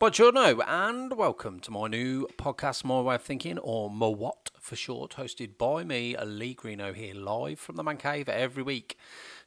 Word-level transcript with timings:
Buongiorno 0.00 0.64
and 0.66 1.12
welcome 1.12 1.60
to 1.60 1.70
my 1.70 1.86
new 1.86 2.26
podcast, 2.38 2.84
My 2.84 3.02
Way 3.02 3.16
of 3.16 3.22
Thinking, 3.22 3.58
or 3.58 3.90
Mowat 3.90 4.50
for 4.58 4.74
short, 4.74 5.16
hosted 5.16 5.58
by 5.58 5.84
me, 5.84 6.16
Lee 6.24 6.54
Greeno, 6.54 6.94
here 6.94 7.14
live 7.14 7.58
from 7.58 7.76
the 7.76 7.82
Man 7.82 7.98
Cave 7.98 8.26
every 8.26 8.62
week. 8.62 8.96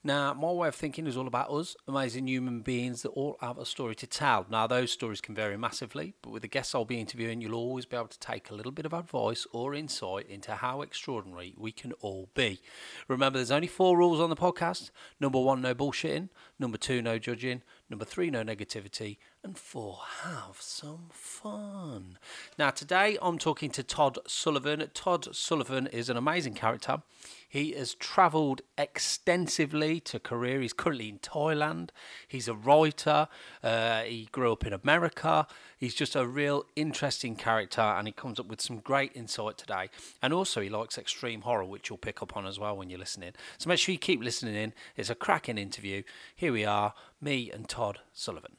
Now, 0.04 0.32
my 0.36 0.52
way 0.52 0.68
of 0.68 0.76
thinking 0.76 1.08
is 1.08 1.18
all 1.18 1.26
about 1.26 1.50
us, 1.50 1.76
amazing 1.88 2.28
human 2.28 2.60
beings 2.60 3.02
that 3.02 3.10
all 3.10 3.38
have 3.42 3.58
a 3.58 3.66
story 3.66 3.96
to 3.96 4.06
tell. 4.06 4.46
Now, 4.48 4.68
those 4.68 4.92
stories 4.92 5.22
can 5.22 5.34
vary 5.34 5.58
massively, 5.58 6.14
but 6.22 6.30
with 6.30 6.44
the 6.44 6.48
guests 6.48 6.76
I'll 6.76 6.86
be 6.86 7.00
interviewing, 7.00 7.42
you'll 7.42 7.56
always 7.56 7.88
be 7.88 7.98
able 7.98 8.10
to 8.10 8.20
take 8.20 8.52
a 8.52 8.54
little 8.54 8.72
bit 8.72 8.86
of 8.86 8.94
advice 8.94 9.48
or 9.54 9.74
insight 9.74 10.28
into 10.28 10.54
how 10.54 10.84
extraordinary 10.84 11.56
we 11.58 11.72
can 11.72 11.94
all 11.94 12.30
be. 12.36 12.62
Remember, 13.08 13.40
there's 13.40 13.50
only 13.50 13.66
four 13.66 13.98
rules 13.98 14.20
on 14.20 14.30
the 14.30 14.36
podcast. 14.36 14.92
Number 15.20 15.40
one, 15.40 15.64
no 15.64 15.74
bullshitting. 15.74 16.30
Number 16.60 16.78
two, 16.78 17.02
no 17.02 17.18
judging. 17.18 17.64
Number 17.90 18.06
three, 18.06 18.30
no 18.30 18.44
negativity. 18.44 19.18
And 19.46 19.58
four, 19.58 20.00
have 20.22 20.56
some 20.62 21.10
fun. 21.12 22.18
Now, 22.58 22.70
today 22.70 23.18
I'm 23.22 23.38
talking 23.38 23.72
to 23.72 23.84
Todd 23.84 24.18
Sullivan. 24.26 24.90
Todd 24.94 25.36
Sullivan 25.36 25.88
is 25.88 26.08
an 26.08 26.16
amazing 26.16 26.54
character. 26.54 27.02
He 27.50 27.74
has 27.74 27.94
travelled 27.94 28.62
extensively 28.78 30.00
to 30.00 30.18
career. 30.18 30.62
He's 30.62 30.72
currently 30.72 31.10
in 31.10 31.20
Thailand. 31.20 31.90
He's 32.26 32.48
a 32.48 32.56
writer. 32.56 33.28
Uh, 33.62 34.04
he 34.04 34.30
grew 34.32 34.54
up 34.54 34.66
in 34.66 34.72
America. 34.72 35.46
He's 35.78 35.94
just 35.94 36.16
a 36.16 36.26
real 36.26 36.64
interesting 36.78 37.36
character 37.36 37.82
and 37.82 38.08
he 38.08 38.14
comes 38.14 38.40
up 38.40 38.48
with 38.48 38.62
some 38.62 38.78
great 38.80 39.12
insight 39.14 39.58
today. 39.58 39.90
And 40.22 40.32
also, 40.32 40.62
he 40.62 40.70
likes 40.70 40.98
extreme 40.98 41.42
horror, 41.42 41.66
which 41.66 41.90
you'll 41.90 41.98
pick 41.98 42.22
up 42.24 42.38
on 42.38 42.46
as 42.46 42.60
well 42.60 42.78
when 42.78 42.90
you're 42.90 42.98
listening. 42.98 43.34
So 43.58 43.68
make 43.68 43.80
sure 43.80 43.92
you 43.92 44.00
keep 44.00 44.24
listening 44.24 44.56
in. 44.56 44.74
It's 44.96 45.10
a 45.10 45.16
cracking 45.16 45.58
interview. 45.58 46.04
Here 46.34 46.54
we 46.54 46.64
are, 46.64 46.94
me 47.20 47.52
and 47.52 47.68
Todd 47.68 48.00
Sullivan. 48.14 48.56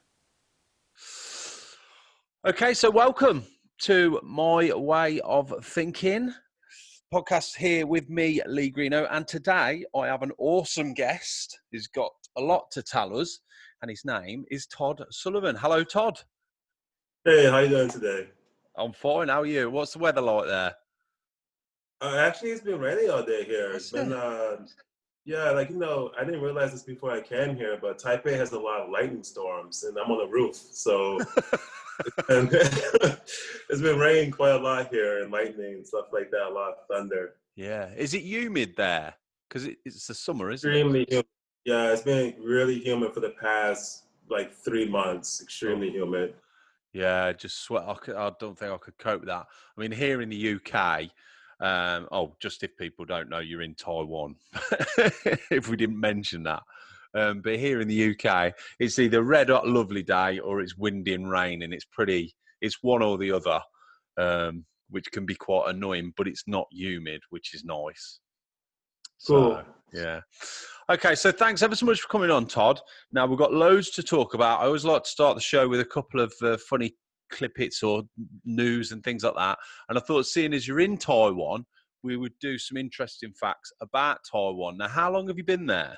Okay, 2.46 2.74
so 2.74 2.90
welcome 2.90 3.42
to 3.78 4.20
my 4.22 4.70
way 4.74 5.18
of 5.20 5.50
thinking 5.64 6.30
podcast 7.10 7.56
here 7.56 7.86
with 7.86 8.10
me, 8.10 8.42
Lee 8.46 8.70
Greeno, 8.70 9.08
and 9.10 9.26
today 9.26 9.82
I 9.96 10.06
have 10.08 10.20
an 10.20 10.32
awesome 10.36 10.92
guest 10.92 11.58
who's 11.72 11.86
got 11.86 12.12
a 12.36 12.42
lot 12.42 12.70
to 12.72 12.82
tell 12.82 13.18
us, 13.18 13.40
and 13.80 13.90
his 13.90 14.04
name 14.04 14.44
is 14.50 14.66
Todd 14.66 15.02
Sullivan. 15.10 15.56
Hello, 15.56 15.82
Todd. 15.84 16.20
Hey, 17.24 17.46
how 17.46 17.60
you 17.60 17.70
doing 17.70 17.88
today? 17.88 18.28
I'm 18.76 18.92
fine. 18.92 19.28
How 19.28 19.40
are 19.40 19.46
you? 19.46 19.70
What's 19.70 19.94
the 19.94 20.00
weather 20.00 20.20
like 20.20 20.46
there? 20.46 20.74
Uh, 22.02 22.16
actually, 22.18 22.50
it's 22.50 22.60
been 22.60 22.78
raining 22.78 23.08
all 23.08 23.24
day 23.24 23.44
here. 23.44 23.72
It's 23.72 23.90
been, 23.90 24.12
uh, 24.12 24.66
yeah, 25.24 25.50
like 25.52 25.70
you 25.70 25.78
know, 25.78 26.10
I 26.20 26.24
didn't 26.24 26.42
realize 26.42 26.72
this 26.72 26.82
before 26.82 27.10
I 27.10 27.22
came 27.22 27.56
here, 27.56 27.78
but 27.80 27.98
Taipei 27.98 28.36
has 28.36 28.52
a 28.52 28.60
lot 28.60 28.82
of 28.82 28.90
lightning 28.90 29.24
storms, 29.24 29.84
and 29.84 29.96
I'm 29.96 30.10
on 30.10 30.18
the 30.18 30.30
roof, 30.30 30.56
so 30.56 31.18
and 32.28 32.48
it's 32.52 33.80
been 33.80 33.98
raining 33.98 34.30
quite 34.30 34.52
a 34.52 34.58
lot 34.58 34.88
here 34.88 35.22
and 35.22 35.32
lightning 35.32 35.74
and 35.74 35.86
stuff 35.86 36.06
like 36.12 36.30
that. 36.30 36.48
A 36.48 36.52
lot 36.52 36.70
of 36.70 36.74
thunder. 36.90 37.34
Yeah. 37.56 37.90
Is 37.96 38.14
it 38.14 38.22
humid 38.22 38.74
there? 38.76 39.14
Because 39.48 39.66
it, 39.66 39.78
it's 39.84 40.06
the 40.06 40.14
summer, 40.14 40.50
isn't 40.50 40.68
extremely 40.68 41.02
it? 41.02 41.10
Humid. 41.10 41.26
Yeah, 41.64 41.92
it's 41.92 42.02
been 42.02 42.34
really 42.42 42.78
humid 42.78 43.14
for 43.14 43.20
the 43.20 43.34
past 43.40 44.04
like 44.28 44.52
three 44.52 44.88
months. 44.88 45.40
Extremely 45.42 45.88
oh. 45.90 45.92
humid. 45.92 46.34
Yeah, 46.92 47.32
just 47.32 47.62
sweat. 47.62 47.84
I, 47.86 47.94
could, 47.94 48.14
I, 48.14 48.30
don't 48.38 48.56
think 48.56 48.72
I 48.72 48.76
could 48.76 48.96
cope 48.98 49.20
with 49.20 49.28
that. 49.28 49.46
I 49.76 49.80
mean, 49.80 49.90
here 49.90 50.22
in 50.22 50.28
the 50.28 50.54
UK, 50.54 51.10
um, 51.60 52.08
oh, 52.12 52.36
just 52.40 52.62
if 52.62 52.76
people 52.76 53.04
don't 53.04 53.28
know, 53.28 53.40
you're 53.40 53.62
in 53.62 53.74
Taiwan. 53.74 54.36
if 55.50 55.68
we 55.68 55.76
didn't 55.76 55.98
mention 55.98 56.44
that. 56.44 56.62
Um, 57.14 57.40
but 57.42 57.58
here 57.58 57.80
in 57.80 57.88
the 57.88 58.14
UK, 58.14 58.52
it's 58.78 58.98
either 58.98 59.22
red 59.22 59.48
hot 59.48 59.68
lovely 59.68 60.02
day 60.02 60.38
or 60.38 60.60
it's 60.60 60.76
windy 60.76 61.14
and 61.14 61.30
rain, 61.30 61.62
and 61.62 61.72
it's 61.72 61.84
pretty. 61.84 62.34
It's 62.60 62.82
one 62.82 63.02
or 63.02 63.18
the 63.18 63.32
other, 63.32 63.60
um, 64.16 64.64
which 64.90 65.10
can 65.12 65.26
be 65.26 65.34
quite 65.34 65.68
annoying. 65.68 66.12
But 66.16 66.28
it's 66.28 66.44
not 66.46 66.66
humid, 66.70 67.20
which 67.30 67.54
is 67.54 67.64
nice. 67.64 68.20
Cool. 69.26 69.62
So, 69.62 69.64
yeah. 69.92 70.20
Okay, 70.90 71.14
so 71.14 71.32
thanks 71.32 71.62
ever 71.62 71.76
so 71.76 71.86
much 71.86 72.00
for 72.00 72.08
coming 72.08 72.30
on, 72.30 72.46
Todd. 72.46 72.80
Now 73.12 73.26
we've 73.26 73.38
got 73.38 73.52
loads 73.52 73.90
to 73.90 74.02
talk 74.02 74.34
about. 74.34 74.60
I 74.60 74.66
always 74.66 74.84
like 74.84 75.04
to 75.04 75.08
start 75.08 75.36
the 75.36 75.40
show 75.40 75.68
with 75.68 75.80
a 75.80 75.84
couple 75.84 76.20
of 76.20 76.34
uh, 76.42 76.58
funny 76.68 76.94
clippets 77.32 77.82
or 77.82 78.02
news 78.44 78.92
and 78.92 79.02
things 79.02 79.24
like 79.24 79.34
that. 79.36 79.58
And 79.88 79.96
I 79.96 80.00
thought, 80.00 80.26
seeing 80.26 80.52
as 80.52 80.68
you're 80.68 80.80
in 80.80 80.98
Taiwan, 80.98 81.64
we 82.02 82.16
would 82.16 82.38
do 82.40 82.58
some 82.58 82.76
interesting 82.76 83.32
facts 83.32 83.72
about 83.80 84.18
Taiwan. 84.30 84.76
Now, 84.76 84.88
how 84.88 85.10
long 85.10 85.28
have 85.28 85.38
you 85.38 85.44
been 85.44 85.66
there? 85.66 85.96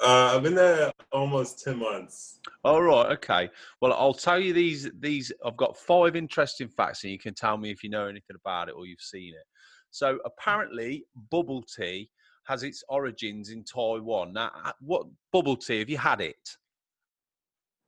Uh, 0.00 0.34
I've 0.34 0.42
been 0.42 0.54
there 0.54 0.92
almost 1.10 1.64
ten 1.64 1.78
months. 1.78 2.40
All 2.64 2.82
right, 2.82 3.12
okay. 3.12 3.50
Well, 3.80 3.92
I'll 3.94 4.14
tell 4.14 4.38
you 4.38 4.52
these. 4.52 4.90
These 5.00 5.32
I've 5.44 5.56
got 5.56 5.76
five 5.76 6.16
interesting 6.16 6.68
facts, 6.68 7.04
and 7.04 7.12
you 7.12 7.18
can 7.18 7.34
tell 7.34 7.56
me 7.56 7.70
if 7.70 7.82
you 7.82 7.90
know 7.90 8.06
anything 8.06 8.36
about 8.36 8.68
it 8.68 8.74
or 8.76 8.86
you've 8.86 9.00
seen 9.00 9.32
it. 9.34 9.46
So, 9.90 10.18
apparently, 10.24 11.06
bubble 11.30 11.62
tea 11.62 12.10
has 12.44 12.62
its 12.62 12.84
origins 12.88 13.50
in 13.50 13.64
Taiwan. 13.64 14.34
Now, 14.34 14.50
uh, 14.64 14.72
what 14.80 15.06
bubble 15.32 15.56
tea 15.56 15.78
have 15.78 15.88
you 15.88 15.98
had 15.98 16.20
it? 16.20 16.56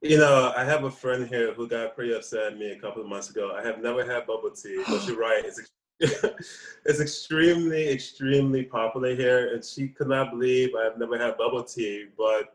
You 0.01 0.17
know, 0.17 0.53
I 0.57 0.65
have 0.65 0.85
a 0.85 0.91
friend 0.91 1.29
here 1.29 1.53
who 1.53 1.69
got 1.69 1.95
pretty 1.95 2.15
upset 2.15 2.53
at 2.53 2.59
me 2.59 2.71
a 2.71 2.79
couple 2.79 3.03
of 3.03 3.09
months 3.09 3.31
ago. 3.31 3.53
I 3.55 3.63
have 3.63 3.83
never 3.83 4.05
had 4.05 4.27
bubble 4.27 4.51
tea, 4.51 4.83
but 4.89 5.07
you're 5.07 5.19
right. 5.19 5.45
It's 5.45 5.61
it's 6.01 7.01
extremely, 7.01 7.89
extremely 7.89 8.65
popular 8.65 9.15
here, 9.15 9.53
and 9.55 9.65
she 9.65 9.89
could 9.89 10.09
not 10.09 10.31
believe 10.31 10.71
I've 10.75 10.99
never 10.99 11.19
had 11.19 11.37
bubble 11.37 11.65
tea, 11.65 12.07
but 12.17 12.55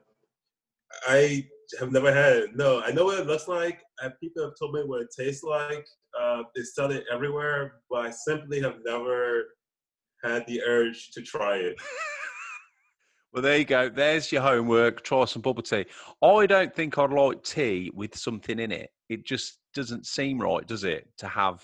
I 1.07 1.47
have 1.79 1.91
never 1.91 2.13
had 2.13 2.37
it. 2.37 2.55
No, 2.55 2.81
I 2.81 2.91
know 2.91 3.05
what 3.05 3.19
it 3.19 3.27
looks 3.27 3.47
like. 3.47 3.81
People 4.21 4.43
have 4.43 4.53
told 4.57 4.73
me 4.73 4.83
what 4.83 5.01
it 5.01 5.13
tastes 5.17 5.43
like. 5.43 5.85
Uh, 6.19 6.43
they 6.55 6.63
sell 6.63 6.91
it 6.91 7.05
everywhere, 7.11 7.81
but 7.89 8.05
I 8.05 8.11
simply 8.11 8.61
have 8.61 8.77
never 8.85 9.55
had 10.23 10.45
the 10.47 10.61
urge 10.61 11.11
to 11.11 11.21
try 11.21 11.57
it. 11.57 11.75
well, 13.33 13.43
there 13.43 13.57
you 13.57 13.65
go. 13.65 13.89
There's 13.89 14.31
your 14.31 14.41
homework. 14.41 15.03
Try 15.03 15.25
some 15.25 15.41
bubble 15.41 15.63
tea. 15.63 15.85
I 16.21 16.45
don't 16.45 16.73
think 16.73 16.97
I'd 16.97 17.11
like 17.11 17.43
tea 17.43 17.91
with 17.93 18.15
something 18.15 18.59
in 18.59 18.71
it. 18.71 18.89
It 19.09 19.25
just 19.25 19.59
doesn't 19.73 20.05
seem 20.05 20.39
right, 20.39 20.65
does 20.65 20.83
it, 20.83 21.07
to 21.17 21.27
have 21.27 21.63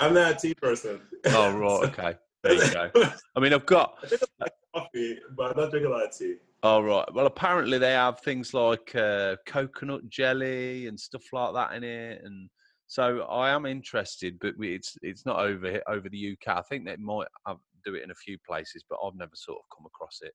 I'm 0.00 0.14
not 0.14 0.32
a 0.32 0.34
tea 0.34 0.54
person. 0.54 1.00
Oh 1.26 1.56
right, 1.56 1.84
okay. 1.98 2.18
There 2.42 2.54
you 2.54 2.72
go. 2.72 2.90
I 3.36 3.40
mean, 3.40 3.52
I've 3.52 3.66
got 3.66 3.94
I 4.02 4.08
drink 4.08 4.22
a 4.22 4.42
lot 4.42 4.50
of 4.50 4.82
coffee, 4.82 5.18
but 5.36 5.50
I 5.50 5.60
don't 5.60 5.70
drink 5.70 5.86
a 5.86 5.88
lot 5.88 6.04
of 6.04 6.16
tea. 6.16 6.36
Oh 6.62 6.82
right. 6.82 7.06
Well, 7.14 7.26
apparently 7.26 7.78
they 7.78 7.92
have 7.92 8.20
things 8.20 8.54
like 8.54 8.94
uh, 8.94 9.36
coconut 9.46 10.08
jelly 10.08 10.86
and 10.86 10.98
stuff 10.98 11.24
like 11.32 11.54
that 11.54 11.74
in 11.74 11.84
it, 11.84 12.22
and 12.24 12.48
so 12.86 13.22
I 13.22 13.50
am 13.50 13.66
interested, 13.66 14.38
but 14.40 14.54
it's 14.58 14.96
it's 15.02 15.26
not 15.26 15.38
over 15.40 15.80
over 15.88 16.08
the 16.08 16.32
UK. 16.32 16.56
I 16.58 16.62
think 16.62 16.84
they 16.84 16.96
might 16.96 17.28
have, 17.46 17.58
do 17.84 17.94
it 17.94 18.02
in 18.02 18.10
a 18.10 18.14
few 18.14 18.38
places, 18.46 18.84
but 18.88 18.98
I've 19.04 19.16
never 19.16 19.34
sort 19.34 19.58
of 19.58 19.76
come 19.76 19.86
across 19.86 20.18
it. 20.22 20.32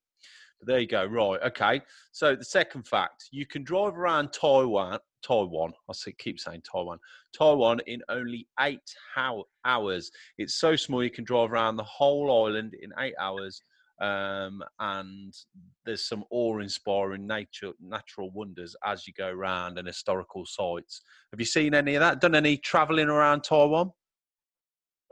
But 0.59 0.67
there 0.67 0.79
you 0.79 0.87
go. 0.87 1.05
Right. 1.05 1.39
Okay. 1.43 1.81
So 2.11 2.35
the 2.35 2.45
second 2.45 2.87
fact: 2.87 3.25
you 3.31 3.45
can 3.45 3.63
drive 3.63 3.97
around 3.97 4.33
Taiwan 4.33 4.99
Taiwan. 5.21 5.73
I 5.89 5.93
say, 5.93 6.13
keep 6.17 6.39
saying 6.39 6.63
Taiwan. 6.69 6.99
Taiwan 7.37 7.79
in 7.87 8.01
only 8.09 8.47
eight 8.59 8.79
hours. 9.65 10.11
It's 10.37 10.55
so 10.55 10.75
small 10.75 11.03
you 11.03 11.09
can 11.09 11.23
drive 11.23 11.51
around 11.51 11.77
the 11.77 11.83
whole 11.83 12.45
island 12.45 12.73
in 12.81 12.91
eight 12.99 13.15
hours. 13.19 13.61
Um, 14.01 14.63
and 14.79 15.33
there's 15.85 16.07
some 16.07 16.23
awe-inspiring 16.31 17.27
nature, 17.27 17.71
natural 17.81 18.31
wonders 18.31 18.73
as 18.85 19.05
you 19.05 19.13
go 19.13 19.27
around 19.27 19.77
and 19.77 19.85
historical 19.85 20.45
sites. 20.45 21.01
Have 21.33 21.39
you 21.39 21.45
seen 21.45 21.73
any 21.73 21.95
of 21.95 21.99
that? 21.99 22.21
Done 22.21 22.35
any 22.35 22.55
traveling 22.57 23.09
around 23.09 23.43
Taiwan? 23.43 23.91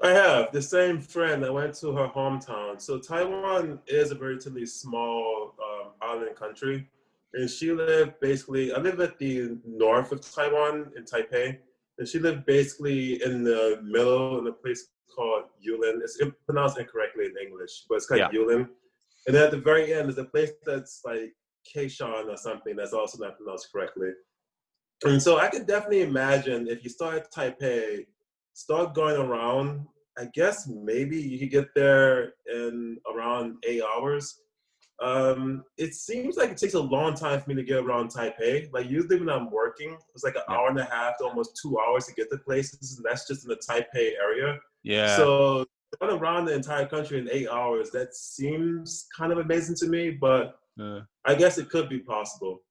I 0.03 0.09
have 0.09 0.51
the 0.51 0.61
same 0.61 1.01
friend. 1.01 1.43
I 1.43 1.49
went 1.49 1.73
to 1.75 1.91
her 1.93 2.07
hometown. 2.07 2.79
So 2.79 2.99
Taiwan 2.99 3.79
is 3.87 4.11
a 4.11 4.15
relatively 4.17 4.65
small 4.65 5.55
um, 5.59 5.91
island 6.01 6.35
country 6.35 6.87
and 7.33 7.49
she 7.49 7.71
lived 7.71 8.19
basically. 8.19 8.73
I 8.73 8.79
live 8.79 8.99
at 8.99 9.17
the 9.19 9.57
north 9.65 10.11
of 10.11 10.21
Taiwan 10.21 10.91
in 10.95 11.03
Taipei, 11.03 11.57
and 11.97 12.07
she 12.07 12.19
lived 12.19 12.45
basically 12.45 13.23
in 13.23 13.43
the 13.43 13.79
middle 13.83 14.39
in 14.39 14.47
a 14.47 14.51
place 14.51 14.87
called 15.13 15.45
Yulin. 15.65 16.01
It's 16.01 16.19
pronounced 16.45 16.79
incorrectly 16.79 17.25
in 17.25 17.33
English, 17.41 17.85
but 17.89 17.95
it's 17.95 18.07
called 18.07 18.19
yeah. 18.19 18.29
Yulin. 18.29 18.67
And 19.25 19.35
then 19.35 19.43
at 19.43 19.51
the 19.51 19.57
very 19.57 19.93
end, 19.93 20.07
there's 20.07 20.17
a 20.17 20.25
place 20.25 20.51
that's 20.65 21.01
like 21.05 21.33
Kaishan 21.73 22.27
or 22.29 22.37
something 22.37 22.75
that's 22.75 22.93
also 22.93 23.23
not 23.23 23.37
pronounced 23.37 23.71
correctly. 23.71 24.11
And 25.03 25.21
so 25.21 25.37
I 25.37 25.49
could 25.49 25.67
definitely 25.67 26.01
imagine 26.01 26.67
if 26.67 26.83
you 26.83 26.89
start 26.89 27.31
Taipei, 27.31 28.05
start 28.57 28.93
going 28.93 29.17
around. 29.17 29.85
I 30.17 30.25
guess 30.33 30.67
maybe 30.67 31.17
you 31.17 31.37
could 31.37 31.51
get 31.51 31.75
there 31.75 32.33
in 32.51 32.97
around 33.13 33.57
eight 33.67 33.83
hours 33.83 34.41
um, 35.01 35.63
it 35.77 35.93
seems 35.93 36.37
like 36.37 36.49
it 36.49 36.57
takes 36.57 36.73
a 36.73 36.79
long 36.79 37.13
time 37.13 37.39
for 37.39 37.49
me 37.49 37.55
to 37.55 37.63
get 37.63 37.77
around 37.77 38.11
Taipei. 38.11 38.71
Like 38.73 38.89
usually 38.89 39.19
when 39.19 39.29
I'm 39.29 39.51
working, 39.51 39.95
it's 40.13 40.23
like 40.23 40.35
an 40.35 40.41
hour 40.49 40.69
and 40.69 40.79
a 40.79 40.85
half 40.85 41.19
to 41.19 41.25
almost 41.25 41.59
two 41.61 41.77
hours 41.79 42.07
to 42.07 42.13
get 42.13 42.31
to 42.31 42.37
places, 42.37 42.97
and 42.97 43.05
that's 43.07 43.27
just 43.27 43.45
in 43.45 43.49
the 43.49 43.57
Taipei 43.57 44.13
area. 44.21 44.57
Yeah. 44.83 45.15
So 45.15 45.65
going 46.01 46.19
around 46.19 46.45
the 46.45 46.55
entire 46.55 46.87
country 46.87 47.19
in 47.19 47.29
eight 47.31 47.47
hours, 47.47 47.91
that 47.91 48.15
seems 48.15 49.07
kind 49.15 49.31
of 49.31 49.37
amazing 49.37 49.75
to 49.75 49.87
me, 49.87 50.11
but 50.11 50.55
I 51.25 51.35
guess 51.35 51.57
it 51.57 51.69
could 51.69 51.89
be 51.89 51.99
possible. 51.99 52.61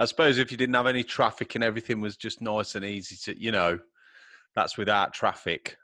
I 0.00 0.06
suppose 0.06 0.38
if 0.38 0.50
you 0.50 0.56
didn't 0.56 0.74
have 0.74 0.86
any 0.86 1.04
traffic 1.04 1.54
and 1.54 1.62
everything 1.62 2.00
was 2.00 2.16
just 2.16 2.40
nice 2.40 2.74
and 2.74 2.84
easy 2.84 3.16
to, 3.24 3.40
you 3.40 3.52
know, 3.52 3.78
that's 4.54 4.76
without 4.78 5.12
traffic. 5.12 5.76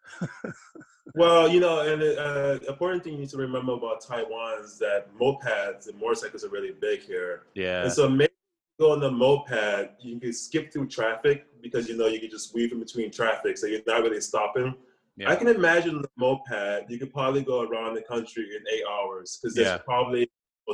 well, 1.15 1.49
you 1.49 1.61
know, 1.65 1.81
and 1.81 2.03
uh, 2.03 2.59
important 2.69 3.05
thing 3.05 3.15
you 3.15 3.21
need 3.21 3.31
to 3.31 3.37
remember 3.37 3.73
about 3.73 4.05
Taiwan 4.05 4.61
is 4.63 4.79
that 4.79 5.09
mopeds 5.19 5.89
and 5.89 5.99
motorcycles 6.01 6.45
are 6.45 6.49
really 6.49 6.73
big 6.81 7.01
here. 7.01 7.43
Yeah. 7.55 7.83
And 7.83 7.93
so 7.93 8.09
maybe 8.09 8.33
go 8.79 8.93
on 8.93 9.01
the 9.01 9.11
moped, 9.11 9.91
you 10.01 10.19
can 10.19 10.33
skip 10.33 10.73
through 10.73 10.89
traffic 10.89 11.47
because 11.61 11.89
you 11.89 11.97
know 11.97 12.07
you 12.07 12.21
can 12.21 12.31
just 12.31 12.55
weave 12.55 12.73
in 12.73 12.79
between 12.79 13.11
traffic, 13.11 13.59
so 13.59 13.67
you're 13.67 13.81
not 13.87 14.03
really 14.03 14.21
stopping. 14.21 14.75
Yeah. 15.17 15.31
I 15.31 15.37
can 15.37 15.49
imagine 15.49 16.01
the 16.01 16.09
moped, 16.17 16.89
you 16.89 16.99
could 16.99 17.13
probably 17.13 17.43
go 17.43 17.63
around 17.63 17.95
the 17.95 18.03
country 18.03 18.45
in 18.57 18.63
eight 18.73 18.85
hours 18.91 19.39
because 19.41 19.55
there's 19.55 19.69
yeah. 19.69 19.79
probably 19.79 20.31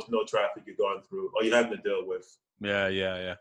no 0.09 0.23
traffic 0.23 0.63
you're 0.65 0.75
going 0.75 1.01
through 1.01 1.31
or 1.35 1.43
you're 1.43 1.55
having 1.55 1.77
to 1.77 1.83
deal 1.83 2.05
with. 2.05 2.37
Yeah, 2.59 2.87
yeah, 2.87 3.17
yeah. 3.17 3.35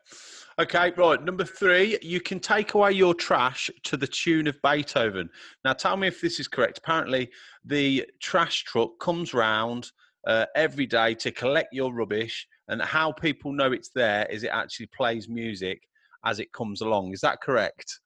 Okay, 0.58 0.92
right. 0.96 1.22
Number 1.22 1.44
three, 1.44 1.98
you 2.02 2.20
can 2.20 2.38
take 2.38 2.74
away 2.74 2.92
your 2.92 3.14
trash 3.14 3.70
to 3.84 3.96
the 3.96 4.06
tune 4.06 4.46
of 4.46 4.60
Beethoven. 4.62 5.30
Now, 5.64 5.72
tell 5.72 5.96
me 5.96 6.08
if 6.08 6.20
this 6.20 6.38
is 6.38 6.48
correct. 6.48 6.78
Apparently, 6.78 7.30
the 7.64 8.04
trash 8.20 8.64
truck 8.64 8.98
comes 9.00 9.32
round 9.32 9.90
uh, 10.26 10.46
every 10.54 10.86
day 10.86 11.14
to 11.14 11.30
collect 11.30 11.72
your 11.72 11.94
rubbish, 11.94 12.46
and 12.68 12.82
how 12.82 13.12
people 13.12 13.52
know 13.52 13.72
it's 13.72 13.90
there 13.94 14.26
is 14.26 14.42
it 14.42 14.50
actually 14.52 14.88
plays 14.94 15.28
music 15.28 15.82
as 16.24 16.40
it 16.40 16.52
comes 16.52 16.80
along. 16.80 17.12
Is 17.12 17.20
that 17.20 17.40
correct? 17.40 18.00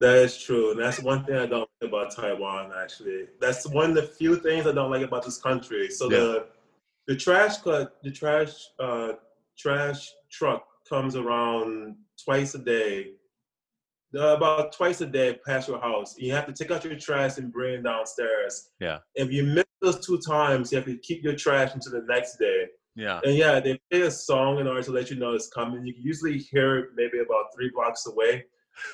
That 0.00 0.16
is 0.16 0.36
true. 0.36 0.72
And 0.72 0.80
that's 0.80 1.00
one 1.00 1.24
thing 1.24 1.36
I 1.36 1.46
don't 1.46 1.70
like 1.80 1.88
about 1.88 2.14
Taiwan, 2.14 2.72
actually. 2.76 3.28
That's 3.40 3.68
one 3.68 3.90
of 3.90 3.96
the 3.96 4.02
few 4.02 4.34
things 4.34 4.66
I 4.66 4.72
don't 4.72 4.90
like 4.90 5.02
about 5.02 5.24
this 5.24 5.38
country. 5.38 5.88
So 5.90 6.10
yeah. 6.10 6.18
the 6.18 6.46
the 7.06 7.16
trash 7.16 7.58
cut, 7.58 7.96
the 8.02 8.10
trash 8.10 8.52
uh, 8.78 9.12
trash 9.58 10.10
truck 10.30 10.64
comes 10.88 11.16
around 11.16 11.96
twice 12.24 12.54
a 12.54 12.58
day, 12.58 13.12
uh, 14.16 14.36
about 14.36 14.72
twice 14.72 15.00
a 15.00 15.06
day 15.06 15.38
past 15.46 15.68
your 15.68 15.80
house. 15.80 16.14
You 16.18 16.32
have 16.32 16.46
to 16.46 16.52
take 16.52 16.70
out 16.70 16.84
your 16.84 16.98
trash 16.98 17.38
and 17.38 17.52
bring 17.52 17.74
it 17.74 17.82
downstairs. 17.82 18.70
Yeah. 18.80 18.98
If 19.14 19.32
you 19.32 19.44
miss 19.44 19.64
those 19.80 20.04
two 20.06 20.18
times, 20.18 20.70
you 20.70 20.76
have 20.76 20.86
to 20.86 20.96
keep 20.98 21.22
your 21.22 21.34
trash 21.34 21.74
until 21.74 21.92
the 21.92 22.06
next 22.08 22.36
day. 22.36 22.66
Yeah. 22.94 23.20
And 23.24 23.34
yeah, 23.34 23.58
they 23.58 23.80
play 23.90 24.02
a 24.02 24.10
song 24.10 24.58
in 24.58 24.66
order 24.66 24.82
to 24.82 24.92
let 24.92 25.10
you 25.10 25.16
know 25.16 25.32
it's 25.32 25.48
coming. 25.48 25.86
You 25.86 25.94
can 25.94 26.02
usually 26.02 26.38
hear 26.38 26.78
it 26.78 26.88
maybe 26.94 27.20
about 27.20 27.46
three 27.54 27.70
blocks 27.74 28.06
away, 28.06 28.44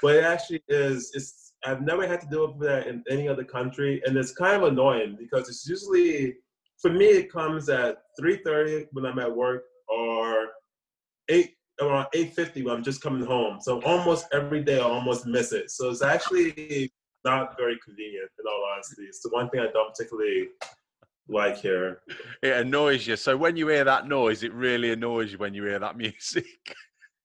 but 0.01 0.17
it 0.17 0.25
actually 0.25 0.63
is. 0.69 1.11
It's 1.15 1.53
I've 1.65 1.83
never 1.83 2.07
had 2.07 2.21
to 2.21 2.29
deal 2.29 2.47
with 2.53 2.69
that 2.69 2.87
in 2.87 3.03
any 3.11 3.29
other 3.29 3.43
country, 3.43 4.01
and 4.07 4.17
it's 4.17 4.33
kind 4.33 4.63
of 4.63 4.69
annoying 4.69 5.17
because 5.19 5.49
it's 5.49 5.69
usually 5.69 6.37
for 6.81 6.91
me 6.91 7.07
it 7.07 7.33
comes 7.33 7.69
at 7.69 7.99
3:30 8.21 8.89
when 8.93 9.07
I'm 9.07 9.19
at 9.19 9.35
work 9.35 9.65
or 9.89 10.49
eight 11.29 11.55
around 11.81 12.07
8:50 12.15 12.65
when 12.65 12.77
I'm 12.77 12.83
just 12.83 13.01
coming 13.01 13.25
home. 13.25 13.61
So 13.61 13.81
almost 13.83 14.27
every 14.33 14.63
day 14.63 14.79
I 14.79 14.83
almost 14.83 15.27
miss 15.27 15.53
it. 15.53 15.71
So 15.71 15.91
it's 15.91 16.03
actually 16.03 16.93
not 17.25 17.57
very 17.57 17.79
convenient 17.85 18.31
in 18.39 18.47
all 18.47 18.65
honesty. 18.73 19.03
It's 19.03 19.21
the 19.21 19.31
one 19.31 19.49
thing 19.51 19.61
I 19.61 19.71
don't 19.73 19.91
particularly 19.91 20.49
like 21.29 21.59
here. 21.59 22.01
It 22.43 22.57
annoys 22.57 23.07
you. 23.07 23.17
So 23.17 23.37
when 23.37 23.57
you 23.57 23.69
hear 23.69 23.85
that 23.85 24.09
noise, 24.09 24.43
it 24.43 24.53
really 24.53 24.93
annoys 24.93 25.33
you 25.33 25.39
when 25.39 25.55
you 25.55 25.65
hear 25.65 25.79
that 25.79 25.97
music. 26.05 26.47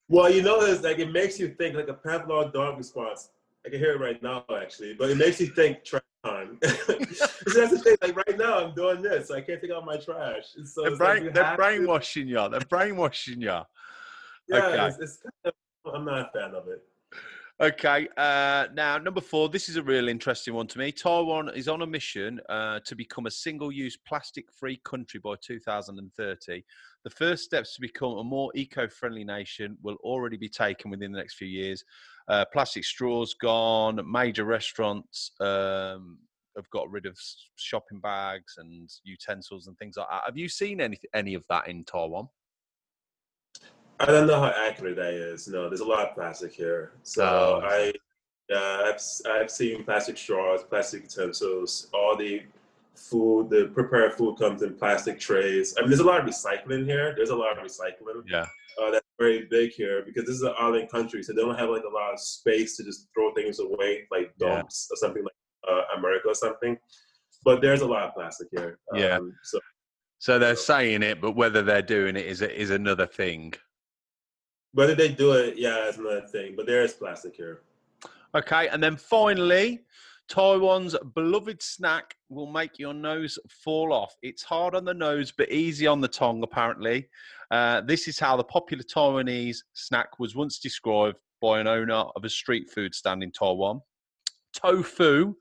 Well, 0.10 0.30
you 0.30 0.44
know, 0.44 0.62
it's 0.62 0.84
like 0.84 1.00
it 1.00 1.12
makes 1.12 1.40
you 1.40 1.50
think 1.50 1.76
like 1.76 1.88
a 1.88 1.94
Pavlov 1.94 2.54
dog 2.54 2.78
response. 2.78 3.30
I 3.66 3.70
can 3.70 3.80
hear 3.80 3.94
it 3.94 4.02
right 4.02 4.22
now, 4.22 4.44
actually, 4.54 4.94
but 4.94 5.10
it 5.10 5.18
makes 5.18 5.40
you 5.40 5.48
think 5.48 5.86
time. 6.24 6.58
so 6.64 6.70
that's 6.88 7.72
the 7.72 7.82
thing. 7.84 7.98
Like 8.02 8.16
right 8.16 8.38
now, 8.38 8.66
I'm 8.66 8.76
doing 8.76 9.02
this. 9.02 9.28
So 9.28 9.36
I 9.36 9.42
can't 9.42 9.62
take 9.62 9.72
out 9.72 9.86
my 9.86 9.98
trash. 9.98 10.46
So 10.66 10.84
they're, 10.84 10.96
brain, 10.96 11.26
like 11.26 11.34
they're 11.34 11.56
brainwashing 11.56 12.28
you. 12.28 12.50
They're 12.50 12.60
brainwashing 12.62 13.42
you. 13.42 13.60
Yeah, 14.50 14.58
okay. 14.58 14.88
it's, 14.88 14.98
it's 15.00 15.18
kind 15.22 15.54
of, 15.86 15.96
I'm 15.96 16.06
not 16.06 16.20
a 16.20 16.30
fan 16.38 16.56
of 16.56 16.68
it. 16.68 16.84
Okay. 17.62 18.08
Uh, 18.18 18.68
now, 18.74 18.98
number 18.98 19.22
four. 19.22 19.48
This 19.48 19.70
is 19.70 19.76
a 19.76 19.84
real 19.84 20.10
interesting 20.10 20.54
one 20.54 20.68
to 20.68 20.80
me. 20.80 20.92
Taiwan 20.92 21.50
is 21.56 21.68
on 21.68 21.82
a 21.82 21.88
mission 21.88 22.42
uh, 22.50 22.80
to 22.86 22.96
become 22.96 23.28
a 23.28 23.32
single-use 23.32 23.98
plastic-free 24.08 24.82
country 24.84 25.20
by 25.24 25.36
2030. 25.42 26.64
The 27.04 27.10
first 27.10 27.44
steps 27.44 27.76
to 27.76 27.82
become 27.82 28.18
a 28.18 28.24
more 28.24 28.52
eco-friendly 28.56 29.24
nation 29.24 29.78
will 29.82 29.98
already 30.02 30.38
be 30.38 30.50
taken 30.50 30.90
within 30.90 31.12
the 31.12 31.18
next 31.20 31.36
few 31.36 31.48
years. 31.48 31.84
Uh, 32.28 32.46
plastic 32.52 32.84
straws 32.86 33.34
gone. 33.34 34.00
Major 34.10 34.46
restaurants 34.46 35.32
um, 35.40 36.20
have 36.56 36.70
got 36.70 36.90
rid 36.90 37.06
of 37.06 37.18
shopping 37.56 38.00
bags 38.00 38.56
and 38.58 38.90
utensils 39.04 39.68
and 39.68 39.78
things 39.78 39.98
like 39.98 40.08
that. 40.10 40.24
Have 40.26 40.38
you 40.38 40.48
seen 40.48 40.82
any 40.82 40.98
any 41.14 41.34
of 41.34 41.44
that 41.50 41.68
in 41.68 41.84
Taiwan? 41.84 42.28
I 44.00 44.06
don't 44.06 44.28
know 44.28 44.40
how 44.40 44.54
accurate 44.68 44.96
that 44.98 45.14
is. 45.14 45.48
No, 45.48 45.70
there's 45.70 45.82
a 45.82 45.86
lot 45.86 46.10
of 46.10 46.16
plastic 46.16 46.54
here. 46.54 46.94
So 47.04 47.24
oh. 47.24 47.68
I, 47.68 47.94
uh, 48.54 48.92
I've 48.94 49.02
I've 49.30 49.52
seen 49.52 49.84
plastic 49.84 50.18
straws, 50.18 50.64
plastic 50.64 51.04
utensils, 51.04 51.88
all 51.94 52.16
the 52.16 52.44
food, 52.96 53.50
the 53.50 53.72
prepared 53.74 54.14
food 54.14 54.38
comes 54.38 54.62
in 54.62 54.76
plastic 54.76 55.20
trays. 55.20 55.76
I 55.78 55.82
mean, 55.82 55.90
there's 55.90 56.00
a 56.00 56.06
lot 56.06 56.20
of 56.22 56.28
recycling 56.28 56.86
here. 56.86 57.14
There's 57.16 57.30
a 57.30 57.36
lot 57.36 57.58
of 57.58 57.64
recycling. 57.64 58.24
Yeah. 58.28 58.46
Uh, 58.82 58.92
that's 58.92 59.06
very 59.20 59.48
big 59.50 59.72
here 59.72 60.04
because 60.06 60.26
this 60.26 60.36
is 60.36 60.42
an 60.42 60.54
island 60.60 60.90
country, 60.90 61.24
so 61.24 61.34
they 61.34 61.42
don't 61.42 61.58
have 61.58 61.70
like 61.70 61.84
a 61.84 61.94
lot 61.94 62.14
of 62.14 62.20
space 62.20 62.78
to 62.78 62.84
just 62.84 63.08
throw 63.14 63.34
things 63.34 63.60
away, 63.60 64.08
like 64.12 64.34
dumps 64.38 64.88
yeah. 64.90 64.94
or 64.94 64.98
something 64.98 65.24
like 65.24 65.34
uh, 65.70 65.98
America 65.98 66.30
or 66.30 66.36
something. 66.36 66.78
But 67.46 67.62
there's 67.62 67.82
a 67.82 67.86
lot 67.86 68.04
of 68.04 68.14
plastic 68.14 68.48
here. 68.52 68.80
Um, 68.94 69.00
yeah. 69.00 69.20
So, 69.44 69.60
so 70.20 70.40
they're 70.40 70.56
saying 70.56 71.04
it, 71.04 71.20
but 71.22 71.36
whether 71.36 71.62
they're 71.62 71.82
doing 71.82 72.16
it 72.16 72.26
is 72.26 72.42
is 72.42 72.70
another 72.70 73.06
thing. 73.06 73.54
Whether 74.74 74.96
they 74.96 75.10
do 75.10 75.34
it, 75.34 75.58
yeah, 75.58 75.88
it's 75.88 75.98
another 75.98 76.26
thing. 76.32 76.56
But 76.56 76.66
there 76.66 76.82
is 76.84 76.94
plastic 76.94 77.36
here. 77.36 77.62
Okay, 78.36 78.68
and 78.70 78.82
then 78.82 78.96
finally, 78.96 79.82
Taiwan's 80.34 80.96
beloved 81.14 81.62
snack 81.62 82.16
will 82.28 82.48
make 82.48 82.80
your 82.80 82.96
nose 82.96 83.38
fall 83.64 83.94
off. 83.94 84.16
It's 84.24 84.42
hard 84.42 84.74
on 84.74 84.84
the 84.84 84.94
nose, 84.94 85.32
but 85.32 85.52
easy 85.52 85.86
on 85.86 86.02
the 86.02 86.08
tongue, 86.08 86.42
apparently. 86.42 87.08
Uh, 87.52 87.82
this 87.82 88.08
is 88.08 88.18
how 88.18 88.36
the 88.36 88.44
popular 88.44 88.84
Taiwanese 88.84 89.58
snack 89.74 90.18
was 90.18 90.36
once 90.36 90.58
described 90.58 91.18
by 91.40 91.60
an 91.60 91.68
owner 91.68 92.06
of 92.16 92.24
a 92.24 92.30
street 92.30 92.68
food 92.72 92.96
stand 92.96 93.22
in 93.22 93.32
Taiwan. 93.32 93.80
Tofu 94.54 95.36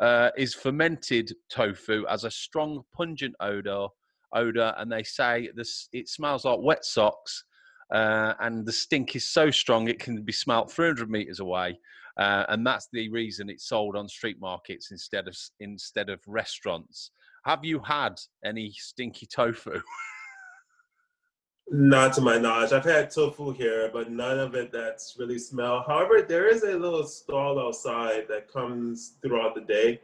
uh, 0.00 0.30
is 0.38 0.54
fermented 0.54 1.34
tofu 1.50 2.06
as 2.08 2.24
a 2.24 2.30
strong, 2.30 2.84
pungent 2.96 3.34
odor, 3.40 3.88
odor, 4.32 4.72
and 4.78 4.90
they 4.90 5.02
say 5.02 5.50
this 5.56 5.90
it 5.92 6.08
smells 6.08 6.46
like 6.46 6.58
wet 6.62 6.86
socks 6.86 7.44
uh, 7.92 8.32
and 8.40 8.66
the 8.66 8.72
stink 8.72 9.14
is 9.14 9.28
so 9.28 9.50
strong 9.50 9.88
it 9.88 9.98
can 9.98 10.22
be 10.22 10.32
smelt 10.32 10.72
300 10.72 11.10
meters 11.10 11.40
away. 11.40 11.78
Uh, 12.18 12.44
and 12.48 12.66
that's 12.66 12.88
the 12.92 13.08
reason 13.10 13.48
it's 13.48 13.68
sold 13.68 13.94
on 13.94 14.08
street 14.08 14.40
markets 14.40 14.90
instead 14.90 15.28
of 15.28 15.36
instead 15.60 16.10
of 16.10 16.20
restaurants. 16.26 17.12
Have 17.44 17.64
you 17.64 17.78
had 17.80 18.14
any 18.44 18.72
stinky 18.72 19.26
tofu? 19.26 19.80
Not 21.70 22.14
to 22.14 22.22
my 22.22 22.38
knowledge. 22.38 22.72
I've 22.72 22.84
had 22.84 23.10
tofu 23.10 23.52
here, 23.52 23.90
but 23.92 24.10
none 24.10 24.38
of 24.38 24.54
it 24.54 24.72
that's 24.72 25.16
really 25.18 25.38
smell. 25.38 25.84
However, 25.86 26.22
there 26.22 26.48
is 26.48 26.62
a 26.62 26.78
little 26.78 27.04
stall 27.04 27.60
outside 27.60 28.24
that 28.28 28.50
comes 28.50 29.18
throughout 29.22 29.54
the 29.54 29.60
day. 29.60 30.00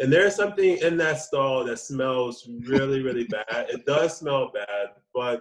And 0.00 0.12
there's 0.12 0.36
something 0.36 0.76
in 0.76 0.96
that 0.98 1.20
stall 1.20 1.64
that 1.64 1.78
smells 1.78 2.48
really, 2.66 3.02
really 3.02 3.24
bad. 3.30 3.70
It 3.70 3.86
does 3.86 4.18
smell 4.18 4.52
bad, 4.52 4.88
but 5.14 5.40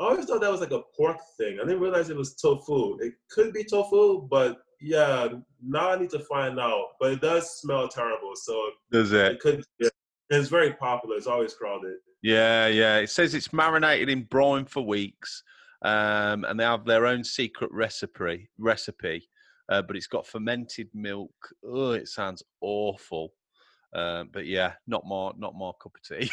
I 0.00 0.08
always 0.08 0.26
thought 0.26 0.40
that 0.40 0.50
was 0.50 0.60
like 0.60 0.72
a 0.72 0.82
pork 0.96 1.18
thing. 1.38 1.58
I 1.60 1.64
didn't 1.64 1.80
realize 1.80 2.10
it 2.10 2.16
was 2.16 2.34
tofu. 2.34 2.98
It 2.98 3.14
could 3.30 3.52
be 3.52 3.62
tofu, 3.62 4.26
but 4.28 4.64
yeah, 4.80 5.28
now 5.62 5.90
I 5.90 5.98
need 5.98 6.10
to 6.10 6.20
find 6.20 6.58
out. 6.58 6.88
But 7.00 7.12
it 7.12 7.20
does 7.20 7.58
smell 7.60 7.88
terrible. 7.88 8.32
So 8.34 8.70
does 8.90 9.12
it? 9.12 9.32
It 9.32 9.40
could. 9.40 9.64
Yeah. 9.78 9.88
It's 10.30 10.48
very 10.48 10.72
popular. 10.72 11.16
It's 11.16 11.26
always 11.26 11.54
crowded. 11.54 11.96
Yeah, 12.22 12.66
yeah. 12.68 12.98
It 12.98 13.10
says 13.10 13.34
it's 13.34 13.52
marinated 13.52 14.08
in 14.08 14.24
brine 14.24 14.64
for 14.64 14.84
weeks, 14.84 15.42
um, 15.82 16.44
and 16.44 16.58
they 16.58 16.64
have 16.64 16.84
their 16.84 17.06
own 17.06 17.22
secret 17.22 17.70
recipe. 17.72 18.48
Recipe, 18.58 19.28
uh, 19.68 19.82
but 19.82 19.96
it's 19.96 20.06
got 20.06 20.26
fermented 20.26 20.88
milk. 20.94 21.34
Oh, 21.64 21.92
it 21.92 22.08
sounds 22.08 22.42
awful. 22.60 23.32
Uh, 23.94 24.24
but 24.32 24.46
yeah, 24.46 24.72
not 24.86 25.06
more, 25.06 25.32
not 25.38 25.54
more 25.54 25.74
cup 25.74 25.92
of 25.94 26.18
tea. 26.18 26.30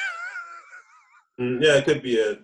mm, 1.40 1.62
yeah, 1.62 1.76
it 1.76 1.86
could 1.86 2.02
be 2.02 2.20
a 2.20 2.38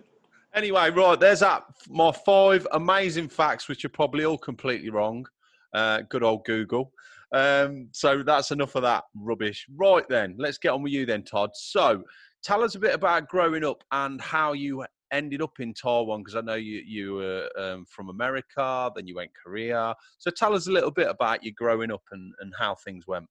Anyway, 0.54 0.90
right, 0.90 1.20
there's 1.20 1.40
that. 1.40 1.64
My 1.88 2.10
five 2.10 2.66
amazing 2.72 3.28
facts, 3.28 3.68
which 3.68 3.84
are 3.84 3.90
probably 3.90 4.24
all 4.24 4.38
completely 4.38 4.90
wrong. 4.90 5.26
Uh, 5.74 6.02
good 6.08 6.22
old 6.22 6.44
Google. 6.44 6.92
Um, 7.32 7.88
so 7.92 8.22
that's 8.22 8.50
enough 8.50 8.74
of 8.74 8.82
that 8.82 9.04
rubbish. 9.14 9.66
Right 9.76 10.08
then, 10.08 10.34
let's 10.38 10.58
get 10.58 10.72
on 10.72 10.82
with 10.82 10.92
you 10.92 11.04
then, 11.04 11.24
Todd. 11.24 11.50
So 11.54 12.02
tell 12.42 12.62
us 12.62 12.74
a 12.74 12.78
bit 12.78 12.94
about 12.94 13.28
growing 13.28 13.64
up 13.64 13.82
and 13.92 14.20
how 14.20 14.54
you 14.54 14.84
ended 15.12 15.42
up 15.42 15.52
in 15.60 15.74
Taiwan, 15.74 16.20
because 16.20 16.36
I 16.36 16.40
know 16.40 16.54
you 16.54 16.82
you 16.86 17.14
were 17.14 17.48
um, 17.58 17.86
from 17.88 18.08
America, 18.08 18.90
then 18.94 19.06
you 19.06 19.14
went 19.16 19.30
Korea. 19.42 19.94
So 20.18 20.30
tell 20.30 20.54
us 20.54 20.68
a 20.68 20.72
little 20.72 20.90
bit 20.90 21.08
about 21.08 21.42
you 21.42 21.52
growing 21.52 21.90
up 21.90 22.02
and, 22.12 22.32
and 22.40 22.52
how 22.58 22.74
things 22.74 23.06
went. 23.06 23.26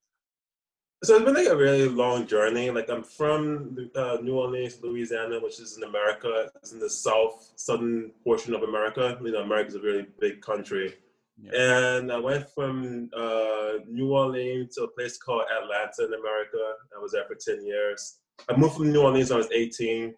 So 1.03 1.15
it's 1.15 1.25
been 1.25 1.35
like 1.35 1.45
a 1.45 1.55
really 1.55 1.87
long 1.87 2.25
journey. 2.25 2.71
Like 2.71 2.89
I'm 2.89 3.03
from 3.03 3.89
uh, 3.95 4.17
New 4.23 4.37
Orleans, 4.37 4.79
Louisiana, 4.81 5.39
which 5.39 5.59
is 5.59 5.77
in 5.77 5.83
America. 5.83 6.49
It's 6.55 6.71
in 6.71 6.79
the 6.79 6.89
south, 6.89 7.53
southern 7.55 8.11
portion 8.23 8.55
of 8.55 8.63
America. 8.63 9.17
You 9.23 9.31
know, 9.31 9.41
America's 9.41 9.75
a 9.75 9.79
really 9.79 10.07
big 10.19 10.41
country. 10.41 10.95
Yeah. 11.39 11.97
And 11.97 12.11
I 12.11 12.17
went 12.17 12.49
from 12.49 13.09
uh, 13.15 13.73
New 13.87 14.11
Orleans 14.11 14.75
to 14.75 14.83
a 14.83 14.87
place 14.87 15.17
called 15.17 15.43
Atlanta 15.43 16.05
in 16.05 16.19
America. 16.19 16.57
I 16.95 16.99
was 16.99 17.11
there 17.11 17.25
for 17.27 17.35
10 17.35 17.65
years. 17.65 18.19
I 18.49 18.57
moved 18.57 18.75
from 18.75 18.91
New 18.91 19.01
Orleans 19.01 19.29
when 19.29 19.37
I 19.37 19.43
was 19.43 19.51
18. 19.51 20.15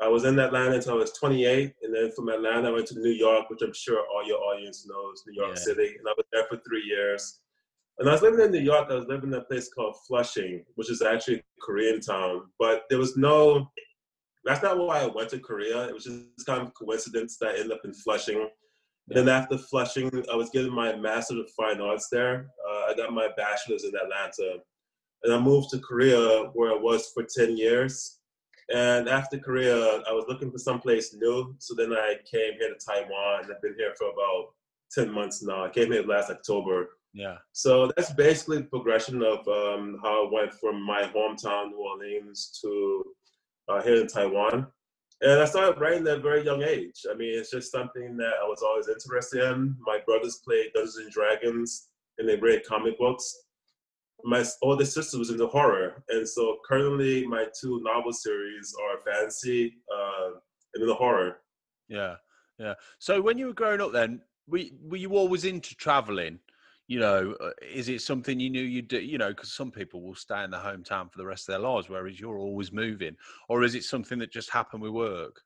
I 0.00 0.08
was 0.08 0.24
in 0.24 0.38
Atlanta 0.38 0.76
until 0.76 0.94
I 0.94 0.96
was 0.96 1.12
28. 1.12 1.74
And 1.82 1.94
then 1.94 2.12
from 2.12 2.28
Atlanta, 2.28 2.68
I 2.68 2.72
went 2.72 2.86
to 2.88 3.00
New 3.00 3.10
York, 3.10 3.50
which 3.50 3.62
I'm 3.62 3.72
sure 3.72 4.04
all 4.14 4.26
your 4.26 4.38
audience 4.38 4.86
knows, 4.86 5.24
New 5.26 5.40
York 5.40 5.56
yeah. 5.56 5.62
City. 5.62 5.96
And 5.98 6.06
I 6.06 6.14
was 6.16 6.26
there 6.32 6.44
for 6.48 6.60
three 6.66 6.84
years. 6.84 7.40
And 7.98 8.08
I 8.08 8.12
was 8.12 8.22
living 8.22 8.40
in 8.40 8.52
New 8.52 8.60
York. 8.60 8.88
I 8.90 8.94
was 8.94 9.06
living 9.06 9.32
in 9.32 9.38
a 9.38 9.42
place 9.42 9.68
called 9.72 9.96
Flushing, 10.06 10.64
which 10.76 10.90
is 10.90 11.02
actually 11.02 11.38
a 11.38 11.42
Korean 11.60 12.00
town. 12.00 12.42
But 12.58 12.82
there 12.88 12.98
was 12.98 13.16
no, 13.16 13.70
that's 14.44 14.62
not 14.62 14.78
why 14.78 15.00
I 15.00 15.06
went 15.06 15.30
to 15.30 15.40
Korea. 15.40 15.88
It 15.88 15.94
was 15.94 16.04
just 16.04 16.46
kind 16.46 16.62
of 16.62 16.74
coincidence 16.74 17.38
that 17.38 17.48
I 17.48 17.54
ended 17.54 17.72
up 17.72 17.80
in 17.84 17.92
Flushing. 17.92 18.48
Yeah. 19.08 19.22
Then 19.22 19.28
after 19.28 19.56
Flushing, 19.56 20.10
I 20.30 20.36
was 20.36 20.50
getting 20.50 20.72
my 20.72 20.94
Master 20.96 21.38
of 21.40 21.50
Fine 21.56 21.80
Arts 21.80 22.08
there. 22.10 22.50
Uh, 22.68 22.90
I 22.90 22.94
got 22.96 23.12
my 23.12 23.28
bachelor's 23.36 23.84
in 23.84 23.92
Atlanta. 23.94 24.58
And 25.22 25.32
I 25.32 25.38
moved 25.38 25.70
to 25.70 25.78
Korea 25.78 26.50
where 26.54 26.72
I 26.72 26.76
was 26.76 27.10
for 27.12 27.24
10 27.24 27.56
years. 27.56 28.18
And 28.72 29.08
after 29.08 29.38
Korea, 29.38 30.02
I 30.02 30.12
was 30.12 30.26
looking 30.28 30.50
for 30.50 30.58
someplace 30.58 31.14
new. 31.14 31.54
So 31.58 31.74
then 31.74 31.92
I 31.92 32.16
came 32.30 32.52
here 32.58 32.68
to 32.68 32.86
Taiwan. 32.86 33.44
I've 33.44 33.62
been 33.62 33.74
here 33.78 33.94
for 33.98 34.10
about 34.10 34.52
10 34.92 35.10
months 35.10 35.42
now. 35.42 35.64
I 35.64 35.70
came 35.70 35.90
here 35.90 36.02
last 36.02 36.30
October. 36.30 36.90
Yeah. 37.14 37.38
So 37.52 37.90
that's 37.96 38.12
basically 38.12 38.58
the 38.58 38.64
progression 38.64 39.22
of 39.22 39.38
um, 39.48 39.98
how 40.02 40.26
I 40.26 40.30
went 40.30 40.52
from 40.52 40.82
my 40.82 41.02
hometown, 41.02 41.70
New 41.70 41.78
Orleans, 41.78 42.58
to 42.62 43.04
uh, 43.68 43.82
here 43.82 44.00
in 44.00 44.06
Taiwan. 44.06 44.66
And 45.20 45.40
I 45.40 45.44
started 45.46 45.80
writing 45.80 46.06
at 46.06 46.18
a 46.18 46.20
very 46.20 46.44
young 46.44 46.62
age. 46.62 47.04
I 47.10 47.14
mean, 47.14 47.36
it's 47.36 47.50
just 47.50 47.72
something 47.72 48.16
that 48.18 48.34
I 48.40 48.46
was 48.46 48.62
always 48.62 48.88
interested 48.88 49.42
in. 49.50 49.76
My 49.80 49.98
brothers 50.06 50.40
played 50.44 50.72
Dungeons 50.74 50.96
and 50.96 51.10
Dragons, 51.10 51.88
and 52.18 52.28
they 52.28 52.36
read 52.36 52.64
comic 52.66 52.98
books. 52.98 53.36
My 54.24 54.44
older 54.62 54.84
sister 54.84 55.18
was 55.18 55.30
into 55.30 55.46
horror, 55.46 56.04
and 56.08 56.28
so 56.28 56.58
currently 56.66 57.26
my 57.26 57.46
two 57.60 57.80
novel 57.82 58.12
series 58.12 58.74
are 58.82 59.00
fantasy 59.00 59.76
uh, 59.92 60.30
and 60.74 60.88
the 60.88 60.94
horror. 60.94 61.38
Yeah, 61.88 62.16
yeah. 62.58 62.74
So 62.98 63.20
when 63.20 63.38
you 63.38 63.46
were 63.46 63.52
growing 63.52 63.80
up, 63.80 63.92
then 63.92 64.20
were 64.48 64.64
were 64.82 64.96
you 64.96 65.16
always 65.16 65.44
into 65.44 65.74
traveling? 65.76 66.40
You 66.88 66.98
know, 66.98 67.36
uh, 67.38 67.50
is 67.62 67.90
it 67.90 68.00
something 68.00 68.40
you 68.40 68.48
knew 68.48 68.62
you'd 68.62 68.88
do? 68.88 68.98
You 68.98 69.18
know, 69.18 69.28
because 69.28 69.52
some 69.52 69.70
people 69.70 70.00
will 70.00 70.14
stay 70.14 70.42
in 70.42 70.50
their 70.50 70.60
hometown 70.60 71.12
for 71.12 71.18
the 71.18 71.26
rest 71.26 71.46
of 71.48 71.52
their 71.52 71.70
lives, 71.70 71.88
whereas 71.88 72.18
you're 72.18 72.38
always 72.38 72.72
moving. 72.72 73.14
Or 73.48 73.62
is 73.62 73.74
it 73.74 73.84
something 73.84 74.18
that 74.20 74.32
just 74.32 74.50
happened 74.50 74.82
with 74.82 74.92
work? 74.92 75.42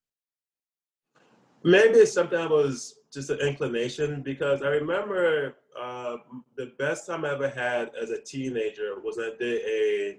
Maybe 1.64 1.98
it's 1.98 2.12
something 2.12 2.38
that 2.38 2.48
was 2.48 2.94
just 3.12 3.30
an 3.30 3.40
inclination 3.40 4.22
because 4.22 4.62
I 4.62 4.68
remember 4.68 5.56
uh, 5.78 6.16
the 6.56 6.72
best 6.78 7.08
time 7.08 7.24
I 7.24 7.32
ever 7.32 7.48
had 7.48 7.90
as 8.00 8.10
a 8.10 8.20
teenager 8.20 9.00
was 9.02 9.18
I 9.18 9.36
did 9.38 9.62
a 9.66 10.18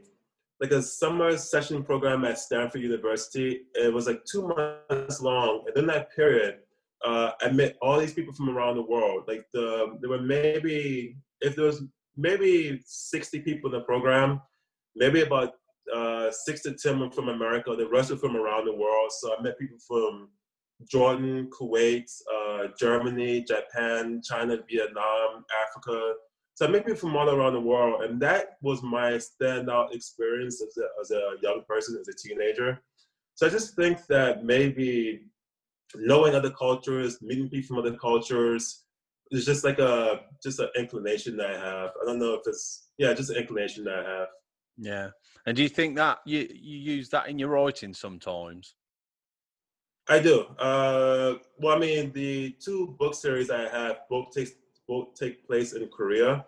like 0.60 0.72
a 0.72 0.82
summer 0.82 1.36
session 1.38 1.84
program 1.84 2.24
at 2.26 2.38
Stanford 2.38 2.82
University. 2.82 3.64
It 3.76 3.94
was 3.94 4.08
like 4.08 4.24
two 4.24 4.48
months 4.48 5.22
long, 5.22 5.66
and 5.68 5.76
in 5.78 5.88
that 5.88 6.16
period, 6.16 6.60
uh, 7.04 7.32
I 7.42 7.50
met 7.52 7.78
all 7.82 8.00
these 8.00 8.14
people 8.14 8.34
from 8.34 8.50
around 8.50 8.76
the 8.76 8.84
world. 8.84 9.24
Like 9.28 9.46
the 9.54 9.98
there 10.00 10.10
were 10.10 10.22
maybe 10.22 11.18
if 11.42 11.56
there 11.56 11.66
was 11.66 11.84
maybe 12.16 12.82
60 12.86 13.42
people 13.42 13.74
in 13.74 13.80
the 13.80 13.86
program, 13.86 14.42
maybe 14.96 15.22
about 15.22 15.54
uh, 15.94 16.32
six 16.32 16.62
to 16.64 16.74
ten 16.74 17.00
were 17.00 17.12
from 17.12 17.30
America. 17.30 17.76
The 17.76 17.88
rest 17.88 18.12
were 18.12 18.18
from 18.18 18.38
around 18.38 18.66
the 18.66 18.76
world. 18.76 19.12
So 19.12 19.36
I 19.38 19.42
met 19.42 19.60
people 19.60 19.78
from 19.86 20.30
Jordan, 20.90 21.50
Kuwait, 21.50 22.10
uh, 22.34 22.68
Germany, 22.80 23.44
Japan, 23.44 24.22
China, 24.24 24.58
Vietnam, 24.70 25.44
Africa. 25.68 26.14
So 26.56 26.68
I 26.68 26.70
met 26.70 26.86
people 26.86 27.00
from 27.00 27.18
all 27.18 27.30
around 27.30 27.54
the 27.54 27.60
world, 27.60 28.04
and 28.04 28.22
that 28.22 28.58
was 28.62 28.84
my 28.84 29.14
standout 29.14 29.94
experience 29.94 30.62
as 30.62 30.78
a, 30.78 30.88
as 31.02 31.12
a 31.12 31.42
young 31.42 31.64
person, 31.68 31.98
as 32.00 32.08
a 32.08 32.28
teenager. 32.28 32.82
So 33.36 33.48
I 33.48 33.50
just 33.50 33.76
think 33.76 34.06
that 34.08 34.46
maybe 34.46 35.22
knowing 35.96 36.36
other 36.36 36.52
cultures, 36.52 37.22
meeting 37.22 37.50
people 37.50 37.76
from 37.76 37.86
other 37.86 37.98
cultures. 37.98 38.84
It's 39.32 39.46
just 39.46 39.64
like 39.64 39.80
a 39.80 40.22
just 40.44 40.60
an 40.60 40.70
inclination 40.78 41.38
that 41.38 41.52
I 41.52 41.60
have. 41.60 41.92
I 42.02 42.06
don't 42.06 42.20
know 42.20 42.34
if 42.34 42.42
it's 42.46 42.90
yeah, 42.98 43.14
just 43.14 43.30
an 43.30 43.38
inclination 43.38 43.84
that 43.86 44.06
I 44.06 44.10
have. 44.10 44.28
Yeah. 44.78 45.10
And 45.46 45.56
do 45.56 45.64
you 45.64 45.70
think 45.70 45.96
that 45.98 46.20
you 46.26 46.48
you 46.54 46.78
use 46.78 47.10
that 47.10 47.28
in 47.28 47.40
your 47.40 47.50
writing 47.50 47.94
sometimes? 47.94 48.76
I 50.10 50.20
do. 50.20 50.42
Uh, 50.60 51.36
well, 51.58 51.78
I 51.78 51.80
mean, 51.80 52.12
the 52.12 52.56
two 52.64 52.96
book 53.00 53.16
series 53.16 53.50
I 53.50 53.70
have 53.70 54.02
both 54.10 54.32
take 54.32 54.50
both 54.88 55.16
take 55.16 55.48
place 55.48 55.74
in 55.74 55.88
Korea 55.88 56.46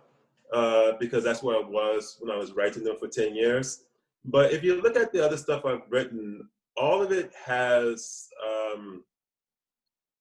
uh, 0.54 0.94
because 1.00 1.24
that's 1.24 1.42
where 1.42 1.58
I 1.58 1.68
was 1.68 2.18
when 2.20 2.36
I 2.36 2.38
was 2.38 2.54
writing 2.54 2.84
them 2.84 2.98
for 3.00 3.08
ten 3.08 3.36
years. 3.36 3.84
But 4.26 4.54
if 4.54 4.64
you 4.64 4.82
look 4.82 4.98
at 4.98 5.14
the 5.14 5.24
other 5.24 5.38
stuff 5.38 5.66
I've 5.66 5.90
written, 5.90 6.50
all 6.76 7.02
of 7.02 7.12
it 7.12 7.32
has 7.46 8.28
um, 8.46 9.04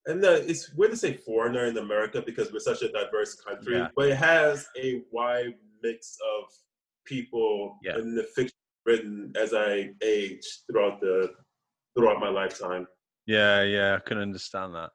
and 0.06 0.24
uh, 0.24 0.32
it's 0.32 0.72
weird 0.74 0.92
to 0.92 0.96
say 0.96 1.14
foreigner 1.14 1.64
in 1.66 1.78
America 1.78 2.22
because 2.24 2.52
we're 2.52 2.58
such 2.58 2.82
a 2.82 2.92
diverse 2.92 3.34
country, 3.36 3.78
yeah. 3.78 3.88
but 3.96 4.08
it 4.08 4.16
has 4.16 4.66
a 4.78 5.02
wide 5.10 5.54
mix 5.82 6.16
of 6.38 6.50
people 7.06 7.78
yeah. 7.82 7.96
in 7.96 8.14
the 8.14 8.22
fiction 8.22 8.56
written 8.84 9.32
as 9.40 9.54
I 9.54 9.90
age 10.02 10.44
throughout 10.70 11.00
the 11.00 11.32
throughout 11.96 12.20
my 12.20 12.28
lifetime. 12.28 12.86
Yeah, 13.26 13.62
yeah, 13.62 13.94
I 13.94 14.00
can 14.06 14.18
understand 14.18 14.74
that. 14.74 14.90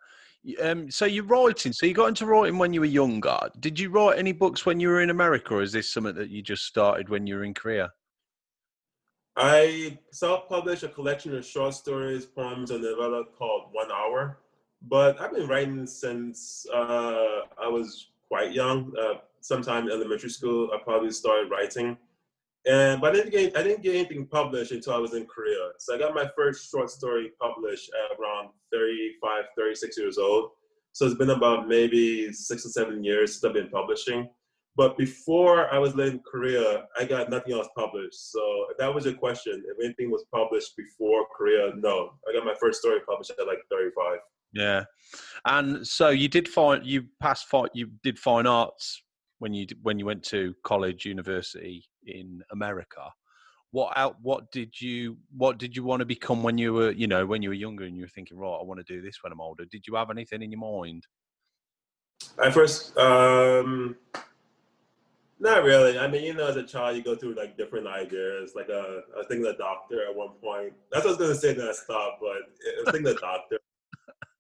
Um, 0.62 0.92
so 0.92 1.06
you're 1.06 1.26
writing. 1.26 1.74
So 1.74 1.86
you 1.86 1.94
got 1.94 2.08
into 2.08 2.26
writing 2.26 2.58
when 2.58 2.74
you 2.74 2.82
were 2.82 2.86
younger. 2.86 3.38
Did 3.60 3.80
you 3.80 3.90
write 3.90 4.20
any 4.20 4.32
books 4.32 4.66
when 4.66 4.80
you 4.80 4.90
were 4.90 5.02
in 5.02 5.10
America, 5.10 5.56
or 5.56 5.64
is 5.64 5.72
this 5.72 5.92
something 5.92 6.16
that 6.16 6.30
you 6.30 6.42
just 6.42 6.66
started 6.66 7.10
when 7.10 7.26
you 7.26 7.36
were 7.36 7.44
in 7.44 7.54
Korea? 7.54 7.92
I 9.36 9.98
self-published 10.12 10.84
a 10.84 10.90
collection 10.90 11.36
of 11.36 11.46
short 11.46 11.74
stories, 11.74 12.26
poems, 12.26 12.72
and 12.72 12.84
novella 12.84 13.24
called 13.38 13.70
One 13.72 13.92
Hour 13.92 14.38
but 14.88 15.20
I've 15.20 15.34
been 15.34 15.48
writing 15.48 15.86
since 15.86 16.66
uh, 16.74 17.42
I 17.62 17.68
was 17.68 18.08
quite 18.28 18.54
young. 18.54 18.94
Uh, 19.00 19.16
sometime 19.42 19.86
in 19.86 19.92
elementary 19.92 20.30
school, 20.30 20.70
I 20.74 20.78
probably 20.84 21.12
started 21.12 21.52
writing. 21.52 21.98
And 22.66 23.00
but 23.00 23.12
I 23.12 23.14
didn't 23.14 23.32
get 23.32 23.58
I 23.58 23.64
didn't 23.64 23.84
get 23.84 23.96
anything 23.96 24.26
published 24.26 24.72
until 24.72 24.94
I 24.94 24.98
was 24.98 25.14
in 25.14 25.26
Korea. 25.26 25.70
So 25.78 25.96
I 25.96 25.98
got 25.98 26.14
my 26.14 26.30
first 26.36 26.70
short 26.70 26.90
story 26.90 27.32
published 27.42 27.90
at 27.90 28.20
around 28.20 28.50
35, 28.74 29.46
36 29.58 29.98
years 29.98 30.18
old. 30.18 30.52
So 30.92 31.06
it's 31.06 31.16
been 31.16 31.30
about 31.30 31.68
maybe 31.68 32.34
six 32.34 32.66
or 32.66 32.70
seven 32.70 33.04
years 33.04 33.34
since 33.34 33.44
I've 33.46 33.54
been 33.54 33.70
publishing. 33.70 34.30
But 34.76 34.98
before 34.98 35.74
I 35.74 35.78
was 35.78 35.94
in 35.98 36.20
Korea, 36.20 36.86
I 36.98 37.06
got 37.06 37.30
nothing 37.30 37.54
else 37.54 37.68
published. 37.76 38.32
So 38.32 38.68
if 38.70 38.78
that 38.78 38.94
was 38.94 39.06
your 39.06 39.14
question, 39.14 39.64
if 39.68 39.84
anything 39.84 40.12
was 40.12 40.26
published 40.34 40.76
before 40.78 41.26
Korea, 41.36 41.74
no. 41.76 42.14
I 42.28 42.34
got 42.34 42.46
my 42.46 42.56
first 42.60 42.80
story 42.80 43.00
published 43.08 43.32
at 43.40 43.48
like 43.48 43.60
35. 43.72 44.20
Yeah, 44.54 44.84
and 45.46 45.86
so 45.86 46.10
you 46.10 46.28
did 46.28 46.48
find 46.48 46.86
you 46.86 47.06
passed 47.22 47.48
fine. 47.48 47.70
You 47.74 47.92
did 48.04 48.18
fine 48.18 48.48
arts 48.48 49.04
when 49.40 49.54
you 49.54 49.68
when 49.82 50.00
you 50.00 50.06
went 50.06 50.24
to 50.26 50.54
college, 50.64 51.06
university 51.06 51.86
in 52.06 52.42
America. 52.52 53.02
What 53.72 53.96
out? 53.96 54.16
What 54.22 54.52
did 54.52 54.80
you 54.82 55.18
What 55.36 55.60
did 55.60 55.76
you 55.76 55.84
want 55.84 56.00
to 56.00 56.06
become 56.06 56.42
when 56.42 56.58
you 56.58 56.74
were 56.74 56.92
you 56.92 57.08
know 57.08 57.26
when 57.26 57.42
you 57.42 57.50
were 57.50 57.56
younger 57.56 57.86
and 57.86 57.96
you 57.96 58.04
were 58.04 58.10
thinking, 58.10 58.38
right, 58.38 58.60
I 58.60 58.64
want 58.64 58.80
to 58.86 58.94
do 58.94 59.02
this 59.02 59.20
when 59.22 59.32
I'm 59.32 59.42
older? 59.42 59.66
Did 59.66 59.86
you 59.88 59.96
have 59.96 60.10
anything 60.10 60.42
in 60.42 60.52
your 60.52 60.62
mind? 60.62 61.06
I 62.38 62.52
first, 62.52 62.98
um, 62.98 63.96
not 65.40 65.64
really. 65.64 65.98
I 65.98 66.08
mean, 66.08 66.24
you 66.24 66.34
know, 66.34 66.48
as 66.48 66.58
a 66.58 66.64
child, 66.64 66.98
you 66.98 67.04
go 67.04 67.16
through 67.16 67.36
like 67.36 67.58
different 67.58 67.88
ideas. 67.88 68.54
Like, 68.56 68.70
uh, 68.70 69.02
I 69.14 69.18
was 69.18 69.26
thinking 69.28 69.44
the 69.44 69.54
doctor 69.54 70.06
at 70.06 70.16
one 70.16 70.32
point. 70.44 70.74
That's 70.92 71.06
what 71.06 71.16
I 71.16 71.18
was 71.18 71.28
gonna 71.28 71.36
say. 71.36 71.54
Then 71.54 71.70
I 71.70 71.72
stopped, 71.72 72.20
but 72.20 72.28
I 72.28 72.82
was 72.84 72.92
thinking 72.92 73.04
the 73.04 73.14
doctor. 73.22 73.60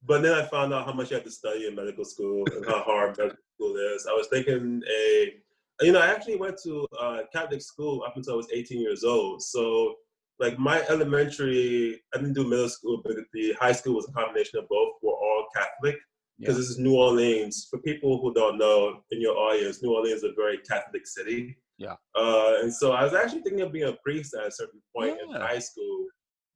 But 0.05 0.21
then 0.21 0.33
I 0.33 0.45
found 0.45 0.73
out 0.73 0.85
how 0.85 0.93
much 0.93 1.11
you 1.11 1.15
have 1.15 1.25
to 1.25 1.31
study 1.31 1.67
in 1.67 1.75
medical 1.75 2.05
school 2.05 2.43
and 2.55 2.65
how 2.65 2.83
hard 2.83 3.17
medical 3.17 3.37
school 3.55 3.75
is. 3.75 4.07
I 4.09 4.13
was 4.13 4.27
thinking 4.27 4.81
a, 4.89 5.33
you 5.81 5.91
know, 5.91 5.99
I 5.99 6.07
actually 6.07 6.37
went 6.37 6.57
to 6.63 6.87
uh, 6.99 7.19
Catholic 7.33 7.61
school 7.61 8.03
up 8.05 8.15
until 8.15 8.33
I 8.33 8.37
was 8.37 8.47
18 8.51 8.79
years 8.79 9.03
old. 9.03 9.41
So 9.41 9.95
like 10.39 10.57
my 10.57 10.81
elementary, 10.89 12.01
I 12.13 12.17
didn't 12.17 12.33
do 12.33 12.47
middle 12.47 12.69
school, 12.69 13.01
but 13.03 13.15
the 13.33 13.53
high 13.59 13.73
school 13.73 13.95
was 13.95 14.07
a 14.07 14.11
combination 14.13 14.59
of 14.59 14.69
both. 14.69 14.93
We're 15.01 15.11
all 15.11 15.47
Catholic 15.55 15.97
because 16.39 16.55
yeah. 16.55 16.59
this 16.59 16.69
is 16.69 16.79
New 16.79 16.95
Orleans. 16.95 17.67
For 17.69 17.79
people 17.79 18.21
who 18.21 18.33
don't 18.33 18.57
know 18.57 19.01
in 19.11 19.21
your 19.21 19.35
audience, 19.35 19.83
New 19.83 19.93
Orleans 19.93 20.23
is 20.23 20.31
a 20.31 20.33
very 20.35 20.59
Catholic 20.59 21.05
city. 21.05 21.57
Yeah. 21.77 21.95
Uh, 22.15 22.55
and 22.61 22.73
so 22.73 22.93
I 22.93 23.03
was 23.03 23.13
actually 23.13 23.41
thinking 23.41 23.61
of 23.61 23.73
being 23.73 23.89
a 23.89 23.93
priest 24.03 24.33
at 24.33 24.47
a 24.47 24.51
certain 24.51 24.81
point 24.95 25.17
yeah. 25.17 25.35
in 25.35 25.41
high 25.41 25.59
school. 25.59 26.07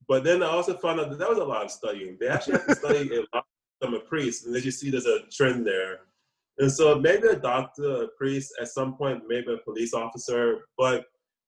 But 0.08 0.24
then 0.24 0.44
I 0.44 0.48
also 0.48 0.76
found 0.78 1.00
out 1.00 1.10
that 1.10 1.20
that 1.20 1.30
was 1.30 1.38
a 1.38 1.44
lot 1.44 1.66
of 1.66 1.72
studying. 1.72 2.18
They 2.20 2.28
actually 2.28 2.54
have 2.54 2.68
to 2.68 2.76
study 2.76 3.16
a 3.16 3.36
lot 3.36 3.46
become 3.84 3.96
a 3.96 4.00
priest, 4.00 4.46
and 4.46 4.56
as 4.56 4.66
you 4.66 4.72
see, 4.72 4.90
there's 4.90 5.06
a 5.06 5.20
trend 5.32 5.66
there. 5.66 6.00
And 6.60 6.72
so 6.72 7.00
maybe 7.00 7.28
a 7.28 7.36
doctor, 7.36 8.04
a 8.04 8.08
priest, 8.10 8.54
at 8.62 8.68
some 8.68 8.96
point, 8.96 9.24
maybe 9.28 9.54
a 9.54 9.58
police 9.58 9.94
officer. 9.94 10.66
But 10.78 11.06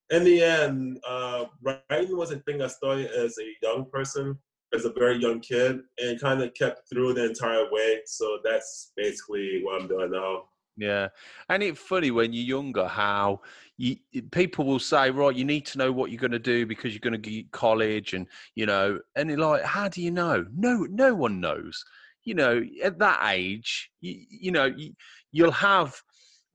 in 0.09 0.23
the 0.23 0.41
end, 0.41 0.99
uh, 1.07 1.45
writing 1.61 2.17
was 2.17 2.31
a 2.31 2.39
thing 2.39 2.61
I 2.61 2.67
started 2.67 3.11
as 3.11 3.37
a 3.39 3.65
young 3.65 3.85
person, 3.85 4.37
as 4.73 4.85
a 4.85 4.91
very 4.91 5.17
young 5.17 5.39
kid, 5.39 5.81
and 5.99 6.19
kind 6.19 6.41
of 6.41 6.53
kept 6.53 6.89
through 6.89 7.13
the 7.13 7.25
entire 7.25 7.71
way. 7.71 8.01
So 8.05 8.39
that's 8.43 8.91
basically 8.97 9.61
what 9.63 9.81
I'm 9.81 9.87
doing 9.87 10.11
now. 10.11 10.45
Yeah, 10.77 11.07
and 11.49 11.63
it's 11.63 11.79
funny 11.79 12.11
when 12.11 12.33
you're 12.33 12.43
younger 12.43 12.85
how 12.85 13.41
you, 13.77 13.95
people 14.31 14.65
will 14.65 14.79
say, 14.79 15.09
right, 15.09 15.35
you 15.35 15.45
need 15.45 15.65
to 15.67 15.77
know 15.77 15.91
what 15.91 16.11
you're 16.11 16.19
going 16.19 16.31
to 16.31 16.39
do 16.39 16.65
because 16.65 16.93
you're 16.93 16.99
going 16.99 17.19
to 17.21 17.29
get 17.29 17.51
college, 17.51 18.13
and 18.13 18.27
you 18.55 18.65
know, 18.65 18.99
and 19.15 19.29
you're 19.29 19.39
like, 19.39 19.63
how 19.63 19.87
do 19.87 20.01
you 20.01 20.11
know? 20.11 20.45
No, 20.53 20.85
no 20.89 21.15
one 21.15 21.39
knows. 21.39 21.83
You 22.25 22.33
know, 22.33 22.61
at 22.83 22.99
that 22.99 23.21
age, 23.31 23.89
you, 24.01 24.25
you 24.29 24.51
know, 24.51 24.65
you, 24.65 24.93
you'll 25.31 25.51
have 25.51 25.95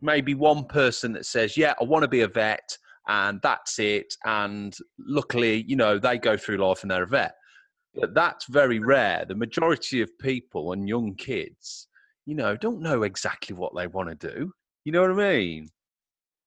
maybe 0.03 0.35
one 0.35 0.65
person 0.65 1.13
that 1.13 1.25
says, 1.27 1.57
yeah, 1.57 1.75
I 1.81 1.85
want 1.85 2.03
to 2.03 2.09
be 2.09 2.21
a 2.23 2.29
vet, 2.29 2.77
and 3.09 3.41
that's 3.43 3.79
it. 3.79 4.15
And 4.25 4.77
luckily, 4.99 5.65
you 5.67 5.77
know, 5.77 5.99
they 5.99 6.19
go 6.19 6.37
through 6.37 6.59
life 6.59 6.83
and 6.83 6.91
they're 6.91 7.05
a 7.05 7.09
vet. 7.09 7.35
But 7.95 8.15
that's 8.15 8.47
very 8.47 8.79
rare. 8.81 9.25
The 9.27 9.35
majority 9.35 10.01
of 10.03 10.17
people 10.19 10.73
and 10.73 10.89
young 10.89 11.15
kids 11.15 11.89
you 12.27 12.35
know, 12.35 12.57
don't 12.57 12.81
know 12.81 13.03
exactly 13.03 13.55
what 13.55 13.75
they 13.75 13.87
want 13.87 14.09
to 14.09 14.29
do. 14.29 14.53
You 14.85 14.93
know 14.93 15.03
what 15.03 15.11
I 15.11 15.37
mean? 15.37 15.69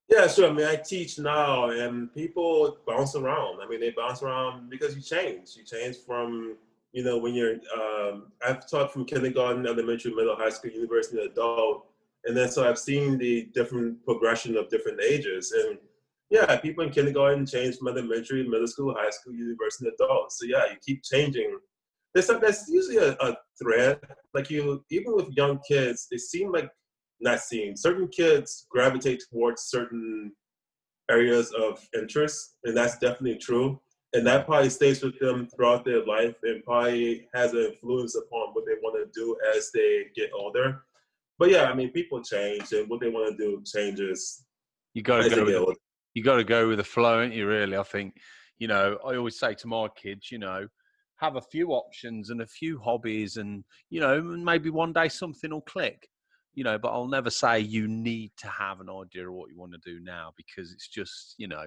Yeah, 0.10 0.28
sure. 0.28 0.50
I 0.50 0.54
mean, 0.54 0.66
I 0.66 0.76
teach 0.76 1.18
now, 1.18 1.70
and 1.70 2.14
people 2.14 2.78
bounce 2.86 3.16
around. 3.16 3.62
I 3.62 3.68
mean, 3.68 3.80
they 3.80 3.92
bounce 3.92 4.22
around 4.22 4.70
because 4.70 4.96
you 4.96 5.02
change. 5.02 5.52
You 5.56 5.64
change 5.64 5.98
from, 6.06 6.58
you 6.92 7.04
know, 7.04 7.18
when 7.18 7.34
you're. 7.34 7.56
Um, 7.76 8.28
I've 8.46 8.70
taught 8.70 8.92
from 8.92 9.06
kindergarten, 9.06 9.66
elementary, 9.66 10.14
middle, 10.14 10.36
high 10.36 10.50
school, 10.50 10.72
university, 10.72 11.20
adult, 11.20 11.86
and 12.26 12.36
then 12.36 12.50
so 12.50 12.68
I've 12.68 12.80
seen 12.80 13.18
the 13.18 13.50
different 13.54 14.04
progression 14.06 14.56
of 14.58 14.70
different 14.70 15.02
ages. 15.02 15.52
And 15.52 15.78
yeah, 16.30 16.56
people 16.58 16.84
in 16.84 16.90
kindergarten 16.90 17.46
change 17.46 17.78
from 17.78 17.90
elementary, 17.90 18.48
middle 18.48 18.68
school, 18.68 18.96
high 18.98 19.10
school, 19.10 19.34
university, 19.34 19.90
adult. 19.90 20.32
So 20.32 20.46
yeah, 20.46 20.66
you 20.70 20.78
keep 20.86 21.04
changing 21.04 21.60
there's 22.14 22.28
some, 22.28 22.40
there's 22.40 22.68
usually 22.70 22.98
a, 22.98 23.14
a 23.14 23.36
thread. 23.62 24.00
Like 24.34 24.50
you, 24.50 24.84
even 24.92 25.16
with 25.16 25.36
young 25.36 25.60
kids, 25.68 26.08
they 26.12 26.18
seem 26.18 26.52
like 26.52 26.70
not 27.22 27.40
seeing 27.40 27.76
certain 27.76 28.08
kids 28.08 28.68
gravitate 28.70 29.24
towards 29.32 29.64
certain 29.64 30.32
areas 31.10 31.52
of 31.54 31.86
interest, 31.94 32.56
and 32.64 32.76
that's 32.76 32.98
definitely 32.98 33.38
true. 33.38 33.80
And 34.14 34.28
that 34.28 34.46
probably 34.46 34.70
stays 34.70 35.02
with 35.02 35.20
them 35.20 35.48
throughout 35.48 35.86
their 35.86 36.06
life, 36.06 36.36
and 36.44 36.64
probably 36.64 37.28
has 37.34 37.54
an 37.54 37.72
influence 37.74 38.16
upon 38.16 38.50
what 38.54 38.66
they 38.68 38.74
want 38.84 38.96
to 38.96 39.20
do 39.20 39.36
as 39.56 39.72
they 39.74 40.06
get 40.16 40.30
older. 40.38 40.84
But 41.40 41.50
yeah, 41.50 41.64
I 41.64 41.74
mean, 41.74 41.90
people 41.92 42.22
change, 42.22 42.72
and 42.74 42.88
what 42.90 43.02
they 43.02 43.10
want 43.10 43.36
to 43.36 43.44
do 43.44 43.64
changes. 43.66 44.46
You 44.94 45.02
got 45.02 45.24
to 45.24 45.30
go. 45.30 45.66
With, 45.66 45.78
you 46.14 46.24
got 46.24 46.36
to 46.36 46.44
go 46.44 46.68
with 46.68 46.78
the 46.78 46.84
flow, 46.84 47.22
ain't 47.22 47.34
you? 47.34 47.48
Really, 47.48 47.76
I 47.76 47.84
think. 47.84 48.14
You 48.60 48.68
know, 48.68 49.00
I 49.04 49.16
always 49.16 49.40
say 49.40 49.56
to 49.56 49.68
my 49.68 49.88
kids, 49.96 50.32
you 50.32 50.38
know, 50.38 50.68
have 51.24 51.38
a 51.38 51.42
few 51.42 51.70
options 51.70 52.32
and 52.32 52.42
a 52.42 52.46
few 52.46 52.78
hobbies 52.78 53.38
and 53.38 53.64
you 53.90 54.02
know 54.02 54.22
maybe 54.22 54.70
one 54.70 54.92
day 54.92 55.08
something 55.08 55.52
will 55.52 55.62
click 55.62 56.10
you 56.54 56.66
know 56.66 56.78
but 56.78 56.90
i'll 56.90 57.08
never 57.08 57.30
say 57.30 57.58
you 57.62 57.88
need 57.88 58.30
to 58.36 58.48
have 58.48 58.82
an 58.82 58.90
idea 58.90 59.26
of 59.26 59.34
what 59.34 59.50
you 59.50 59.58
want 59.58 59.72
to 59.72 59.78
do 59.86 60.02
now 60.02 60.34
because 60.36 60.74
it's 60.74 60.90
just 60.90 61.36
you 61.38 61.48
know 61.48 61.66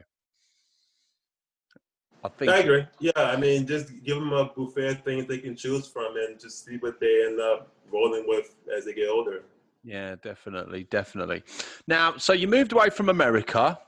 i 2.22 2.28
think 2.28 2.52
i 2.52 2.58
agree. 2.58 2.84
Yeah 3.00 3.12
i 3.16 3.34
mean 3.34 3.66
just 3.66 3.88
give 4.04 4.18
them 4.18 4.34
a 4.34 4.44
buffet 4.44 4.88
of 4.88 5.02
things 5.02 5.26
they 5.26 5.38
can 5.38 5.56
choose 5.56 5.88
from 5.88 6.14
and 6.16 6.38
just 6.38 6.66
see 6.66 6.76
what 6.76 7.00
they 7.00 7.24
end 7.26 7.40
up 7.40 7.72
rolling 7.90 8.24
with 8.26 8.56
as 8.76 8.84
they 8.84 8.92
get 8.92 9.08
older. 9.08 9.42
Yeah 9.84 10.16
definitely 10.22 10.84
definitely. 10.90 11.44
Now 11.88 12.18
so 12.18 12.34
you 12.34 12.46
moved 12.46 12.72
away 12.72 12.90
from 12.90 13.08
america 13.08 13.78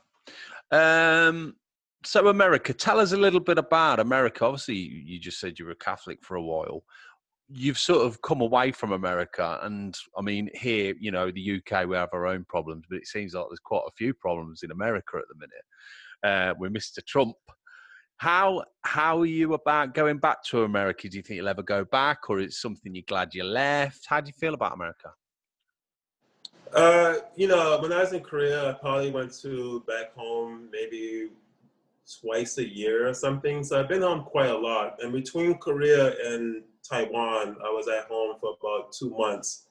um 0.70 1.56
so 2.04 2.28
America, 2.28 2.72
tell 2.72 3.00
us 3.00 3.12
a 3.12 3.16
little 3.16 3.40
bit 3.40 3.58
about 3.58 4.00
America. 4.00 4.44
Obviously, 4.44 4.76
you 4.76 5.18
just 5.18 5.40
said 5.40 5.58
you 5.58 5.66
were 5.66 5.74
Catholic 5.74 6.22
for 6.22 6.36
a 6.36 6.42
while. 6.42 6.84
You've 7.50 7.78
sort 7.78 8.06
of 8.06 8.20
come 8.22 8.40
away 8.40 8.72
from 8.72 8.92
America, 8.92 9.58
and 9.62 9.96
I 10.16 10.22
mean, 10.22 10.50
here, 10.54 10.94
you 11.00 11.10
know, 11.10 11.30
the 11.30 11.56
UK, 11.56 11.86
we 11.86 11.96
have 11.96 12.10
our 12.12 12.26
own 12.26 12.44
problems, 12.48 12.84
but 12.88 12.98
it 12.98 13.06
seems 13.06 13.34
like 13.34 13.46
there's 13.48 13.58
quite 13.58 13.84
a 13.88 13.96
few 13.96 14.12
problems 14.12 14.62
in 14.62 14.70
America 14.70 15.16
at 15.16 15.24
the 15.28 15.34
minute 15.34 16.50
uh, 16.50 16.54
with 16.58 16.72
Mr. 16.72 17.04
Trump. 17.04 17.36
How 18.18 18.64
how 18.82 19.20
are 19.20 19.26
you 19.26 19.54
about 19.54 19.94
going 19.94 20.18
back 20.18 20.42
to 20.44 20.64
America? 20.64 21.08
Do 21.08 21.16
you 21.16 21.22
think 21.22 21.36
you'll 21.36 21.48
ever 21.48 21.62
go 21.62 21.84
back, 21.84 22.28
or 22.28 22.40
is 22.40 22.60
something 22.60 22.94
you're 22.94 23.04
glad 23.06 23.34
you 23.34 23.44
left? 23.44 24.06
How 24.06 24.20
do 24.20 24.28
you 24.28 24.34
feel 24.38 24.54
about 24.54 24.74
America? 24.74 25.12
Uh, 26.74 27.14
you 27.34 27.48
know, 27.48 27.78
when 27.80 27.92
I 27.92 28.00
was 28.00 28.12
in 28.12 28.20
Korea, 28.20 28.70
I 28.70 28.72
probably 28.74 29.10
went 29.10 29.32
to 29.40 29.82
back 29.86 30.14
home 30.14 30.68
maybe 30.70 31.30
twice 32.20 32.58
a 32.58 32.68
year 32.68 33.08
or 33.08 33.14
something. 33.14 33.62
So 33.62 33.78
I've 33.78 33.88
been 33.88 34.02
home 34.02 34.24
quite 34.24 34.50
a 34.50 34.58
lot. 34.58 35.02
And 35.02 35.12
between 35.12 35.58
Korea 35.58 36.14
and 36.24 36.62
Taiwan, 36.88 37.56
I 37.64 37.70
was 37.70 37.88
at 37.88 38.06
home 38.06 38.36
for 38.40 38.56
about 38.60 38.92
two 38.92 39.10
months. 39.10 39.68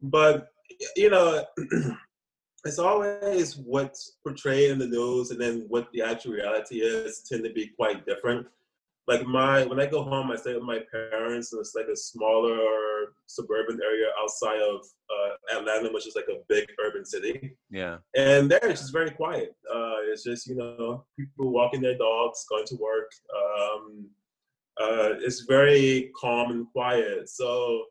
But, 0.00 0.48
you 0.96 1.10
know, 1.10 1.44
it's 2.64 2.78
always 2.78 3.56
what's 3.56 4.16
portrayed 4.22 4.70
in 4.70 4.78
the 4.78 4.86
news 4.86 5.30
and 5.30 5.40
then 5.40 5.66
what 5.68 5.88
the 5.92 6.02
actual 6.02 6.32
reality 6.32 6.80
is 6.80 7.24
tend 7.28 7.44
to 7.44 7.52
be 7.52 7.70
quite 7.76 8.06
different 8.06 8.46
like 9.06 9.24
my 9.26 9.64
when 9.64 9.80
I 9.80 9.86
go 9.86 10.02
home, 10.02 10.30
I 10.30 10.36
stay 10.36 10.54
with 10.54 10.64
my 10.64 10.80
parents, 10.90 11.52
and 11.52 11.60
it's 11.60 11.74
like 11.74 11.86
a 11.86 11.96
smaller 11.96 13.14
suburban 13.26 13.78
area 13.82 14.06
outside 14.20 14.60
of 14.60 14.84
uh, 15.10 15.58
Atlanta, 15.58 15.92
which 15.92 16.06
is 16.06 16.16
like 16.16 16.28
a 16.30 16.42
big 16.48 16.66
urban 16.84 17.04
city. 17.04 17.56
Yeah. 17.70 17.98
And 18.16 18.50
there, 18.50 18.60
it's 18.62 18.80
just 18.80 18.92
very 18.92 19.10
quiet. 19.10 19.54
Uh, 19.72 19.98
it's 20.10 20.24
just 20.24 20.46
you 20.46 20.56
know 20.56 21.04
people 21.18 21.52
walking 21.52 21.80
their 21.80 21.98
dogs, 21.98 22.44
going 22.48 22.66
to 22.66 22.76
work. 22.76 23.10
Um, 23.36 24.08
uh, 24.80 25.14
it's 25.20 25.40
very 25.40 26.12
calm 26.20 26.50
and 26.50 26.66
quiet. 26.70 27.28
So 27.28 27.84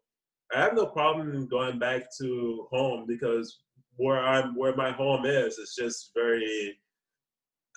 I 0.56 0.60
have 0.62 0.76
no 0.76 0.86
problem 0.86 1.48
going 1.48 1.80
back 1.80 2.04
to 2.22 2.68
home 2.72 3.06
because 3.08 3.60
where 3.98 4.20
I'm, 4.20 4.56
where 4.56 4.76
my 4.76 4.92
home 4.92 5.26
is, 5.26 5.58
it's 5.58 5.76
just 5.76 6.12
very 6.14 6.78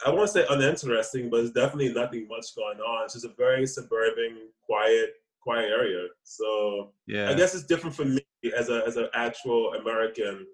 I 0.07 0.11
won't 0.11 0.31
say 0.31 0.47
uninteresting, 0.49 1.29
but 1.29 1.40
it's 1.40 1.51
definitely 1.51 1.92
nothing 1.92 2.29
much 2.29 2.55
going 2.55 2.79
on. 2.79 3.05
It's 3.05 3.14
just 3.14 3.25
a 3.25 3.35
very 3.37 3.66
suburban, 3.66 4.49
quiet, 4.64 5.14
quiet 5.48 5.70
area. 5.70 6.06
So 6.24 6.92
yeah, 7.06 7.30
I 7.30 7.34
guess 7.34 7.54
it's 7.54 7.64
different 7.64 7.96
for 7.96 8.04
me 8.04 8.20
as 8.56 8.68
a 8.68 8.82
as 8.87 8.96
an 8.96 9.08
actual 9.14 9.72
American, 9.74 10.46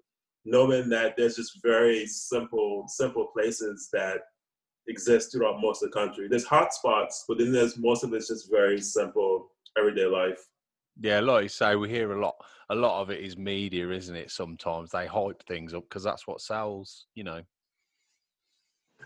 knowing 0.45 0.89
that 0.89 1.15
there's 1.17 1.35
just 1.35 1.59
very 1.61 2.07
simple, 2.07 2.85
simple 2.87 3.27
places 3.35 3.89
that 3.91 4.19
exist 4.87 5.31
throughout 5.31 5.61
most 5.61 5.83
of 5.83 5.91
the 5.91 5.93
country. 5.93 6.27
There's 6.29 6.45
hot 6.45 6.73
spots, 6.73 7.25
but 7.27 7.37
then 7.37 7.51
there's 7.51 7.77
most 7.77 8.03
of 8.03 8.13
it's 8.13 8.29
just 8.29 8.49
very 8.49 8.79
simple 8.79 9.51
everyday 9.77 10.05
life. 10.05 10.39
Yeah, 11.01 11.19
like 11.19 11.43
you 11.43 11.49
say, 11.49 11.75
we 11.75 11.89
hear 11.89 12.13
a 12.13 12.21
lot. 12.21 12.35
A 12.69 12.75
lot 12.75 13.01
of 13.01 13.09
it 13.09 13.19
is 13.19 13.35
media, 13.37 13.89
isn't 13.89 14.15
it? 14.15 14.31
Sometimes 14.31 14.91
they 14.91 15.07
hype 15.07 15.43
things 15.45 15.73
up 15.73 15.83
because 15.89 16.03
that's 16.03 16.25
what 16.25 16.39
sells. 16.39 17.07
You 17.15 17.25
know. 17.25 17.41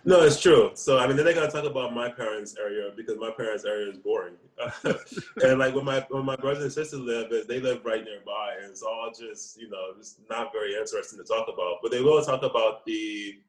No, 0.06 0.22
it's 0.22 0.40
true. 0.40 0.72
So 0.76 0.98
I 0.98 1.08
mean, 1.08 1.18
then 1.18 1.26
they 1.26 1.34
gotta 1.34 1.52
talk 1.52 1.66
about 1.66 1.94
my 1.94 2.10
parents' 2.10 2.56
area 2.60 2.92
because 2.96 3.18
my 3.18 3.32
parents' 3.32 3.66
area 3.66 3.92
is 3.92 3.98
boring. 3.98 4.36
and 5.44 5.60
like 5.60 5.76
when 5.76 5.86
my 5.86 6.06
when 6.10 6.26
my 6.26 6.36
brothers 6.36 6.64
and 6.64 6.72
sisters 6.72 7.00
live, 7.00 7.30
they 7.48 7.60
live 7.60 7.84
right 7.84 8.04
nearby, 8.04 8.56
and 8.62 8.72
it's 8.72 8.82
all 8.82 9.12
just 9.18 9.60
you 9.60 9.70
know, 9.70 9.94
it's 9.98 10.18
not 10.30 10.52
very 10.54 10.76
interesting 10.76 11.20
to 11.20 11.26
talk 11.26 11.48
about. 11.52 11.78
But 11.82 11.92
they 11.92 12.02
will 12.02 12.24
talk 12.24 12.44
about 12.44 12.86
the 12.86 13.40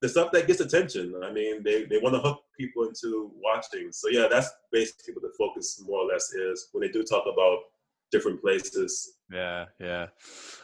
the 0.00 0.08
stuff 0.08 0.30
that 0.32 0.46
gets 0.46 0.60
attention. 0.60 1.14
I 1.22 1.32
mean, 1.32 1.62
they 1.62 1.84
they 1.84 1.98
want 1.98 2.14
to 2.14 2.20
hook 2.20 2.44
people 2.58 2.84
into 2.84 3.30
watching. 3.36 3.92
So 3.92 4.08
yeah, 4.08 4.28
that's 4.30 4.50
basically 4.72 5.14
what 5.14 5.22
the 5.22 5.32
focus 5.38 5.82
more 5.86 6.00
or 6.00 6.06
less 6.06 6.32
is 6.32 6.68
when 6.72 6.82
they 6.82 6.88
do 6.88 7.02
talk 7.04 7.24
about 7.30 7.58
different 8.10 8.40
places. 8.40 9.16
Yeah, 9.32 9.66
yeah. 9.80 10.06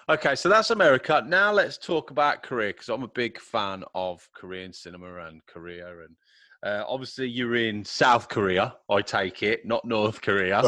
Okay, 0.09 0.35
so 0.35 0.49
that's 0.49 0.71
America. 0.71 1.23
Now 1.27 1.53
let's 1.53 1.79
talk 1.79 2.11
about 2.11 2.43
Korea 2.43 2.69
because 2.69 2.89
I'm 2.89 3.03
a 3.03 3.09
big 3.09 3.41
fan 3.41 3.85
of 3.95 4.29
Korean 4.35 4.73
cinema 4.73 5.27
and 5.27 5.45
Korea. 5.47 5.89
And 5.89 6.17
uh, 6.63 6.85
obviously, 6.87 7.29
you're 7.29 7.57
in 7.57 7.85
South 7.85 8.29
Korea, 8.29 8.75
I 8.91 9.03
take 9.03 9.43
it, 9.43 9.67
not 9.67 9.85
North 9.85 10.21
Korea. 10.21 10.63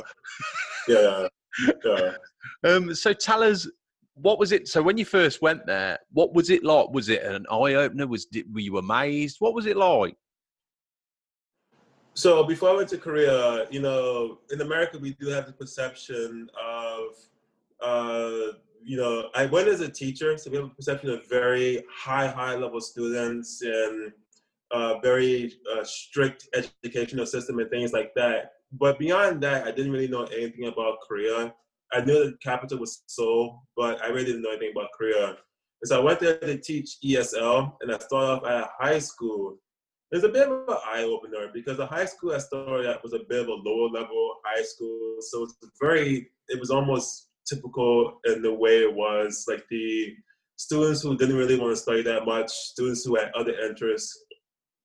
yeah. 0.89 1.29
yeah. 1.85 2.13
um, 2.65 2.95
so 2.95 3.13
tell 3.13 3.43
us, 3.43 3.69
what 4.15 4.39
was 4.39 4.53
it? 4.53 4.69
So 4.69 4.83
when 4.83 4.97
you 4.97 5.05
first 5.05 5.43
went 5.43 5.67
there, 5.67 5.99
what 6.13 6.35
was 6.35 6.51
it 6.51 6.65
like? 6.65 6.89
Was 6.91 7.09
it 7.09 7.23
an 7.23 7.47
eye 7.51 7.75
opener? 7.75 8.07
Was 8.07 8.27
were 8.53 8.61
you 8.61 8.79
amazed? 8.79 9.37
What 9.41 9.55
was 9.55 9.67
it 9.67 9.77
like? 9.77 10.17
So 12.17 12.45
before 12.45 12.71
I 12.71 12.75
went 12.75 12.89
to 12.91 12.99
Korea, 12.99 13.67
you 13.73 13.81
know, 13.81 14.39
in 14.53 14.61
America 14.61 14.99
we 14.99 15.15
do 15.15 15.27
have 15.29 15.47
the 15.47 15.53
perception 15.53 16.49
of, 16.65 17.03
uh, 17.83 18.53
you 18.85 18.97
know, 18.97 19.31
I 19.35 19.47
went 19.47 19.67
as 19.67 19.81
a 19.81 19.89
teacher, 19.89 20.39
so 20.39 20.49
we 20.49 20.57
have 20.59 20.67
a 20.67 20.71
perception 20.71 21.11
of 21.11 21.29
very 21.29 21.83
high, 21.93 22.29
high 22.29 22.55
level 22.55 22.81
students 22.81 23.63
and 23.63 24.13
uh, 24.71 25.01
very 25.01 25.55
uh, 25.75 25.83
strict 25.83 26.49
educational 26.55 27.27
system 27.27 27.59
and 27.59 27.69
things 27.69 27.93
like 27.93 28.15
that. 28.15 28.53
But 28.71 29.01
beyond 29.01 29.43
that, 29.43 29.67
I 29.67 29.73
didn't 29.73 29.91
really 29.91 30.09
know 30.09 30.25
anything 30.25 30.69
about 30.69 30.99
Korea. 31.07 31.53
I 31.93 32.05
knew 32.05 32.31
the 32.31 32.37
capital 32.41 32.79
was 32.79 33.03
Seoul, 33.07 33.63
but 33.77 34.01
I 34.05 34.09
really 34.09 34.27
didn't 34.27 34.43
know 34.43 34.51
anything 34.51 34.73
about 34.73 34.91
Korea. 34.97 35.31
And 35.31 35.89
so 35.89 36.01
I 36.01 36.05
went 36.05 36.21
there 36.21 36.39
to 36.39 36.59
teach 36.59 36.97
ESL, 37.05 37.73
and 37.81 37.93
I 37.93 37.99
started 37.99 38.27
off 38.27 38.47
at 38.47 38.63
a 38.63 38.71
high 38.79 38.99
school 39.01 39.59
It's 40.15 40.23
a 40.23 40.29
bit 40.29 40.47
of 40.47 40.69
an 40.69 40.77
eye 40.87 41.03
opener 41.03 41.51
because 41.53 41.77
the 41.77 41.87
high 41.87 42.05
school 42.05 42.33
I 42.33 42.39
started 42.39 42.87
at 42.87 43.03
was 43.03 43.15
a 43.15 43.25
bit 43.29 43.41
of 43.41 43.49
a 43.49 43.53
lower 43.53 43.89
level 43.89 44.37
high 44.45 44.63
school, 44.63 45.17
so 45.19 45.43
it's 45.43 45.57
very. 45.83 46.31
It 46.47 46.61
was 46.61 46.71
almost 46.71 47.31
typical 47.49 48.21
in 48.25 48.41
the 48.41 48.55
way 48.55 48.83
it 48.83 48.95
was. 48.95 49.45
Like 49.49 49.65
the 49.71 50.15
students 50.55 51.03
who 51.03 51.17
didn't 51.17 51.35
really 51.35 51.59
want 51.59 51.73
to 51.73 51.77
study 51.77 52.03
that 52.03 52.27
much, 52.27 52.49
students 52.49 53.05
who 53.05 53.17
had 53.17 53.33
other 53.35 53.59
interests. 53.59 54.17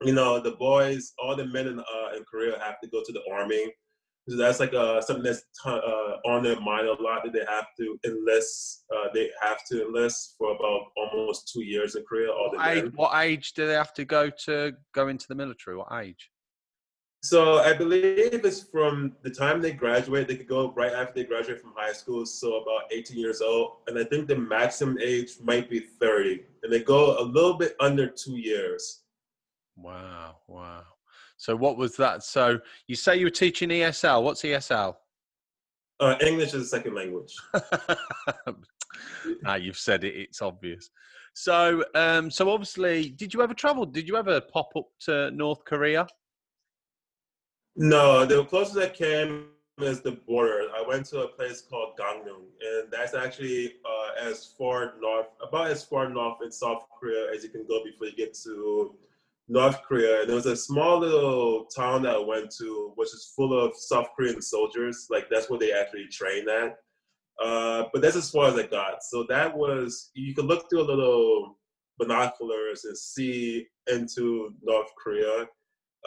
You 0.01 0.13
know, 0.13 0.39
the 0.39 0.53
boys, 0.53 1.13
all 1.21 1.35
the 1.35 1.45
men 1.45 1.67
in 1.67 1.79
uh, 1.79 2.17
in 2.17 2.23
Korea 2.23 2.57
have 2.63 2.81
to 2.81 2.89
go 2.89 3.03
to 3.05 3.11
the 3.13 3.21
army. 3.31 3.71
So 4.27 4.37
that's 4.37 4.59
like 4.59 4.73
uh, 4.73 5.01
something 5.01 5.23
that's 5.23 5.41
t- 5.63 5.69
uh, 5.69 6.29
on 6.29 6.43
their 6.43 6.59
mind 6.59 6.87
a 6.87 7.01
lot 7.01 7.23
that 7.23 7.33
they 7.33 7.45
have 7.49 7.65
to 7.79 7.97
enlist. 8.05 8.85
Uh, 8.95 9.07
they 9.13 9.31
have 9.41 9.65
to 9.71 9.87
enlist 9.87 10.35
for 10.37 10.55
about 10.55 10.91
almost 10.97 11.51
two 11.51 11.63
years 11.63 11.95
in 11.95 12.03
Korea. 12.03 12.29
All 12.31 12.51
What 12.51 12.67
age, 12.67 12.91
what 12.93 13.15
age 13.23 13.53
do 13.53 13.65
they 13.65 13.73
have 13.73 13.93
to 13.95 14.05
go 14.05 14.29
to 14.45 14.73
go 14.93 15.07
into 15.07 15.25
the 15.27 15.35
military? 15.35 15.77
What 15.77 15.91
age? 15.93 16.29
So 17.21 17.59
I 17.59 17.73
believe 17.73 18.45
it's 18.45 18.61
from 18.63 19.13
the 19.23 19.29
time 19.29 19.61
they 19.61 19.73
graduate. 19.73 20.27
They 20.27 20.37
could 20.37 20.47
go 20.47 20.71
right 20.71 20.93
after 20.93 21.13
they 21.15 21.25
graduate 21.25 21.59
from 21.59 21.73
high 21.75 21.91
school, 21.91 22.25
so 22.25 22.61
about 22.61 22.83
18 22.91 23.17
years 23.17 23.41
old. 23.41 23.77
And 23.87 23.99
I 23.99 24.05
think 24.05 24.27
the 24.27 24.37
maximum 24.37 24.97
age 24.99 25.31
might 25.41 25.69
be 25.69 25.79
30, 25.79 26.43
and 26.63 26.71
they 26.71 26.81
go 26.81 27.19
a 27.19 27.23
little 27.23 27.55
bit 27.55 27.75
under 27.81 28.07
two 28.07 28.37
years. 28.37 29.01
Wow, 29.75 30.37
wow. 30.47 30.83
So 31.39 31.55
what 31.55 31.77
was 31.77 31.95
that? 31.95 32.23
So 32.23 32.59
you 32.87 32.95
say 32.95 33.15
you 33.15 33.25
were 33.25 33.31
teaching 33.31 33.69
ESL. 33.69 34.23
What's 34.23 34.41
ESL? 34.41 34.95
Uh, 36.01 36.15
English 36.21 36.53
is 36.53 36.63
a 36.63 36.65
second 36.65 36.95
language. 36.95 37.33
ah, 39.45 39.55
you've 39.55 39.77
said 39.77 40.03
it. 40.03 40.15
It's 40.15 40.41
obvious. 40.41 40.89
So, 41.33 41.85
um, 41.95 42.29
so 42.29 42.49
obviously, 42.49 43.11
did 43.11 43.33
you 43.33 43.41
ever 43.41 43.53
travel? 43.53 43.85
Did 43.85 44.05
you 44.05 44.17
ever 44.17 44.41
pop 44.41 44.71
up 44.75 44.87
to 45.05 45.31
North 45.31 45.63
Korea? 45.63 46.07
No, 47.77 48.25
the 48.25 48.43
closest 48.43 48.77
I 48.77 48.89
came 48.89 49.45
is 49.79 50.01
the 50.01 50.11
border. 50.11 50.67
I 50.75 50.83
went 50.85 51.05
to 51.07 51.21
a 51.21 51.27
place 51.29 51.61
called 51.61 51.97
Gangneung, 51.97 52.47
and 52.61 52.91
that's 52.91 53.13
actually 53.13 53.75
uh, 53.85 54.27
as 54.29 54.45
far 54.57 54.95
north, 54.99 55.27
about 55.41 55.71
as 55.71 55.85
far 55.85 56.09
north 56.09 56.39
in 56.43 56.51
South 56.51 56.83
Korea 56.99 57.33
as 57.33 57.43
you 57.43 57.49
can 57.49 57.65
go 57.65 57.81
before 57.81 58.07
you 58.07 58.15
get 58.17 58.33
to 58.43 58.93
North 59.49 59.81
Korea. 59.83 60.21
And 60.21 60.29
there 60.29 60.35
was 60.35 60.45
a 60.45 60.55
small 60.55 60.99
little 60.99 61.65
town 61.65 62.03
that 62.03 62.15
I 62.15 62.19
went 62.19 62.53
to, 62.59 62.93
which 62.95 63.09
is 63.09 63.33
full 63.35 63.59
of 63.59 63.75
South 63.75 64.07
Korean 64.15 64.41
soldiers. 64.41 65.07
Like 65.09 65.27
that's 65.29 65.49
where 65.49 65.59
they 65.59 65.73
actually 65.73 66.07
train 66.07 66.47
at. 66.47 66.77
Uh, 67.43 67.85
but 67.91 68.01
that's 68.01 68.15
as 68.15 68.29
far 68.29 68.47
as 68.47 68.55
I 68.55 68.67
got. 68.67 69.03
So 69.03 69.25
that 69.29 69.55
was 69.55 70.11
you 70.13 70.35
could 70.35 70.45
look 70.45 70.69
through 70.69 70.81
a 70.81 70.91
little 70.91 71.57
binoculars 71.97 72.85
and 72.85 72.97
see 72.97 73.67
into 73.91 74.53
North 74.61 74.89
Korea. 75.01 75.47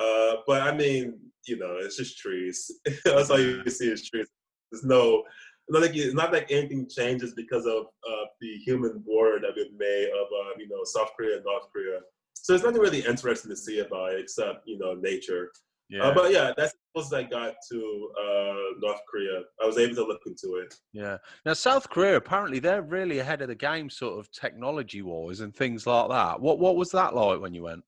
Uh, 0.00 0.37
but 0.46 0.62
I 0.62 0.74
mean, 0.74 1.18
you 1.46 1.59
know, 1.59 1.76
it's 1.81 1.96
just 1.96 2.18
trees. 2.18 2.70
That's 3.05 3.31
all 3.31 3.40
you 3.40 3.68
see 3.68 3.90
is 3.90 4.09
trees. 4.09 4.28
There's 4.70 4.85
no, 4.85 5.24
not 5.68 5.83
like 5.83 5.94
it's 5.94 6.14
not 6.14 6.33
like 6.33 6.50
anything 6.50 6.88
changes 6.88 7.35
because 7.35 7.66
of 7.66 7.87
uh, 8.09 8.24
the 8.40 8.57
human 8.64 9.00
border 9.00 9.40
that 9.40 9.52
we've 9.55 9.78
made 9.78 10.09
of, 10.09 10.26
uh, 10.26 10.59
you 10.59 10.68
know, 10.68 10.83
South 10.85 11.11
Korea 11.16 11.37
and 11.37 11.44
North 11.44 11.66
Korea. 11.72 12.00
So 12.42 12.52
there's 12.52 12.64
nothing 12.64 12.81
really 12.81 13.07
interesting 13.07 13.50
to 13.50 13.57
see 13.57 13.78
about 13.78 14.14
it 14.14 14.20
except, 14.20 14.66
you 14.66 14.76
know, 14.76 14.94
nature. 14.94 15.52
Yeah, 15.88 16.05
Uh, 16.05 16.14
but 16.14 16.33
yeah, 16.33 16.52
that's 16.57 16.72
the 16.72 16.78
closest 16.92 17.14
I 17.14 17.22
got 17.22 17.55
to 17.70 18.11
uh, 18.20 18.78
North 18.81 19.00
Korea. 19.09 19.42
I 19.62 19.66
was 19.66 19.78
able 19.78 19.94
to 19.96 20.05
look 20.05 20.22
into 20.26 20.57
it. 20.57 20.74
yeah. 20.92 21.18
Now 21.46 21.52
South 21.52 21.88
Korea 21.88 22.16
apparently 22.16 22.59
they're 22.59 22.83
really 22.83 23.20
ahead 23.20 23.42
of 23.42 23.48
the 23.48 23.55
game, 23.55 23.88
sort 23.88 24.18
of 24.18 24.31
technology 24.33 25.02
wise 25.02 25.40
and 25.40 25.55
things 25.55 25.87
like 25.87 26.09
that. 26.09 26.40
What 26.40 26.59
what 26.59 26.76
was 26.76 26.90
that 26.90 27.14
like 27.14 27.40
when 27.40 27.55
you 27.55 27.62
went? 27.62 27.85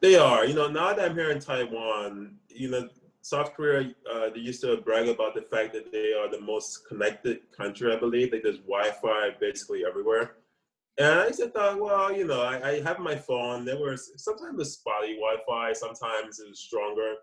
They 0.00 0.16
are. 0.16 0.44
You 0.44 0.54
know, 0.54 0.68
now 0.68 0.92
that 0.92 1.10
I'm 1.10 1.14
here 1.14 1.30
in 1.30 1.38
Taiwan, 1.40 2.36
you 2.48 2.70
know, 2.70 2.88
South 3.20 3.52
Korea, 3.54 3.94
uh, 4.12 4.30
they 4.30 4.40
used 4.40 4.60
to 4.62 4.76
brag 4.78 5.08
about 5.08 5.34
the 5.34 5.42
fact 5.42 5.72
that 5.74 5.92
they 5.92 6.14
are 6.14 6.30
the 6.30 6.40
most 6.40 6.88
connected 6.88 7.40
country, 7.56 7.92
I 7.94 7.98
believe. 7.98 8.32
Like 8.32 8.42
there's 8.42 8.58
Wi-Fi 8.58 9.36
basically 9.38 9.84
everywhere. 9.86 10.36
And 10.98 11.20
I 11.20 11.28
just 11.28 11.52
thought, 11.52 11.80
well, 11.80 12.12
you 12.12 12.26
know, 12.26 12.42
I, 12.42 12.70
I 12.70 12.80
have 12.80 12.98
my 12.98 13.14
phone. 13.14 13.64
There 13.64 13.78
was 13.78 14.10
sometimes 14.16 14.60
it's 14.60 14.72
spotty 14.72 15.14
Wi-Fi, 15.14 15.72
sometimes 15.72 16.40
it 16.40 16.48
was 16.48 16.58
stronger. 16.58 17.14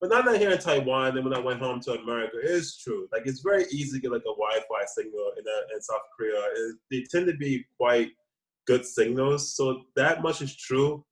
But 0.00 0.10
now 0.10 0.22
that 0.22 0.40
here 0.40 0.50
in 0.50 0.58
Taiwan, 0.58 1.16
and 1.16 1.24
when 1.24 1.34
I 1.34 1.40
went 1.40 1.60
home 1.60 1.80
to 1.80 1.98
America, 1.98 2.38
it 2.38 2.50
is 2.50 2.78
true. 2.78 3.06
Like 3.12 3.26
it's 3.26 3.40
very 3.40 3.64
easy 3.70 3.98
to 3.98 4.02
get 4.02 4.12
like 4.12 4.22
a 4.22 4.36
Wi-Fi 4.36 4.84
signal 4.86 5.32
in, 5.36 5.44
uh, 5.46 5.74
in 5.74 5.82
South 5.82 6.00
Korea. 6.16 6.40
It, 6.54 6.76
they 6.90 7.04
tend 7.10 7.26
to 7.26 7.36
be 7.36 7.66
quite 7.76 8.12
good 8.66 8.86
signals, 8.86 9.54
so 9.54 9.82
that 9.96 10.22
much 10.22 10.40
is 10.40 10.56
true. 10.56 11.04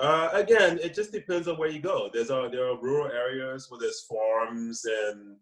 Uh, 0.00 0.30
again, 0.32 0.78
it 0.82 0.94
just 0.94 1.12
depends 1.12 1.48
on 1.48 1.58
where 1.58 1.68
you 1.68 1.80
go. 1.80 2.08
There's 2.14 2.30
uh, 2.30 2.48
there 2.50 2.66
are 2.66 2.80
rural 2.80 3.12
areas 3.12 3.66
where 3.68 3.80
there's 3.80 4.06
farms 4.08 4.86
and 4.86 5.36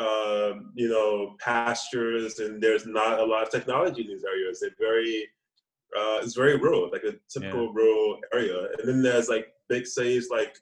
um, 0.00 0.72
you 0.74 0.88
know 0.88 1.36
pastures, 1.38 2.40
and 2.40 2.60
there's 2.60 2.86
not 2.86 3.20
a 3.20 3.24
lot 3.24 3.44
of 3.44 3.50
technology 3.50 4.02
in 4.02 4.08
these 4.08 4.24
areas. 4.24 4.58
They're 4.58 4.70
very 4.80 5.28
uh, 5.96 6.20
it's 6.22 6.34
very 6.34 6.56
rural, 6.56 6.90
like 6.90 7.04
a 7.04 7.14
typical 7.28 7.72
rural 7.72 8.18
area. 8.32 8.68
And 8.78 8.88
then 8.88 9.02
there's 9.02 9.28
like 9.28 9.48
big 9.68 9.86
cities 9.86 10.28
like 10.30 10.56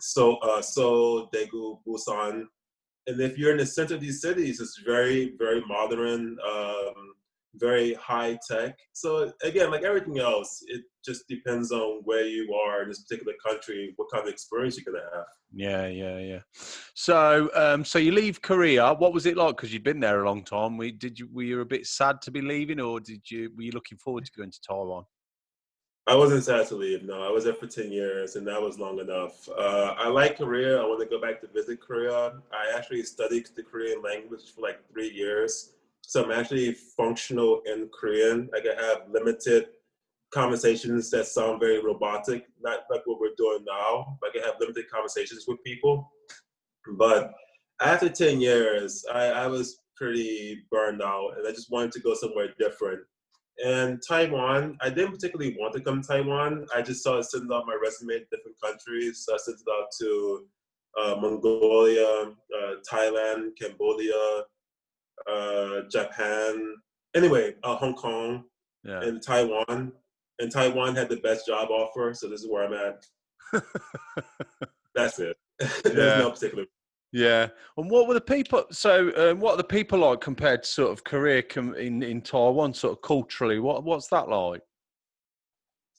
so 0.00 0.36
uh, 0.36 0.62
Seoul, 0.62 1.28
Daegu, 1.34 1.78
Busan. 1.86 2.44
And 3.06 3.20
if 3.20 3.36
you're 3.36 3.52
in 3.52 3.58
the 3.58 3.66
center 3.66 3.94
of 3.94 4.00
these 4.00 4.20
cities, 4.20 4.60
it's 4.60 4.80
very 4.84 5.34
very 5.38 5.62
modern. 5.66 6.38
Um, 6.46 7.14
very 7.56 7.94
high 7.94 8.38
tech. 8.48 8.78
So 8.92 9.32
again, 9.42 9.70
like 9.70 9.82
everything 9.82 10.18
else, 10.18 10.62
it 10.68 10.82
just 11.04 11.28
depends 11.28 11.72
on 11.72 12.00
where 12.04 12.26
you 12.26 12.54
are 12.54 12.82
in 12.82 12.88
this 12.88 13.02
particular 13.02 13.34
country, 13.44 13.92
what 13.96 14.08
kind 14.12 14.26
of 14.26 14.32
experience 14.32 14.76
you're 14.78 14.92
gonna 14.92 15.04
have. 15.14 15.26
Yeah, 15.54 15.86
yeah, 15.86 16.18
yeah. 16.18 16.40
So, 16.94 17.50
um, 17.54 17.84
so 17.84 17.98
you 17.98 18.12
leave 18.12 18.40
Korea. 18.40 18.94
What 18.94 19.12
was 19.12 19.26
it 19.26 19.36
like? 19.36 19.56
Because 19.56 19.72
you've 19.72 19.82
been 19.82 20.00
there 20.00 20.22
a 20.22 20.26
long 20.26 20.44
time. 20.44 20.76
We 20.76 20.92
did 20.92 21.18
you 21.18 21.28
were 21.32 21.42
you 21.42 21.60
a 21.60 21.64
bit 21.64 21.86
sad 21.86 22.22
to 22.22 22.30
be 22.30 22.40
leaving, 22.40 22.80
or 22.80 23.00
did 23.00 23.30
you 23.30 23.50
were 23.56 23.62
you 23.62 23.72
looking 23.72 23.98
forward 23.98 24.24
to 24.24 24.32
going 24.32 24.50
to 24.50 24.60
Taiwan? 24.66 25.04
I 26.08 26.16
wasn't 26.16 26.42
sad 26.42 26.66
to 26.66 26.74
leave. 26.74 27.04
No, 27.04 27.22
I 27.22 27.30
was 27.30 27.44
there 27.44 27.54
for 27.54 27.68
ten 27.68 27.92
years, 27.92 28.34
and 28.34 28.46
that 28.48 28.60
was 28.60 28.78
long 28.78 28.98
enough. 28.98 29.48
Uh, 29.48 29.94
I 29.96 30.08
like 30.08 30.38
Korea. 30.38 30.80
I 30.80 30.84
want 30.84 31.00
to 31.00 31.06
go 31.06 31.20
back 31.20 31.40
to 31.42 31.46
visit 31.46 31.80
Korea. 31.80 32.32
I 32.52 32.76
actually 32.76 33.04
studied 33.04 33.48
the 33.54 33.62
Korean 33.62 34.02
language 34.02 34.52
for 34.52 34.62
like 34.62 34.80
three 34.90 35.10
years, 35.10 35.74
so 36.02 36.24
I'm 36.24 36.32
actually 36.32 36.74
functional 36.96 37.62
in 37.64 37.88
Korean. 37.98 38.48
I 38.54 38.60
can 38.60 38.76
have 38.76 39.08
limited 39.10 39.68
conversations 40.32 41.10
that 41.10 41.26
sound 41.26 41.60
very 41.60 41.82
robotic, 41.82 42.46
not 42.60 42.80
like 42.90 43.02
what 43.06 43.20
we're 43.20 43.34
doing 43.36 43.64
now. 43.66 44.18
I 44.24 44.30
can 44.32 44.42
have 44.42 44.54
limited 44.60 44.90
conversations 44.90 45.44
with 45.46 45.62
people. 45.64 46.10
But 46.98 47.32
after 47.80 48.08
10 48.08 48.40
years, 48.40 49.04
I, 49.12 49.26
I 49.26 49.46
was 49.46 49.78
pretty 49.96 50.64
burned 50.70 51.02
out 51.02 51.34
and 51.36 51.46
I 51.46 51.50
just 51.50 51.70
wanted 51.70 51.92
to 51.92 52.00
go 52.00 52.14
somewhere 52.14 52.48
different. 52.58 53.00
And 53.64 54.02
Taiwan, 54.06 54.78
I 54.80 54.88
didn't 54.88 55.12
particularly 55.12 55.56
want 55.58 55.74
to 55.74 55.80
come 55.80 56.02
to 56.02 56.08
Taiwan. 56.08 56.66
I 56.74 56.82
just 56.82 57.06
it 57.06 57.24
sent 57.24 57.52
out 57.52 57.66
my 57.66 57.78
resume 57.80 58.18
to 58.18 58.24
different 58.30 58.60
countries. 58.62 59.24
So 59.24 59.34
I 59.34 59.38
sent 59.38 59.58
it 59.60 59.70
out 59.70 59.88
to 60.00 60.46
uh, 61.00 61.16
Mongolia, 61.20 62.32
uh, 62.58 62.74
Thailand, 62.90 63.50
Cambodia, 63.60 64.44
uh, 65.30 65.82
Japan, 65.90 66.74
anyway, 67.14 67.54
uh, 67.62 67.76
Hong 67.76 67.94
Kong, 67.94 68.44
Yeah. 68.84 69.00
and 69.02 69.22
Taiwan. 69.22 69.92
And 70.38 70.50
Taiwan 70.50 70.96
had 70.96 71.08
the 71.08 71.18
best 71.18 71.46
job 71.46 71.70
offer, 71.70 72.12
so 72.14 72.28
this 72.28 72.40
is 72.42 72.48
where 72.48 72.64
I'm 72.64 72.72
at. 72.74 73.04
That's 74.94 75.18
it. 75.18 75.36
There's 75.84 75.96
Yeah. 75.96 76.18
no 76.18 76.30
particular. 76.30 76.64
Yeah. 77.12 77.48
And 77.76 77.90
what 77.90 78.08
were 78.08 78.14
the 78.14 78.20
people? 78.20 78.64
So, 78.72 79.12
um, 79.16 79.40
what 79.40 79.52
are 79.54 79.56
the 79.58 79.64
people 79.64 79.98
like 79.98 80.20
compared 80.20 80.62
to 80.62 80.68
sort 80.68 80.90
of 80.92 81.04
Korea 81.04 81.42
com- 81.42 81.74
in 81.74 82.02
in 82.02 82.22
Taiwan, 82.22 82.72
sort 82.72 82.94
of 82.94 83.02
culturally? 83.02 83.58
What 83.58 83.84
what's 83.84 84.08
that 84.08 84.28
like? 84.28 84.62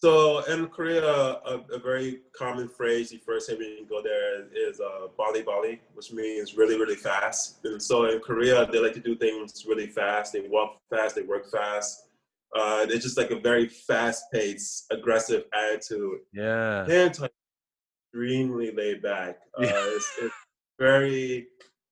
So 0.03 0.39
in 0.51 0.67
Korea, 0.67 1.05
a, 1.05 1.61
a 1.71 1.79
very 1.79 2.23
common 2.35 2.67
phrase 2.67 3.13
you 3.13 3.19
first 3.25 3.49
hear 3.49 3.57
when 3.57 3.69
you 3.69 3.85
go 3.87 4.01
there 4.03 4.43
is 4.53 4.81
uh, 4.81 5.07
"bali 5.17 5.43
bali," 5.43 5.79
which 5.93 6.11
means 6.11 6.57
really, 6.57 6.77
really 6.77 6.97
fast. 6.97 7.59
And 7.63 7.81
so 7.81 8.11
in 8.11 8.19
Korea, 8.19 8.69
they 8.69 8.79
like 8.79 8.95
to 8.95 8.99
do 8.99 9.15
things 9.15 9.65
really 9.65 9.87
fast. 9.87 10.33
They 10.33 10.41
walk 10.41 10.71
fast. 10.89 11.15
They 11.15 11.21
work 11.21 11.49
fast. 11.49 12.09
Uh, 12.53 12.85
it's 12.89 13.05
just 13.05 13.17
like 13.17 13.31
a 13.31 13.39
very 13.39 13.69
fast-paced, 13.69 14.87
aggressive 14.91 15.45
attitude. 15.53 16.19
Yeah. 16.33 16.85
In 16.85 17.13
extremely 18.13 18.71
laid 18.75 19.01
back. 19.01 19.37
Uh, 19.57 19.61
it's, 19.63 20.11
it's 20.21 20.35
very. 20.77 21.47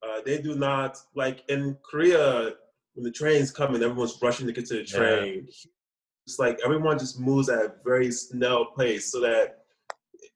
Uh, 0.06 0.20
they 0.26 0.42
do 0.42 0.56
not 0.56 0.98
like 1.16 1.46
in 1.48 1.78
Korea 1.90 2.56
when 2.96 3.06
the 3.06 3.12
train's 3.12 3.52
coming, 3.52 3.82
everyone's 3.82 4.22
rushing 4.22 4.48
to 4.48 4.52
get 4.52 4.66
to 4.66 4.84
the 4.84 4.84
Yeah. 4.84 5.54
It's 6.26 6.40
like 6.40 6.60
everyone 6.64 7.00
just 7.00 7.20
moves 7.20 7.50
at 7.50 7.60
a 7.60 7.74
very 7.84 8.12
snail 8.12 8.68
pace, 8.78 9.12
so 9.12 9.20
that 9.22 9.62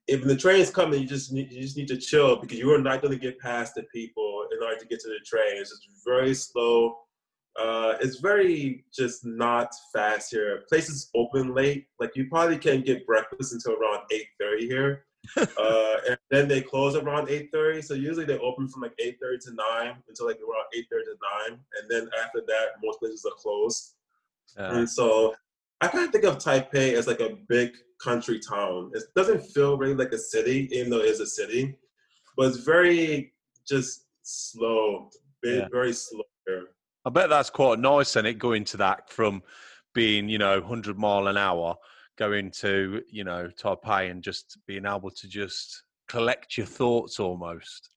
if 0.08 0.22
the 0.22 0.36
train's 0.36 0.70
coming, 0.70 1.00
you 1.00 1.06
just 1.06 1.32
need, 1.32 1.50
you 1.52 1.60
just 1.60 1.76
need 1.76 1.88
to 1.88 1.96
chill 1.96 2.36
because 2.36 2.58
you 2.58 2.72
are 2.72 2.80
not 2.80 3.02
going 3.02 3.12
to 3.12 3.18
get 3.18 3.38
past 3.38 3.74
the 3.74 3.82
people 3.92 4.46
in 4.52 4.62
order 4.62 4.78
to 4.78 4.86
get 4.86 5.00
to 5.00 5.08
the 5.08 5.24
train. 5.24 5.56
It's 5.56 5.70
just 5.70 5.88
very 6.04 6.34
slow. 6.34 6.98
Uh, 7.60 7.94
it's 8.00 8.18
very 8.18 8.84
just 8.94 9.24
not 9.24 9.72
fast 9.92 10.30
here. 10.30 10.64
Places 10.68 11.10
open 11.14 11.54
late. 11.54 11.86
Like 11.98 12.14
you 12.14 12.28
probably 12.28 12.58
can't 12.58 12.84
get 12.84 13.06
breakfast 13.06 13.52
until 13.52 13.72
around 13.72 14.02
eight 14.12 14.26
thirty 14.38 14.66
here, 14.66 15.06
uh, 15.36 15.96
and 16.08 16.18
then 16.30 16.48
they 16.48 16.60
close 16.60 16.94
around 16.94 17.30
eight 17.30 17.48
thirty. 17.52 17.80
So 17.80 17.94
usually 17.94 18.26
they 18.26 18.38
open 18.38 18.68
from 18.68 18.82
like 18.82 18.94
eight 18.98 19.16
thirty 19.22 19.38
to 19.46 19.54
nine 19.54 19.96
until 20.06 20.26
like 20.26 20.36
around 20.36 20.66
eight 20.76 20.86
thirty 20.92 21.06
to 21.06 21.16
nine, 21.48 21.58
and 21.80 21.90
then 21.90 22.08
after 22.22 22.42
that, 22.46 22.66
most 22.84 23.00
places 23.00 23.24
are 23.24 23.36
closed. 23.40 23.94
Yeah. 24.56 24.76
And 24.76 24.88
so 24.88 25.34
I 25.80 25.88
kind 25.88 26.06
of 26.06 26.12
think 26.12 26.24
of 26.24 26.38
Taipei 26.38 26.94
as 26.94 27.06
like 27.06 27.20
a 27.20 27.36
big 27.48 27.72
country 28.02 28.40
town. 28.40 28.90
It 28.94 29.04
doesn't 29.14 29.42
feel 29.42 29.76
really 29.76 29.94
like 29.94 30.12
a 30.12 30.18
city, 30.18 30.68
even 30.72 30.90
though 30.90 31.00
it 31.00 31.06
is 31.06 31.20
a 31.20 31.26
city, 31.26 31.76
but 32.36 32.48
it's 32.48 32.58
very 32.58 33.34
just 33.68 34.06
slow, 34.22 35.10
very, 35.42 35.58
Yeah. 35.58 35.68
very 35.70 35.92
slow 35.92 36.22
here. 36.46 36.68
I 37.04 37.10
bet 37.10 37.28
that's 37.28 37.50
quite 37.50 37.78
nice, 37.78 38.16
and 38.16 38.26
it 38.26 38.34
going 38.34 38.64
to 38.64 38.76
that 38.78 39.10
from 39.10 39.42
being, 39.94 40.28
you 40.28 40.38
know, 40.38 40.60
100 40.60 40.98
mile 40.98 41.28
an 41.28 41.36
hour, 41.36 41.76
going 42.16 42.50
to, 42.50 43.02
you 43.08 43.24
know, 43.24 43.48
Taipei 43.58 44.10
and 44.10 44.22
just 44.22 44.58
being 44.66 44.86
able 44.86 45.10
to 45.10 45.28
just 45.28 45.82
collect 46.08 46.56
your 46.56 46.66
thoughts 46.66 47.20
almost. 47.20 47.90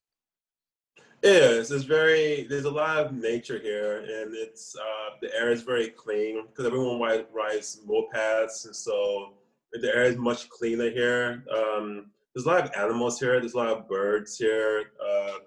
Is. 1.22 1.70
It's 1.70 1.84
very. 1.84 2.46
There's 2.48 2.64
a 2.64 2.70
lot 2.70 2.98
of 2.98 3.12
nature 3.12 3.58
here, 3.58 3.98
and 3.98 4.34
it's 4.34 4.74
uh, 4.74 5.16
the 5.20 5.34
air 5.34 5.50
is 5.50 5.62
very 5.62 5.88
clean 5.88 6.46
because 6.46 6.64
everyone 6.64 6.98
ri- 6.98 7.26
rides 7.32 7.80
mopeds, 7.86 8.64
and 8.64 8.74
so 8.74 9.34
the 9.72 9.94
air 9.94 10.04
is 10.04 10.16
much 10.16 10.48
cleaner 10.48 10.88
here. 10.88 11.44
Um, 11.54 12.06
there's 12.34 12.46
a 12.46 12.48
lot 12.48 12.64
of 12.64 12.70
animals 12.74 13.20
here. 13.20 13.38
There's 13.38 13.52
a 13.52 13.58
lot 13.58 13.68
of 13.68 13.88
birds 13.88 14.38
here. 14.38 14.92
Uh, 14.98 15.38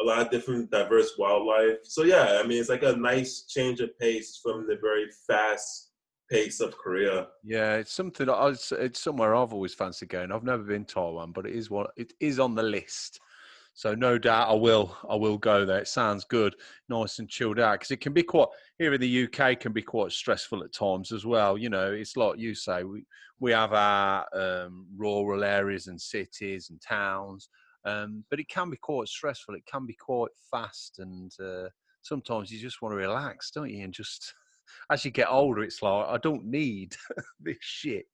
a 0.00 0.04
lot 0.04 0.20
of 0.20 0.30
different 0.30 0.70
diverse 0.70 1.12
wildlife. 1.16 1.78
So 1.84 2.02
yeah, 2.02 2.40
I 2.42 2.46
mean, 2.46 2.60
it's 2.60 2.68
like 2.68 2.82
a 2.82 2.96
nice 2.96 3.44
change 3.48 3.80
of 3.80 3.98
pace 3.98 4.40
from 4.42 4.66
the 4.66 4.76
very 4.76 5.06
fast 5.26 5.92
pace 6.30 6.60
of 6.60 6.76
Korea. 6.76 7.28
Yeah, 7.42 7.76
it's 7.76 7.92
something. 7.92 8.28
I 8.28 8.46
was, 8.46 8.72
it's 8.78 9.00
somewhere 9.00 9.34
I've 9.34 9.52
always 9.52 9.74
fancied 9.74 10.08
going. 10.08 10.32
I've 10.32 10.44
never 10.44 10.62
been 10.64 10.84
to 10.84 10.94
Taiwan, 10.94 11.32
but 11.32 11.46
it 11.46 11.54
is 11.54 11.70
one. 11.70 11.86
It 11.96 12.12
is 12.20 12.38
on 12.38 12.54
the 12.54 12.62
list. 12.62 13.20
So 13.74 13.94
no 13.94 14.18
doubt 14.18 14.48
I 14.48 14.54
will. 14.54 14.96
I 15.08 15.16
will 15.16 15.36
go 15.36 15.66
there. 15.66 15.80
It 15.80 15.88
sounds 15.88 16.24
good, 16.24 16.54
nice 16.88 17.18
and 17.18 17.28
chilled 17.28 17.58
out. 17.58 17.80
Because 17.80 17.90
it 17.90 18.00
can 18.00 18.12
be 18.12 18.22
quite 18.22 18.48
here 18.78 18.94
in 18.94 19.00
the 19.00 19.24
UK 19.24 19.58
can 19.58 19.72
be 19.72 19.82
quite 19.82 20.12
stressful 20.12 20.62
at 20.62 20.72
times 20.72 21.10
as 21.10 21.26
well. 21.26 21.58
You 21.58 21.70
know, 21.70 21.92
it's 21.92 22.16
like 22.16 22.38
you 22.38 22.54
say. 22.54 22.84
We 22.84 23.04
we 23.40 23.50
have 23.50 23.72
our 23.72 24.26
um, 24.32 24.86
rural 24.96 25.42
areas 25.42 25.88
and 25.88 26.00
cities 26.00 26.70
and 26.70 26.80
towns, 26.80 27.48
um, 27.84 28.24
but 28.30 28.38
it 28.38 28.48
can 28.48 28.70
be 28.70 28.76
quite 28.76 29.08
stressful. 29.08 29.56
It 29.56 29.66
can 29.66 29.86
be 29.86 29.94
quite 29.94 30.30
fast, 30.50 31.00
and 31.00 31.32
uh, 31.44 31.68
sometimes 32.02 32.52
you 32.52 32.60
just 32.60 32.80
want 32.80 32.92
to 32.92 32.96
relax, 32.96 33.50
don't 33.50 33.70
you? 33.70 33.82
And 33.82 33.92
just 33.92 34.34
as 34.90 35.04
you 35.04 35.10
get 35.10 35.28
older, 35.30 35.62
it's 35.62 35.82
like 35.82 36.06
I 36.06 36.18
don't 36.18 36.44
need 36.44 36.96
this 37.40 37.56
shit. 37.60 38.06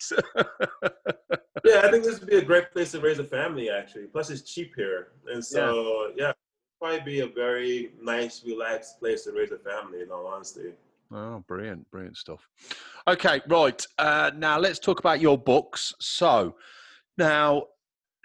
Yeah, 1.65 1.83
I 1.83 1.91
think 1.91 2.05
this 2.05 2.21
would 2.21 2.29
be 2.29 2.37
a 2.37 2.45
great 2.45 2.73
place 2.73 2.93
to 2.93 3.01
raise 3.01 3.19
a 3.19 3.25
family 3.25 3.71
actually. 3.71 4.07
Plus, 4.07 4.31
it's 4.31 4.43
cheap 4.43 4.73
here, 4.77 5.09
and 5.33 5.45
so 5.45 6.13
yeah, 6.17 6.33
probably 6.81 7.01
be 7.01 7.21
a 7.21 7.27
very 7.27 7.93
nice, 8.01 8.43
relaxed 8.45 8.99
place 9.01 9.25
to 9.25 9.33
raise 9.33 9.51
a 9.53 9.59
family. 9.59 10.03
In 10.03 10.11
all 10.11 10.27
honesty. 10.27 10.73
oh, 11.13 11.45
brilliant, 11.47 11.91
brilliant 11.91 12.17
stuff. 12.17 12.47
Okay, 13.09 13.41
right. 13.49 13.85
Uh, 13.99 14.31
now 14.37 14.59
let's 14.59 14.79
talk 14.79 15.01
about 15.01 15.21
your 15.21 15.39
books. 15.39 15.93
So 16.01 16.57
now, 17.19 17.65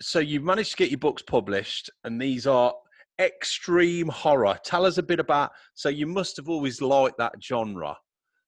so 0.02 0.20
you've 0.20 0.44
managed 0.44 0.72
to 0.72 0.78
get 0.78 0.90
your 0.90 1.00
books 1.00 1.22
published, 1.22 1.90
and 2.04 2.22
these 2.22 2.48
are 2.48 2.74
extreme 3.20 4.08
horror. 4.08 4.58
Tell 4.64 4.86
us 4.86 4.98
a 4.98 5.04
bit 5.04 5.20
about. 5.20 5.52
So 5.74 5.90
you 5.90 6.08
must 6.08 6.38
have 6.38 6.50
always 6.50 6.82
liked 6.82 7.18
that 7.18 7.34
genre. 7.42 7.98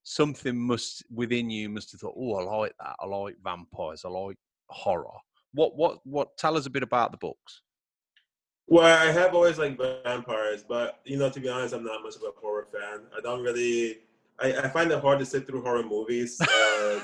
Something 0.09 0.57
must 0.57 1.03
within 1.13 1.49
you 1.49 1.67
must 1.67 1.91
have 1.91 1.99
thought, 1.99 2.15
oh, 2.17 2.35
I 2.35 2.43
like 2.43 2.73
that. 2.79 2.95
I 2.97 3.05
like 3.05 3.35
vampires. 3.43 4.05
I 4.05 4.09
like 4.09 4.37
horror. 4.69 5.17
What, 5.53 5.75
what, 5.75 5.99
what? 6.05 6.37
Tell 6.37 6.55
us 6.55 6.65
a 6.65 6.69
bit 6.69 6.81
about 6.81 7.11
the 7.11 7.17
books. 7.17 7.61
Well, 8.67 8.85
I 8.85 9.11
have 9.11 9.35
always 9.35 9.57
liked 9.57 9.81
vampires, 10.05 10.63
but 10.63 11.01
you 11.03 11.17
know, 11.17 11.29
to 11.29 11.39
be 11.41 11.49
honest, 11.49 11.73
I'm 11.73 11.83
not 11.83 12.03
much 12.03 12.15
of 12.15 12.21
a 12.21 12.31
horror 12.39 12.67
fan. 12.71 13.01
I 13.17 13.19
don't 13.19 13.43
really. 13.43 13.99
I, 14.39 14.53
I 14.53 14.69
find 14.69 14.89
it 14.91 15.01
hard 15.01 15.19
to 15.19 15.25
sit 15.25 15.45
through 15.45 15.63
horror 15.63 15.83
movies. 15.83 16.39
Uh, 16.41 16.99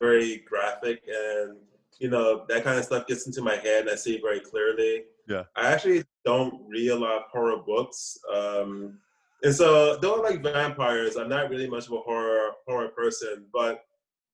very 0.00 0.38
graphic, 0.38 1.02
and 1.06 1.58
you 2.00 2.10
know 2.10 2.44
that 2.48 2.64
kind 2.64 2.76
of 2.76 2.84
stuff 2.84 3.06
gets 3.06 3.24
into 3.26 3.40
my 3.40 3.54
head, 3.54 3.82
and 3.82 3.90
I 3.90 3.94
see 3.94 4.16
it 4.16 4.20
very 4.20 4.40
clearly. 4.40 5.04
Yeah. 5.28 5.44
I 5.54 5.72
actually 5.72 6.02
don't 6.24 6.60
read 6.68 6.88
a 6.88 6.98
lot 6.98 7.18
of 7.18 7.22
horror 7.30 7.58
books, 7.58 8.18
um, 8.34 8.98
and 9.42 9.54
so 9.54 9.96
though 9.96 10.16
I 10.16 10.30
like 10.30 10.42
vampires, 10.42 11.16
I'm 11.16 11.28
not 11.28 11.50
really 11.50 11.68
much 11.68 11.86
of 11.86 11.92
a 11.92 11.98
horror 11.98 12.52
horror 12.66 12.88
person. 12.88 13.46
But 13.52 13.80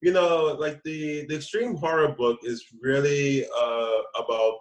you 0.01 0.13
know, 0.13 0.57
like 0.59 0.83
the 0.85 1.27
the 1.27 1.37
extreme 1.37 1.77
horror 1.77 2.09
book 2.09 2.39
is 2.43 2.65
really 2.81 3.47
uh, 3.47 3.99
about 4.19 4.59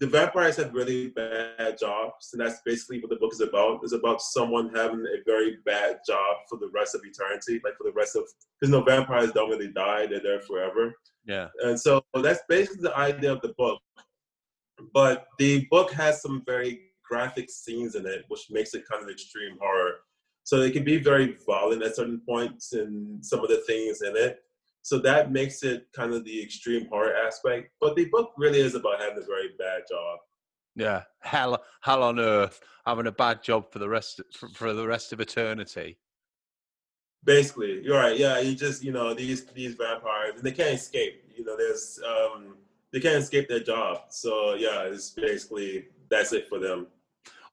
the 0.00 0.06
vampires 0.06 0.56
have 0.56 0.72
really 0.72 1.08
bad 1.08 1.76
jobs, 1.78 2.30
and 2.32 2.40
that's 2.40 2.60
basically 2.64 3.00
what 3.00 3.10
the 3.10 3.16
book 3.16 3.32
is 3.32 3.40
about. 3.40 3.80
It's 3.82 3.92
about 3.92 4.22
someone 4.22 4.72
having 4.74 5.04
a 5.04 5.22
very 5.26 5.58
bad 5.66 5.98
job 6.06 6.36
for 6.48 6.58
the 6.58 6.70
rest 6.72 6.94
of 6.94 7.00
eternity, 7.04 7.60
like 7.64 7.76
for 7.76 7.84
the 7.84 7.92
rest 7.92 8.14
of 8.14 8.22
because 8.60 8.70
no 8.70 8.82
vampires 8.82 9.32
don't 9.32 9.50
really 9.50 9.72
die; 9.72 10.06
they're 10.06 10.22
there 10.22 10.40
forever. 10.40 10.94
Yeah. 11.26 11.48
And 11.64 11.78
so 11.78 12.02
that's 12.14 12.42
basically 12.48 12.82
the 12.82 12.96
idea 12.96 13.32
of 13.32 13.42
the 13.42 13.54
book. 13.58 13.80
But 14.94 15.26
the 15.38 15.66
book 15.70 15.90
has 15.92 16.22
some 16.22 16.42
very 16.46 16.87
graphic 17.08 17.50
scenes 17.50 17.94
in 17.94 18.06
it, 18.06 18.24
which 18.28 18.50
makes 18.50 18.74
it 18.74 18.88
kind 18.90 19.02
of 19.02 19.08
extreme 19.10 19.56
horror. 19.60 19.94
So 20.44 20.60
it 20.60 20.72
can 20.72 20.84
be 20.84 20.98
very 20.98 21.36
violent 21.46 21.82
at 21.82 21.96
certain 21.96 22.20
points 22.26 22.72
and 22.72 23.24
some 23.24 23.40
of 23.40 23.48
the 23.48 23.62
things 23.66 24.02
in 24.02 24.16
it. 24.16 24.38
So 24.82 24.98
that 25.00 25.32
makes 25.32 25.62
it 25.62 25.88
kind 25.94 26.14
of 26.14 26.24
the 26.24 26.42
extreme 26.42 26.86
horror 26.88 27.14
aspect. 27.14 27.72
But 27.80 27.96
the 27.96 28.06
book 28.06 28.32
really 28.38 28.60
is 28.60 28.74
about 28.74 29.00
having 29.00 29.22
a 29.22 29.26
very 29.26 29.50
bad 29.58 29.82
job. 29.90 30.18
Yeah, 30.74 31.02
hell, 31.20 31.62
hell 31.82 32.02
on 32.02 32.18
earth, 32.18 32.60
having 32.86 33.06
a 33.06 33.12
bad 33.12 33.42
job 33.42 33.70
for 33.72 33.80
the 33.80 33.88
rest 33.88 34.22
for, 34.32 34.48
for 34.50 34.72
the 34.72 34.86
rest 34.86 35.12
of 35.12 35.20
eternity. 35.20 35.98
Basically, 37.24 37.82
you're 37.82 37.98
right. 37.98 38.16
Yeah, 38.16 38.38
you 38.38 38.54
just 38.54 38.82
you 38.82 38.92
know 38.92 39.12
these 39.12 39.44
these 39.46 39.74
vampires 39.74 40.36
and 40.36 40.44
they 40.44 40.52
can't 40.52 40.74
escape. 40.74 41.24
You 41.36 41.44
know, 41.44 41.56
there's 41.56 42.00
um 42.06 42.56
they 42.92 43.00
can't 43.00 43.22
escape 43.22 43.48
their 43.48 43.60
job. 43.60 44.02
So 44.10 44.54
yeah, 44.54 44.82
it's 44.84 45.10
basically 45.10 45.88
that's 46.08 46.32
it 46.32 46.48
for 46.48 46.58
them. 46.58 46.86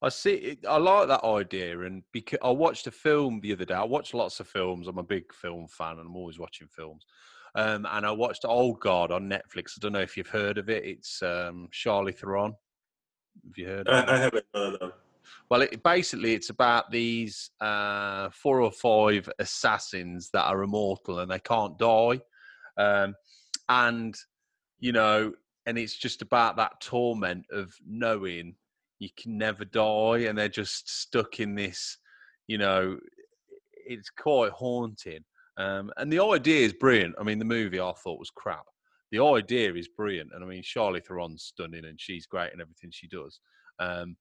I 0.05 0.09
see. 0.09 0.59
I 0.69 0.77
like 0.77 1.07
that 1.07 1.23
idea, 1.23 1.81
and 1.81 2.03
because 2.11 2.37
I 2.43 2.51
watched 2.51 2.85
a 2.85 2.91
film 2.91 3.39
the 3.41 3.51
other 3.53 3.65
day. 3.65 3.73
I 3.73 3.83
watch 3.83 4.13
lots 4.13 4.39
of 4.39 4.47
films. 4.47 4.87
I'm 4.87 4.99
a 4.99 5.03
big 5.03 5.33
film 5.33 5.65
fan, 5.67 5.93
and 5.93 6.01
I'm 6.01 6.15
always 6.15 6.37
watching 6.37 6.67
films. 6.67 7.07
Um, 7.55 7.87
and 7.89 8.05
I 8.05 8.11
watched 8.11 8.45
Old 8.45 8.79
Guard 8.81 9.11
on 9.11 9.27
Netflix. 9.27 9.71
I 9.71 9.79
don't 9.79 9.93
know 9.93 10.01
if 10.01 10.15
you've 10.15 10.27
heard 10.27 10.59
of 10.59 10.69
it. 10.69 10.85
It's 10.85 11.23
um, 11.23 11.69
Charlize 11.71 12.19
Theron. 12.19 12.53
Have 13.47 13.57
you 13.57 13.65
heard? 13.65 13.87
Of 13.87 14.03
it? 14.03 14.09
I, 14.09 14.13
I 14.13 14.17
haven't. 14.19 14.45
No, 14.53 14.77
no. 14.79 14.91
Well, 15.49 15.63
it, 15.63 15.81
basically, 15.81 16.35
it's 16.35 16.51
about 16.51 16.91
these 16.91 17.49
uh, 17.59 18.29
four 18.29 18.61
or 18.61 18.71
five 18.71 19.27
assassins 19.39 20.29
that 20.33 20.43
are 20.43 20.61
immortal 20.61 21.17
and 21.17 21.31
they 21.31 21.39
can't 21.39 21.79
die, 21.79 22.19
um, 22.77 23.15
and 23.69 24.15
you 24.79 24.91
know, 24.91 25.33
and 25.65 25.79
it's 25.79 25.97
just 25.97 26.21
about 26.21 26.57
that 26.57 26.79
torment 26.79 27.45
of 27.51 27.73
knowing 27.87 28.53
you 28.99 29.09
can 29.17 29.37
never 29.37 29.65
die, 29.65 30.19
and 30.27 30.37
they're 30.37 30.49
just 30.49 30.89
stuck 30.89 31.39
in 31.39 31.55
this. 31.55 31.97
You 32.47 32.57
know, 32.57 32.97
it's 33.73 34.09
quite 34.09 34.51
haunting, 34.51 35.23
um, 35.57 35.91
and 35.97 36.11
the 36.11 36.23
idea 36.23 36.65
is 36.65 36.73
brilliant. 36.73 37.15
I 37.19 37.23
mean, 37.23 37.39
the 37.39 37.45
movie 37.45 37.79
I 37.79 37.93
thought 38.03 38.19
was 38.19 38.31
crap. 38.31 38.65
The 39.11 39.23
idea 39.23 39.73
is 39.73 39.87
brilliant, 39.87 40.31
and 40.33 40.43
I 40.43 40.47
mean, 40.47 40.63
Charlize 40.63 41.05
Theron's 41.05 41.43
stunning, 41.43 41.85
and 41.85 41.99
she's 41.99 42.25
great 42.25 42.53
in 42.53 42.61
everything 42.61 42.91
she 42.91 43.07
does. 43.07 43.39
Um, 43.79 44.15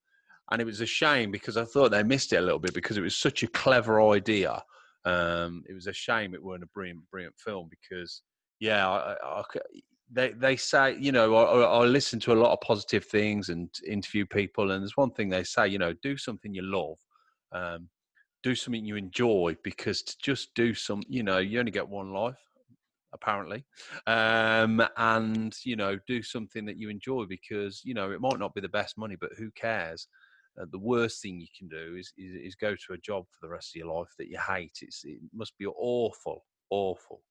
and 0.51 0.61
it 0.61 0.67
was 0.67 0.81
a 0.81 0.87
shame 0.87 1.31
because 1.31 1.57
I 1.57 1.65
thought 1.65 1.91
they 1.91 2.03
missed 2.03 2.33
it 2.33 2.37
a 2.37 2.43
little 2.43 2.59
bit 2.59 2.75
because 2.75 2.99
it 2.99 3.03
was 3.03 3.17
such 3.17 3.43
a 3.43 3.49
clever 3.49 4.03
idea. 4.11 4.63
Um, 5.05 5.63
it 5.69 5.75
was 5.75 5.87
a 5.87 5.93
shame 5.93 6.35
it 6.35 6.43
weren't 6.43 6.63
a 6.63 6.69
brilliant, 6.69 7.01
brilliant 7.11 7.35
film 7.39 7.69
because, 7.71 8.23
yeah, 8.61 8.89
I, 8.89 9.17
I, 9.23 9.43
they 10.15 10.31
they 10.33 10.57
say 10.57 10.97
you 10.99 11.13
know 11.13 11.35
I, 11.35 11.83
I 11.83 11.85
listen 11.85 12.21
to 12.21 12.33
a 12.33 12.41
lot 12.43 12.53
of 12.53 12.61
positive 12.61 13.05
things 13.05 13.49
and 13.49 13.69
interview 13.87 14.27
people, 14.27 14.71
and 14.71 14.83
there's 14.83 14.97
one 14.97 15.11
thing 15.11 15.29
they 15.29 15.45
say, 15.45 15.69
you 15.69 15.79
know, 15.79 15.93
do 16.03 16.17
something 16.17 16.55
you 16.55 16.63
love, 16.63 16.99
um, 17.53 17.89
do 18.43 18.55
something 18.55 18.85
you 18.85 18.97
enjoy 18.97 19.57
because 19.63 20.03
to 20.03 20.17
just 20.23 20.55
do 20.55 20.75
some, 20.75 21.03
you 21.09 21.23
know, 21.23 21.39
you 21.39 21.59
only 21.59 21.73
get 21.73 21.89
one 21.89 22.13
life 22.13 22.39
apparently 23.15 23.65
um 24.09 24.83
and 24.97 25.55
you 25.65 25.77
know 25.77 25.97
do 26.09 26.21
something 26.21 26.65
that 26.67 26.77
you 26.77 26.89
enjoy 26.89 27.25
because 27.25 27.81
you 27.85 27.95
know 27.95 28.11
it 28.11 28.21
might 28.21 28.41
not 28.41 28.53
be 28.53 28.61
the 28.61 28.69
best 28.69 28.99
money 28.99 29.17
but 29.21 29.31
who 29.39 29.51
cares? 29.53 30.09
Uh, 30.61 30.67
the 30.71 30.79
worst 30.79 31.23
thing 31.23 31.41
you 31.41 31.47
can 31.57 31.69
do 31.69 31.97
is, 31.97 32.13
is 32.17 32.35
is 32.35 32.55
go 32.55 32.75
to 32.75 32.93
a 32.93 32.99
job 32.99 33.25
for 33.31 33.47
the 33.47 33.53
rest 33.53 33.75
of 33.75 33.79
your 33.81 33.93
life 33.93 34.09
that 34.19 34.29
you 34.29 34.39
hate. 34.39 34.79
It's 34.83 35.05
it 35.05 35.19
must 35.33 35.57
be 35.59 35.67
awful 35.67 36.45
awful 36.71 37.23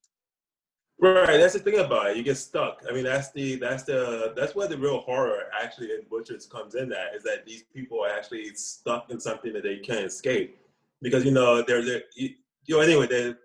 Right, 0.99 1.37
that's 1.37 1.53
the 1.53 1.59
thing 1.59 1.79
about 1.79 2.11
it. 2.11 2.17
You 2.17 2.23
get 2.23 2.37
stuck. 2.37 2.83
I 2.89 2.93
mean, 2.93 3.03
that's 3.03 3.31
the 3.31 3.55
that's 3.55 3.83
the 3.83 4.33
that's 4.37 4.55
where 4.55 4.67
the 4.67 4.77
real 4.77 4.99
horror 4.99 5.43
actually 5.61 5.87
in 5.91 6.01
butchers 6.09 6.45
comes 6.45 6.75
in. 6.75 6.87
That 6.89 7.15
is 7.15 7.23
that 7.23 7.45
these 7.45 7.63
people 7.73 8.03
are 8.03 8.09
actually 8.09 8.53
stuck 8.55 9.09
in 9.09 9.19
something 9.19 9.51
that 9.53 9.63
they 9.63 9.77
can't 9.77 10.05
escape 10.05 10.57
because 11.01 11.25
you 11.25 11.31
know 11.31 11.61
they're, 11.61 11.83
they're 11.83 12.03
you- 12.15 12.35
know, 12.69 12.79
anyway, 12.79 13.07
they 13.07 13.35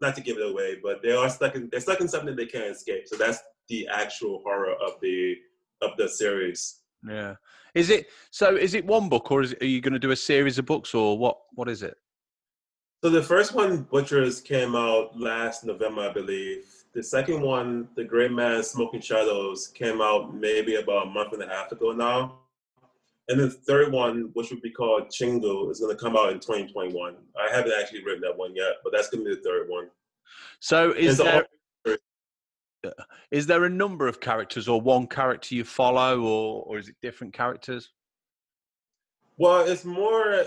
not 0.00 0.14
to 0.14 0.20
give 0.20 0.36
it 0.36 0.48
away, 0.48 0.78
but 0.82 1.02
they 1.02 1.12
are 1.12 1.28
stuck 1.28 1.56
in 1.56 1.68
they're 1.70 1.80
stuck 1.80 2.00
in 2.00 2.08
something 2.08 2.36
they 2.36 2.46
can't 2.46 2.70
escape. 2.70 3.08
So 3.08 3.16
that's 3.16 3.40
the 3.68 3.88
actual 3.88 4.40
horror 4.44 4.74
of 4.74 5.00
the 5.00 5.36
of 5.80 5.96
the 5.96 6.08
series. 6.08 6.82
Yeah. 7.08 7.34
Is 7.74 7.90
it 7.90 8.06
so? 8.30 8.54
Is 8.54 8.74
it 8.74 8.86
one 8.86 9.08
book, 9.08 9.32
or 9.32 9.42
is 9.42 9.52
it, 9.52 9.62
are 9.62 9.66
you 9.66 9.80
going 9.80 9.94
to 9.94 9.98
do 9.98 10.10
a 10.10 10.16
series 10.16 10.58
of 10.58 10.66
books, 10.66 10.94
or 10.94 11.18
what? 11.18 11.38
What 11.54 11.68
is 11.68 11.82
it? 11.82 11.96
So 13.02 13.10
the 13.10 13.22
first 13.22 13.54
one, 13.54 13.82
Butchers, 13.90 14.40
came 14.40 14.76
out 14.76 15.18
last 15.18 15.64
November, 15.64 16.02
I 16.02 16.12
believe. 16.12 16.81
The 16.94 17.02
second 17.02 17.40
one, 17.40 17.88
The 17.96 18.04
Great 18.04 18.32
Man 18.32 18.62
Smoking 18.62 19.00
Shadows, 19.00 19.68
came 19.68 20.02
out 20.02 20.34
maybe 20.34 20.76
about 20.76 21.06
a 21.06 21.10
month 21.10 21.32
and 21.32 21.42
a 21.42 21.48
half 21.48 21.72
ago 21.72 21.92
now. 21.92 22.40
And 23.28 23.40
the 23.40 23.48
third 23.48 23.92
one, 23.92 24.30
which 24.34 24.50
would 24.50 24.60
be 24.60 24.70
called 24.70 25.08
Chingu, 25.08 25.70
is 25.70 25.80
going 25.80 25.96
to 25.96 26.02
come 26.02 26.16
out 26.16 26.32
in 26.32 26.40
2021. 26.40 27.16
I 27.40 27.54
haven't 27.54 27.72
actually 27.80 28.04
written 28.04 28.20
that 28.22 28.36
one 28.36 28.54
yet, 28.54 28.74
but 28.84 28.92
that's 28.92 29.08
going 29.08 29.24
to 29.24 29.30
be 29.30 29.36
the 29.36 29.42
third 29.42 29.68
one. 29.70 29.88
So 30.60 30.92
is 30.92 31.18
there 31.18 31.46
is 33.30 33.46
there 33.46 33.64
a 33.64 33.70
number 33.70 34.08
of 34.08 34.20
characters 34.20 34.68
or 34.68 34.80
one 34.80 35.06
character 35.06 35.54
you 35.54 35.64
follow 35.64 36.20
or 36.20 36.64
or 36.66 36.78
is 36.78 36.88
it 36.88 36.96
different 37.00 37.32
characters? 37.32 37.90
Well, 39.38 39.66
it's 39.66 39.84
more 39.84 40.46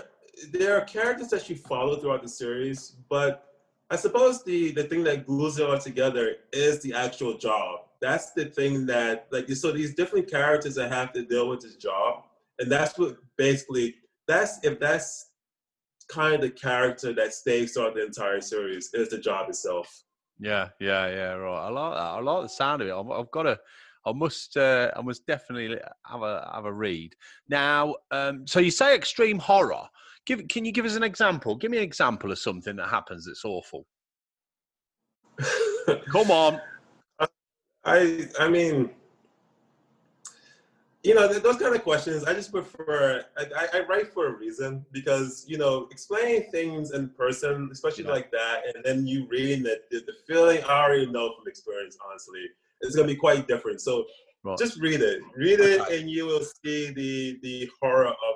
there 0.52 0.76
are 0.76 0.82
characters 0.82 1.28
that 1.28 1.48
you 1.48 1.56
follow 1.56 1.96
throughout 1.96 2.22
the 2.22 2.28
series, 2.28 2.96
but 3.08 3.45
I 3.90 3.96
suppose 3.96 4.42
the 4.44 4.72
the 4.72 4.84
thing 4.84 5.04
that 5.04 5.26
glues 5.26 5.58
it 5.58 5.68
all 5.68 5.78
together 5.78 6.36
is 6.52 6.82
the 6.82 6.92
actual 6.94 7.38
job. 7.38 7.80
That's 8.00 8.32
the 8.32 8.46
thing 8.46 8.86
that 8.86 9.28
like 9.30 9.48
so 9.50 9.72
these 9.72 9.94
different 9.94 10.30
characters 10.30 10.74
that 10.74 10.90
have 10.90 11.12
to 11.12 11.22
deal 11.22 11.48
with 11.48 11.60
this 11.60 11.76
job, 11.76 12.24
and 12.58 12.70
that's 12.70 12.98
what 12.98 13.16
basically 13.36 13.94
that's 14.26 14.58
if 14.64 14.80
that's 14.80 15.30
kind 16.08 16.34
of 16.34 16.40
the 16.40 16.50
character 16.50 17.12
that 17.12 17.32
stays 17.32 17.72
throughout 17.72 17.94
the 17.94 18.04
entire 18.04 18.40
series 18.40 18.90
is 18.94 19.10
the 19.10 19.18
job 19.18 19.48
itself. 19.48 20.02
Yeah, 20.38 20.68
yeah, 20.80 21.08
yeah. 21.08 21.32
Right. 21.32 21.66
I 21.66 21.70
like 21.70 21.94
that. 21.94 22.00
I 22.00 22.20
like 22.20 22.42
the 22.42 22.48
sound 22.48 22.82
of 22.82 22.88
it. 22.88 22.92
I've, 22.92 23.10
I've 23.10 23.30
got 23.30 23.44
to. 23.44 23.58
I 24.04 24.12
must. 24.12 24.56
Uh, 24.56 24.90
I 24.96 25.02
must 25.02 25.26
definitely 25.26 25.78
have 26.04 26.22
a 26.22 26.50
have 26.54 26.64
a 26.64 26.72
read. 26.72 27.14
Now, 27.48 27.94
um, 28.10 28.46
so 28.46 28.60
you 28.60 28.70
say 28.70 28.94
extreme 28.94 29.38
horror. 29.38 29.88
Give. 30.26 30.46
Can 30.48 30.64
you 30.64 30.72
give 30.72 30.84
us 30.84 30.96
an 30.96 31.02
example? 31.02 31.56
Give 31.56 31.70
me 31.70 31.78
an 31.78 31.84
example 31.84 32.32
of 32.32 32.38
something 32.38 32.76
that 32.76 32.88
happens 32.88 33.26
that's 33.26 33.44
awful. 33.44 33.86
Come 36.10 36.30
on. 36.30 36.60
I. 37.84 38.28
I 38.38 38.48
mean 38.48 38.90
you 41.06 41.14
know, 41.14 41.28
those 41.28 41.56
kind 41.56 41.74
of 41.74 41.84
questions, 41.84 42.24
I 42.24 42.34
just 42.34 42.50
prefer, 42.50 43.24
I, 43.38 43.68
I, 43.74 43.80
write 43.88 44.12
for 44.12 44.26
a 44.26 44.36
reason 44.36 44.84
because, 44.90 45.44
you 45.46 45.56
know, 45.56 45.86
explaining 45.92 46.50
things 46.50 46.90
in 46.90 47.10
person, 47.10 47.68
especially 47.70 48.04
yeah. 48.04 48.10
like 48.10 48.32
that, 48.32 48.62
and 48.74 48.84
then 48.84 49.06
you 49.06 49.28
reading 49.30 49.62
that 49.64 49.88
the, 49.88 50.00
the, 50.00 50.14
feeling 50.26 50.64
I 50.64 50.82
already 50.82 51.06
know 51.06 51.32
from 51.36 51.46
experience, 51.46 51.96
honestly, 52.04 52.40
it's 52.80 52.96
going 52.96 53.06
to 53.06 53.14
be 53.14 53.18
quite 53.18 53.46
different. 53.46 53.80
So 53.80 54.04
right. 54.42 54.58
just 54.58 54.80
read 54.80 55.00
it. 55.00 55.20
Read 55.36 55.60
it 55.60 55.80
okay. 55.82 56.00
and 56.00 56.10
you 56.10 56.26
will 56.26 56.42
see 56.42 56.90
the, 56.90 57.38
the 57.40 57.70
horror 57.80 58.08
of 58.08 58.14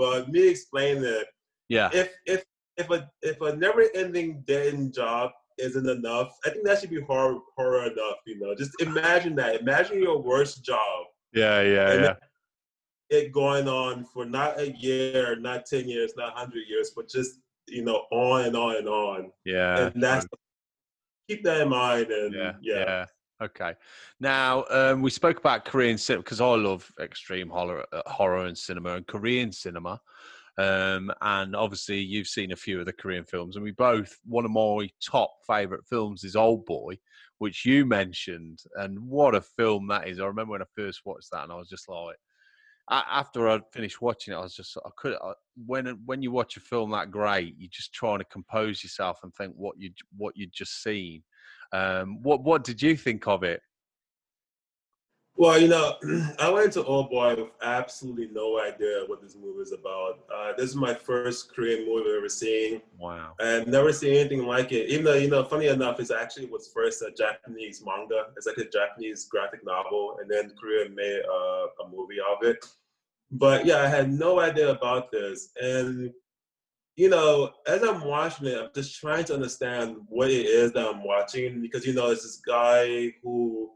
But 0.00 0.30
me 0.30 0.48
explain 0.48 1.04
it, 1.04 1.26
yeah. 1.68 1.90
if, 1.92 2.08
if, 2.24 2.42
if 2.76 2.88
a, 2.90 3.08
if 3.20 3.40
a 3.42 3.54
never 3.54 3.84
ending 3.94 4.42
dead 4.46 4.94
job 4.94 5.30
isn't 5.58 5.88
enough, 5.88 6.32
I 6.46 6.50
think 6.50 6.64
that 6.64 6.80
should 6.80 6.90
be 6.90 7.02
horror, 7.02 7.38
horror 7.56 7.84
enough, 7.92 8.16
you 8.26 8.40
know, 8.40 8.54
just 8.54 8.72
imagine 8.80 9.36
that. 9.36 9.60
Imagine 9.60 10.00
your 10.00 10.22
worst 10.22 10.64
job 10.64 11.04
yeah, 11.32 11.60
yeah, 11.62 11.94
yeah. 11.94 12.14
It 13.08 13.32
going 13.32 13.68
on 13.68 14.04
for 14.04 14.24
not 14.24 14.58
a 14.60 14.72
year, 14.72 15.36
not 15.36 15.66
ten 15.66 15.88
years, 15.88 16.12
not 16.16 16.36
hundred 16.36 16.64
years, 16.68 16.92
but 16.94 17.08
just 17.08 17.38
you 17.68 17.84
know 17.84 18.04
on 18.10 18.46
and 18.46 18.56
on 18.56 18.76
and 18.76 18.88
on. 18.88 19.32
Yeah, 19.44 19.86
and 19.86 20.02
that's 20.02 20.26
keep 21.28 21.42
that 21.44 21.62
in 21.62 21.68
mind. 21.68 22.10
And 22.10 22.34
yeah, 22.34 22.52
yeah. 22.62 22.78
yeah. 22.78 23.04
Okay. 23.42 23.72
Now 24.20 24.64
um, 24.70 25.00
we 25.00 25.10
spoke 25.10 25.38
about 25.38 25.64
Korean 25.64 25.96
cinema 25.96 26.22
because 26.22 26.40
I 26.40 26.54
love 26.56 26.90
extreme 27.00 27.48
horror, 27.48 27.86
uh, 27.92 28.02
horror 28.06 28.46
and 28.46 28.56
cinema 28.56 28.96
and 28.96 29.06
Korean 29.06 29.50
cinema. 29.50 30.00
Um, 30.58 31.10
and 31.22 31.56
obviously, 31.56 32.00
you've 32.00 32.26
seen 32.26 32.52
a 32.52 32.56
few 32.56 32.80
of 32.80 32.86
the 32.86 32.92
Korean 32.92 33.24
films, 33.24 33.56
and 33.56 33.64
we 33.64 33.70
both 33.70 34.14
one 34.26 34.44
of 34.44 34.50
my 34.50 34.90
top 35.02 35.32
favorite 35.46 35.86
films 35.88 36.22
is 36.22 36.36
Old 36.36 36.66
Boy, 36.66 36.98
which 37.38 37.64
you 37.64 37.86
mentioned, 37.86 38.58
and 38.76 38.98
what 39.00 39.34
a 39.34 39.40
film 39.40 39.86
that 39.88 40.06
is! 40.08 40.20
I 40.20 40.26
remember 40.26 40.52
when 40.52 40.62
I 40.62 40.66
first 40.76 41.00
watched 41.06 41.30
that, 41.32 41.44
and 41.44 41.52
I 41.52 41.56
was 41.56 41.70
just 41.70 41.88
like, 41.88 42.16
after 42.90 43.48
I 43.48 43.60
finished 43.72 44.02
watching 44.02 44.34
it, 44.34 44.36
I 44.36 44.40
was 44.40 44.54
just 44.54 44.76
I 44.84 44.90
could 44.98 45.16
when 45.66 45.86
when 46.04 46.20
you 46.20 46.30
watch 46.30 46.58
a 46.58 46.60
film 46.60 46.90
that 46.90 47.10
great, 47.10 47.54
you're 47.56 47.70
just 47.72 47.94
trying 47.94 48.18
to 48.18 48.24
compose 48.24 48.82
yourself 48.82 49.20
and 49.22 49.32
think 49.34 49.54
what 49.56 49.78
you 49.78 49.92
what 50.16 50.36
you'd 50.36 50.52
just 50.52 50.82
seen. 50.82 51.22
Um, 51.72 52.22
what 52.22 52.42
what 52.42 52.64
did 52.64 52.82
you 52.82 52.96
think 52.96 53.26
of 53.26 53.42
it? 53.42 53.62
Well, 55.40 55.58
you 55.58 55.68
know, 55.68 55.96
I 56.38 56.50
went 56.50 56.74
to 56.74 56.84
Old 56.84 57.08
Boy 57.08 57.34
with 57.34 57.50
absolutely 57.62 58.28
no 58.30 58.60
idea 58.60 59.04
what 59.06 59.22
this 59.22 59.36
movie 59.36 59.62
is 59.62 59.72
about. 59.72 60.18
Uh, 60.30 60.52
this 60.58 60.68
is 60.68 60.76
my 60.76 60.92
first 60.92 61.54
Korean 61.54 61.86
movie 61.86 62.10
I've 62.10 62.18
ever 62.18 62.28
seen. 62.28 62.82
Wow. 62.98 63.32
I've 63.40 63.66
never 63.66 63.90
seen 63.90 64.16
anything 64.16 64.44
like 64.44 64.70
it. 64.72 64.90
Even 64.90 65.06
though, 65.06 65.14
you 65.14 65.30
know, 65.30 65.42
funny 65.42 65.68
enough, 65.68 65.98
it 65.98 66.10
actually 66.10 66.44
was 66.44 66.70
first 66.74 67.00
a 67.00 67.10
Japanese 67.16 67.82
manga. 67.82 68.26
It's 68.36 68.46
like 68.46 68.58
a 68.58 68.68
Japanese 68.68 69.24
graphic 69.28 69.64
novel, 69.64 70.18
and 70.20 70.30
then 70.30 70.52
Korea 70.60 70.90
made 70.90 71.22
uh, 71.24 71.84
a 71.84 71.88
movie 71.90 72.18
of 72.20 72.42
it. 72.42 72.62
But 73.30 73.64
yeah, 73.64 73.78
I 73.78 73.86
had 73.86 74.12
no 74.12 74.40
idea 74.40 74.70
about 74.70 75.10
this. 75.10 75.52
And, 75.58 76.12
you 77.00 77.08
know, 77.08 77.50
as 77.66 77.82
I'm 77.82 78.04
watching 78.04 78.48
it, 78.48 78.58
I'm 78.60 78.68
just 78.74 79.00
trying 79.00 79.24
to 79.24 79.34
understand 79.34 79.96
what 80.06 80.30
it 80.30 80.44
is 80.44 80.74
that 80.74 80.86
I'm 80.86 81.02
watching 81.02 81.62
because, 81.62 81.86
you 81.86 81.94
know, 81.94 82.10
it's 82.10 82.24
this 82.24 82.42
guy 82.46 83.14
who 83.22 83.70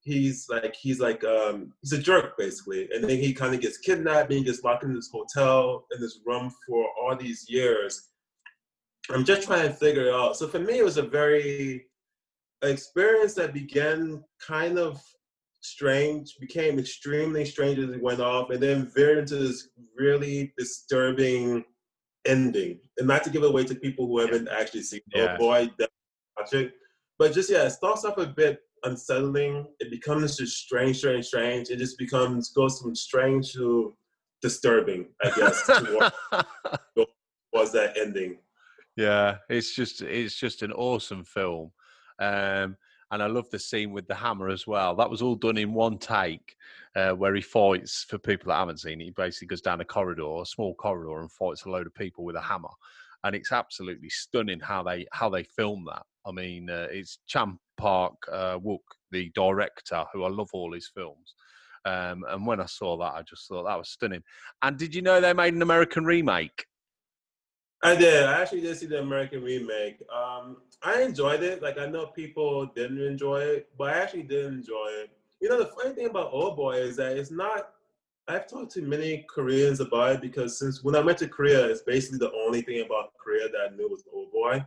he's 0.00 0.48
like 0.50 0.74
he's 0.74 0.98
like 0.98 1.22
um 1.22 1.72
he's 1.82 1.92
a 1.92 1.98
jerk 1.98 2.36
basically. 2.36 2.88
And 2.92 3.04
then 3.04 3.16
he 3.20 3.32
kind 3.32 3.54
of 3.54 3.60
gets 3.60 3.78
kidnapped 3.78 4.28
and 4.30 4.38
he 4.38 4.44
gets 4.44 4.64
locked 4.64 4.82
in 4.82 4.92
this 4.92 5.08
hotel 5.12 5.86
in 5.94 6.00
this 6.00 6.18
room 6.26 6.52
for 6.66 6.84
all 7.00 7.14
these 7.14 7.46
years. 7.48 8.08
I'm 9.08 9.24
just 9.24 9.46
trying 9.46 9.68
to 9.68 9.72
figure 9.72 10.08
it 10.08 10.14
out. 10.14 10.36
So 10.36 10.48
for 10.48 10.58
me 10.58 10.78
it 10.80 10.84
was 10.84 10.96
a 10.96 11.02
very 11.02 11.86
experience 12.60 13.34
that 13.34 13.54
began 13.54 14.24
kind 14.44 14.80
of 14.80 15.00
strange 15.60 16.34
became 16.40 16.80
extremely 16.80 17.44
strange 17.44 17.78
as 17.78 17.90
it 17.90 18.02
went 18.02 18.20
off 18.20 18.50
and 18.50 18.60
then 18.60 18.90
veered 18.96 19.18
into 19.18 19.36
this 19.36 19.68
really 19.96 20.52
disturbing 20.58 21.64
ending 22.26 22.78
and 22.98 23.06
not 23.06 23.22
to 23.22 23.30
give 23.30 23.42
away 23.42 23.64
to 23.64 23.74
people 23.74 24.06
who 24.06 24.18
haven't 24.18 24.48
actually 24.48 24.82
seen 24.82 25.00
it 25.12 25.18
yeah. 25.18 25.34
oh 25.34 25.38
boy 25.38 25.70
watch 26.38 26.52
it 26.52 26.72
but 27.18 27.32
just 27.32 27.50
yeah 27.50 27.64
it 27.64 27.70
starts 27.70 28.04
off 28.04 28.18
a 28.18 28.26
bit 28.26 28.60
unsettling. 28.84 29.66
It 29.80 29.90
becomes 29.90 30.36
just 30.36 30.56
strange, 30.56 30.98
strange, 30.98 31.26
strange. 31.26 31.70
It 31.70 31.78
just 31.78 31.98
becomes 31.98 32.50
goes 32.50 32.80
from 32.80 32.94
strange 32.94 33.52
to 33.54 33.96
disturbing, 34.42 35.06
I 35.22 35.30
guess. 35.30 35.68
was 37.52 37.72
that 37.72 37.96
ending? 37.96 38.38
Yeah, 38.96 39.38
it's 39.48 39.74
just 39.74 40.02
it's 40.02 40.36
just 40.36 40.62
an 40.62 40.72
awesome 40.72 41.24
film, 41.24 41.72
um, 42.20 42.76
and 43.14 43.22
I 43.22 43.26
love 43.26 43.48
the 43.48 43.60
scene 43.60 43.92
with 43.92 44.08
the 44.08 44.14
hammer 44.16 44.48
as 44.48 44.66
well. 44.66 44.96
That 44.96 45.08
was 45.08 45.22
all 45.22 45.36
done 45.36 45.56
in 45.56 45.72
one 45.72 45.98
take, 45.98 46.56
uh, 46.96 47.12
where 47.12 47.32
he 47.36 47.40
fights. 47.40 48.04
For 48.08 48.18
people 48.18 48.48
that 48.48 48.58
haven't 48.58 48.80
seen 48.80 49.00
it, 49.00 49.04
he 49.04 49.10
basically 49.12 49.46
goes 49.46 49.60
down 49.60 49.80
a 49.80 49.84
corridor, 49.84 50.42
a 50.42 50.44
small 50.44 50.74
corridor, 50.74 51.20
and 51.20 51.30
fights 51.30 51.64
a 51.64 51.70
load 51.70 51.86
of 51.86 51.94
people 51.94 52.24
with 52.24 52.34
a 52.34 52.40
hammer, 52.40 52.74
and 53.22 53.36
it's 53.36 53.52
absolutely 53.52 54.10
stunning 54.10 54.58
how 54.58 54.82
they 54.82 55.06
how 55.12 55.28
they 55.28 55.44
film 55.44 55.84
that. 55.86 56.02
I 56.26 56.32
mean, 56.32 56.68
uh, 56.68 56.88
it's 56.90 57.20
Chan 57.28 57.56
Park 57.76 58.14
uh, 58.32 58.58
Wook, 58.58 58.80
the 59.12 59.30
director, 59.32 60.04
who 60.12 60.24
I 60.24 60.28
love 60.28 60.50
all 60.52 60.72
his 60.72 60.90
films. 60.92 61.34
Um, 61.84 62.24
and 62.28 62.44
when 62.44 62.60
I 62.60 62.66
saw 62.66 62.96
that, 62.96 63.14
I 63.14 63.22
just 63.22 63.46
thought 63.46 63.64
that 63.64 63.78
was 63.78 63.90
stunning. 63.90 64.24
And 64.62 64.76
did 64.76 64.92
you 64.92 65.02
know 65.02 65.20
they 65.20 65.34
made 65.34 65.54
an 65.54 65.62
American 65.62 66.04
remake? 66.04 66.66
I 67.84 67.94
did. 67.94 68.24
I 68.24 68.40
actually 68.40 68.62
did 68.62 68.78
see 68.78 68.86
the 68.86 69.00
American 69.00 69.42
remake. 69.42 69.98
Um, 70.10 70.56
I 70.82 71.02
enjoyed 71.02 71.42
it. 71.42 71.62
Like 71.62 71.78
I 71.78 71.84
know 71.84 72.06
people 72.06 72.64
didn't 72.74 72.98
enjoy 72.98 73.40
it, 73.40 73.68
but 73.76 73.90
I 73.92 73.98
actually 73.98 74.22
did 74.22 74.46
enjoy 74.46 74.86
it. 75.02 75.10
You 75.40 75.50
know, 75.50 75.58
the 75.58 75.66
funny 75.66 75.94
thing 75.94 76.06
about 76.06 76.32
Old 76.32 76.56
Boy 76.56 76.76
is 76.76 76.96
that 76.96 77.16
it's 77.18 77.30
not. 77.30 77.72
I've 78.26 78.48
talked 78.48 78.72
to 78.72 78.80
many 78.80 79.26
Koreans 79.28 79.80
about 79.80 80.12
it 80.12 80.20
because 80.22 80.58
since 80.58 80.82
when 80.82 80.96
I 80.96 81.00
went 81.00 81.18
to 81.18 81.28
Korea, 81.28 81.66
it's 81.66 81.82
basically 81.82 82.18
the 82.18 82.32
only 82.32 82.62
thing 82.62 82.82
about 82.86 83.12
Korea 83.22 83.50
that 83.50 83.68
I 83.70 83.76
knew 83.76 83.86
was 83.86 84.02
Old 84.10 84.32
Boy. 84.32 84.64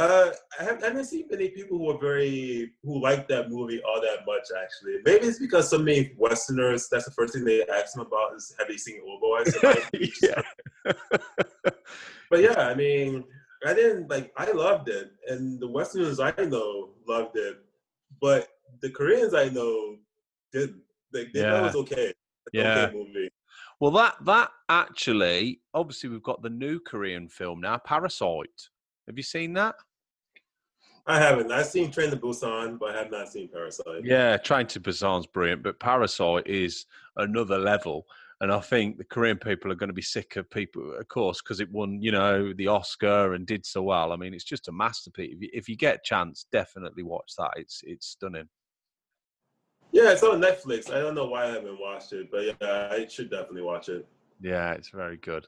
Uh, 0.00 0.32
I, 0.58 0.64
have, 0.64 0.82
I 0.82 0.86
haven't 0.86 1.04
seen 1.04 1.26
many 1.30 1.50
people 1.50 1.76
who 1.76 1.90
are 1.90 1.98
very 1.98 2.72
who 2.82 3.02
like 3.02 3.28
that 3.28 3.50
movie 3.50 3.82
all 3.82 4.00
that 4.00 4.24
much. 4.26 4.48
Actually, 4.58 4.94
maybe 5.04 5.26
it's 5.26 5.38
because 5.38 5.68
so 5.68 5.76
many 5.76 6.12
Westerners. 6.16 6.88
That's 6.90 7.04
the 7.04 7.10
first 7.10 7.34
thing 7.34 7.44
they 7.44 7.66
ask 7.66 7.92
them 7.92 8.06
about 8.06 8.34
is 8.34 8.54
have 8.58 8.68
they 8.68 8.78
seen 8.78 9.02
Old 9.06 9.20
Boy? 9.20 9.44
So 9.44 9.74
yeah. 10.22 10.42
but 12.30 12.40
yeah, 12.40 12.60
I 12.60 12.74
mean, 12.74 13.24
I 13.66 13.74
didn't 13.74 14.08
like. 14.08 14.32
I 14.38 14.50
loved 14.52 14.88
it, 14.88 15.10
and 15.28 15.60
the 15.60 15.68
Westerners 15.68 16.18
I 16.18 16.32
know 16.38 16.92
loved 17.06 17.36
it, 17.36 17.58
but 18.22 18.48
the 18.80 18.88
Koreans 18.88 19.34
I 19.34 19.50
know 19.50 19.96
didn't. 20.50 20.80
They, 21.12 21.24
they 21.24 21.40
yeah. 21.40 21.50
thought 21.50 21.60
it 21.60 21.62
was 21.62 21.76
okay. 21.76 22.14
yeah. 22.54 22.86
Okay 22.86 22.96
movie. 22.96 23.30
Well, 23.80 23.90
that 23.90 24.14
that 24.24 24.50
actually, 24.70 25.60
obviously, 25.74 26.08
we've 26.08 26.22
got 26.22 26.40
the 26.40 26.48
new 26.48 26.80
Korean 26.80 27.28
film 27.28 27.60
now, 27.60 27.76
Parasite. 27.76 28.48
Have 29.06 29.18
you 29.18 29.22
seen 29.22 29.52
that? 29.54 29.74
I 31.06 31.18
haven't. 31.18 31.50
I've 31.50 31.66
seen 31.66 31.90
Train 31.90 32.10
to 32.10 32.16
Busan, 32.16 32.78
but 32.78 32.94
I 32.94 32.98
have 32.98 33.10
not 33.10 33.28
seen 33.28 33.48
Parasite. 33.48 34.04
Yeah, 34.04 34.36
Train 34.36 34.66
to 34.68 34.80
Busan's 34.80 35.26
brilliant, 35.26 35.62
but 35.62 35.80
Parasite 35.80 36.46
is 36.46 36.86
another 37.16 37.58
level. 37.58 38.06
And 38.42 38.50
I 38.50 38.60
think 38.60 38.96
the 38.96 39.04
Korean 39.04 39.36
people 39.36 39.70
are 39.70 39.74
going 39.74 39.90
to 39.90 39.94
be 39.94 40.00
sick 40.00 40.36
of 40.36 40.48
people, 40.50 40.94
of 40.98 41.06
course, 41.08 41.42
because 41.42 41.60
it 41.60 41.70
won, 41.70 42.00
you 42.00 42.10
know, 42.10 42.54
the 42.54 42.68
Oscar 42.68 43.34
and 43.34 43.46
did 43.46 43.66
so 43.66 43.82
well. 43.82 44.12
I 44.12 44.16
mean, 44.16 44.32
it's 44.32 44.44
just 44.44 44.68
a 44.68 44.72
masterpiece. 44.72 45.34
If 45.34 45.42
you, 45.42 45.48
if 45.52 45.68
you 45.68 45.76
get 45.76 45.96
a 45.96 46.00
chance, 46.02 46.46
definitely 46.50 47.02
watch 47.02 47.32
that. 47.36 47.50
It's 47.56 47.82
it's 47.84 48.06
stunning. 48.06 48.48
Yeah, 49.92 50.12
it's 50.12 50.22
on 50.22 50.40
Netflix. 50.40 50.90
I 50.90 51.00
don't 51.00 51.14
know 51.14 51.26
why 51.26 51.44
I 51.44 51.48
haven't 51.48 51.78
watched 51.78 52.12
it, 52.12 52.30
but 52.30 52.44
yeah, 52.44 52.88
I 52.92 53.06
should 53.08 53.28
definitely 53.28 53.62
watch 53.62 53.88
it. 53.88 54.06
Yeah, 54.40 54.72
it's 54.72 54.88
very 54.88 55.18
good. 55.18 55.46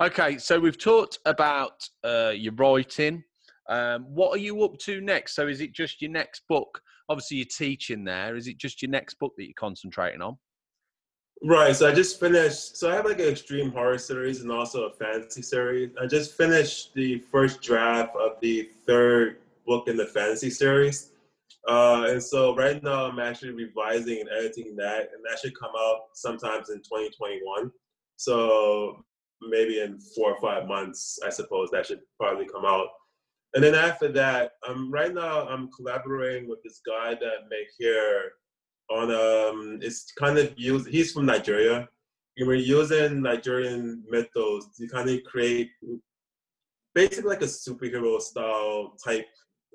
Okay, 0.00 0.36
so 0.36 0.60
we've 0.60 0.78
talked 0.78 1.20
about 1.24 1.88
uh, 2.04 2.32
your 2.34 2.52
writing. 2.54 3.24
Um, 3.68 4.04
what 4.04 4.34
are 4.34 4.40
you 4.40 4.62
up 4.64 4.78
to 4.80 5.00
next? 5.00 5.34
So, 5.34 5.48
is 5.48 5.60
it 5.60 5.72
just 5.72 6.00
your 6.00 6.10
next 6.10 6.42
book? 6.48 6.80
Obviously, 7.08 7.38
you're 7.38 7.46
teaching 7.46 8.04
there. 8.04 8.36
Is 8.36 8.48
it 8.48 8.58
just 8.58 8.82
your 8.82 8.90
next 8.90 9.14
book 9.14 9.32
that 9.36 9.44
you're 9.44 9.54
concentrating 9.56 10.22
on? 10.22 10.36
Right. 11.42 11.76
So 11.76 11.88
I 11.88 11.92
just 11.92 12.18
finished. 12.18 12.78
So 12.78 12.90
I 12.90 12.94
have 12.94 13.04
like 13.04 13.20
an 13.20 13.28
extreme 13.28 13.70
horror 13.70 13.98
series 13.98 14.40
and 14.40 14.50
also 14.50 14.84
a 14.84 14.90
fantasy 14.90 15.42
series. 15.42 15.90
I 16.00 16.06
just 16.06 16.36
finished 16.36 16.94
the 16.94 17.18
first 17.18 17.60
draft 17.60 18.16
of 18.16 18.40
the 18.40 18.70
third 18.86 19.38
book 19.66 19.86
in 19.88 19.96
the 19.96 20.06
fantasy 20.06 20.50
series. 20.50 21.10
Uh, 21.68 22.06
and 22.08 22.22
so 22.22 22.54
right 22.54 22.82
now 22.82 23.04
I'm 23.06 23.18
actually 23.18 23.50
revising 23.50 24.20
and 24.20 24.28
editing 24.30 24.76
that, 24.76 25.10
and 25.12 25.22
that 25.28 25.38
should 25.40 25.58
come 25.58 25.72
out 25.76 26.04
sometimes 26.14 26.70
in 26.70 26.78
2021. 26.78 27.70
So 28.16 29.04
maybe 29.42 29.80
in 29.80 29.98
four 30.14 30.32
or 30.32 30.40
five 30.40 30.66
months, 30.66 31.18
I 31.24 31.30
suppose 31.30 31.68
that 31.72 31.86
should 31.86 32.00
probably 32.18 32.46
come 32.46 32.64
out. 32.64 32.86
And 33.56 33.64
then 33.64 33.74
after 33.74 34.08
that, 34.08 34.52
um, 34.68 34.90
right 34.92 35.14
now 35.14 35.48
I'm 35.48 35.70
collaborating 35.72 36.46
with 36.46 36.62
this 36.62 36.82
guy 36.86 37.14
that 37.14 37.24
I 37.24 37.48
make 37.48 37.68
here 37.78 38.32
on 38.90 39.10
um, 39.10 39.78
it's 39.80 40.12
kind 40.12 40.36
of 40.36 40.52
used. 40.58 40.88
He's 40.88 41.12
from 41.12 41.24
Nigeria, 41.24 41.88
and 42.36 42.46
we're 42.46 42.56
using 42.56 43.22
Nigerian 43.22 44.04
mythos 44.10 44.76
to 44.76 44.86
kind 44.88 45.08
of 45.08 45.24
create 45.24 45.70
basically 46.94 47.30
like 47.30 47.40
a 47.40 47.46
superhero 47.46 48.20
style 48.20 48.94
type 49.02 49.26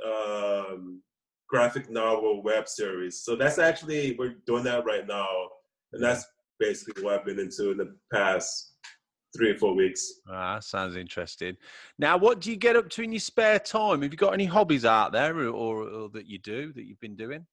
um, 0.05 1.01
graphic 1.49 1.89
novel 1.89 2.43
web 2.43 2.69
series. 2.69 3.23
So 3.23 3.35
that's 3.35 3.57
actually 3.57 4.15
we're 4.19 4.35
doing 4.45 4.63
that 4.65 4.85
right 4.85 5.07
now, 5.07 5.27
and 5.93 6.03
that's 6.03 6.23
basically 6.59 7.03
what 7.03 7.15
I've 7.15 7.25
been 7.25 7.39
into 7.39 7.71
in 7.71 7.77
the 7.77 7.95
past 8.13 8.70
three 9.35 9.51
or 9.51 9.57
four 9.57 9.73
weeks. 9.73 10.21
Ah, 10.29 10.59
sounds 10.59 10.95
interesting. 10.95 11.55
Now, 11.97 12.17
what 12.17 12.41
do 12.41 12.51
you 12.51 12.57
get 12.57 12.75
up 12.75 12.89
to 12.89 13.01
in 13.01 13.11
your 13.11 13.19
spare 13.19 13.59
time? 13.59 14.01
Have 14.01 14.11
you 14.11 14.17
got 14.17 14.33
any 14.33 14.45
hobbies 14.45 14.85
out 14.85 15.11
there, 15.11 15.37
or, 15.37 15.47
or, 15.47 15.83
or 15.83 16.09
that 16.09 16.27
you 16.27 16.39
do 16.39 16.73
that 16.73 16.83
you've 16.83 16.99
been 16.99 17.15
doing? 17.15 17.45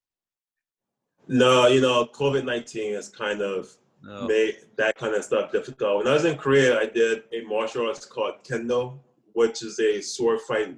No, 1.27 1.67
you 1.67 1.81
know, 1.81 2.05
COVID 2.05 2.45
nineteen 2.45 2.93
has 2.93 3.09
kind 3.09 3.41
of 3.41 3.69
no. 4.03 4.27
made 4.27 4.57
that 4.77 4.95
kind 4.95 5.15
of 5.15 5.23
stuff 5.23 5.51
difficult. 5.51 5.97
When 5.97 6.07
I 6.07 6.13
was 6.13 6.25
in 6.25 6.37
Korea, 6.37 6.79
I 6.79 6.85
did 6.85 7.23
a 7.33 7.41
martial 7.47 7.87
arts 7.87 8.05
called 8.05 8.43
kendo, 8.43 8.99
which 9.33 9.61
is 9.61 9.79
a 9.79 10.01
sword 10.01 10.41
fight. 10.41 10.75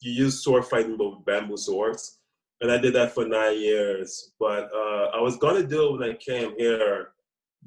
You 0.00 0.12
use 0.12 0.42
sword 0.42 0.64
fighting 0.64 0.98
with 0.98 1.24
bamboo 1.24 1.56
swords 1.56 2.18
and 2.62 2.70
I 2.70 2.78
did 2.78 2.94
that 2.94 3.12
for 3.12 3.26
nine 3.26 3.60
years. 3.60 4.32
But 4.38 4.70
uh, 4.72 5.10
I 5.12 5.20
was 5.20 5.36
gonna 5.36 5.64
do 5.64 5.88
it 5.88 5.98
when 5.98 6.10
I 6.10 6.14
came 6.14 6.54
here, 6.56 7.08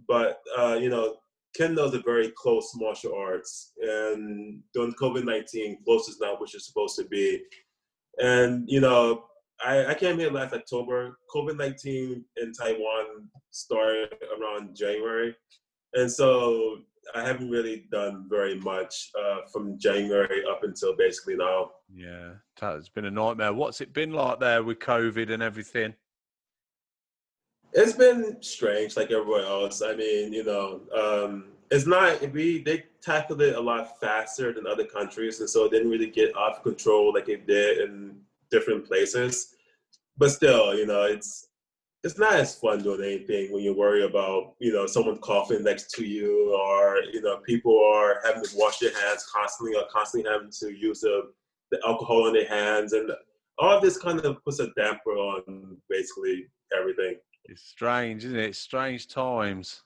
but 0.08 0.42
uh, 0.58 0.78
you 0.82 0.90
know, 0.90 1.18
Kendo 1.58 1.88
is 1.88 1.94
a 1.94 2.00
very 2.00 2.32
close 2.36 2.72
martial 2.76 3.14
arts, 3.16 3.74
and 3.82 4.62
during 4.74 4.94
COVID 4.94 5.26
nineteen, 5.26 5.78
close 5.84 6.08
is 6.08 6.20
not 6.20 6.40
what 6.40 6.54
you're 6.54 6.60
supposed 6.60 6.98
to 6.98 7.06
be. 7.06 7.42
And 8.18 8.66
you 8.68 8.82
know, 8.82 9.26
I, 9.64 9.86
I 9.88 9.94
came 9.94 10.20
here 10.20 10.32
last 10.32 10.54
October. 10.54 11.18
COVID 11.34 11.58
nineteen 11.58 12.26
in 12.38 12.52
Taiwan 12.54 13.30
started 13.52 14.14
around 14.40 14.76
January, 14.76 15.36
and 15.94 16.12
so 16.12 16.80
I 17.14 17.22
haven't 17.26 17.52
really 17.52 17.86
done 17.92 18.26
very 18.30 18.60
much 18.60 19.12
uh, 19.20 19.42
from 19.52 19.78
January 19.80 20.44
up 20.50 20.64
until 20.64 20.96
basically 20.96 21.36
now. 21.36 21.72
Yeah, 21.94 22.34
it's 22.62 22.90
been 22.90 23.06
a 23.06 23.12
nightmare. 23.12 23.54
What's 23.54 23.82
it 23.82 23.94
been 23.94 24.12
like 24.12 24.40
there 24.40 24.64
with 24.64 24.80
COVID 24.80 25.32
and 25.32 25.44
everything? 25.44 25.94
It's 27.74 27.94
been 27.94 28.38
strange, 28.42 28.96
like 28.96 29.12
everywhere 29.12 29.46
else. 29.46 29.82
I 29.82 29.96
mean, 29.96 30.32
you 30.32 30.44
know, 30.44 30.82
um, 30.96 31.46
it's 31.72 31.86
not 31.86 32.32
we 32.32 32.64
they 32.64 32.84
tackled 33.02 33.42
it 33.42 33.56
a 33.56 33.60
lot 33.60 34.00
faster 34.00 34.54
than 34.54 34.68
other 34.68 34.86
countries, 34.86 35.40
and 35.40 35.50
so 35.50 35.66
it 35.66 35.72
didn't 35.72 35.90
really 35.90 36.10
get 36.10 36.36
off 36.36 36.64
control 36.64 37.14
like 37.14 37.30
it 37.30 37.48
did 37.48 37.90
in 37.90 38.18
different 38.52 38.86
places. 38.86 39.56
But 40.18 40.32
still, 40.32 40.76
you 40.78 40.86
know, 40.86 41.04
it's 41.04 41.48
it's 42.06 42.20
not 42.20 42.34
as 42.34 42.56
fun 42.56 42.84
doing 42.84 43.02
anything 43.04 43.52
when 43.52 43.64
you 43.64 43.74
worry 43.74 44.06
about 44.06 44.54
you 44.60 44.72
know 44.72 44.86
someone 44.86 45.18
coughing 45.18 45.64
next 45.64 45.90
to 45.90 46.06
you 46.06 46.56
or 46.56 47.02
you 47.12 47.20
know 47.20 47.38
people 47.38 47.84
are 47.84 48.20
having 48.24 48.44
to 48.44 48.56
wash 48.56 48.78
their 48.78 48.94
hands 48.94 49.26
constantly 49.34 49.76
or 49.76 49.86
constantly 49.92 50.30
having 50.30 50.52
to 50.52 50.72
use 50.72 51.00
the, 51.00 51.32
the 51.72 51.80
alcohol 51.84 52.28
in 52.28 52.34
their 52.34 52.48
hands 52.48 52.94
and 52.94 53.10
all 53.58 53.82
this 53.82 53.98
kind 53.98 54.20
of 54.20 54.44
puts 54.44 54.60
a 54.60 54.68
damper 54.78 55.12
on 55.12 55.78
basically 55.90 56.46
everything 56.78 57.16
it's 57.46 57.64
strange 57.64 58.26
isn't 58.26 58.40
it? 58.40 58.56
Strange 58.56 59.08
times. 59.08 59.84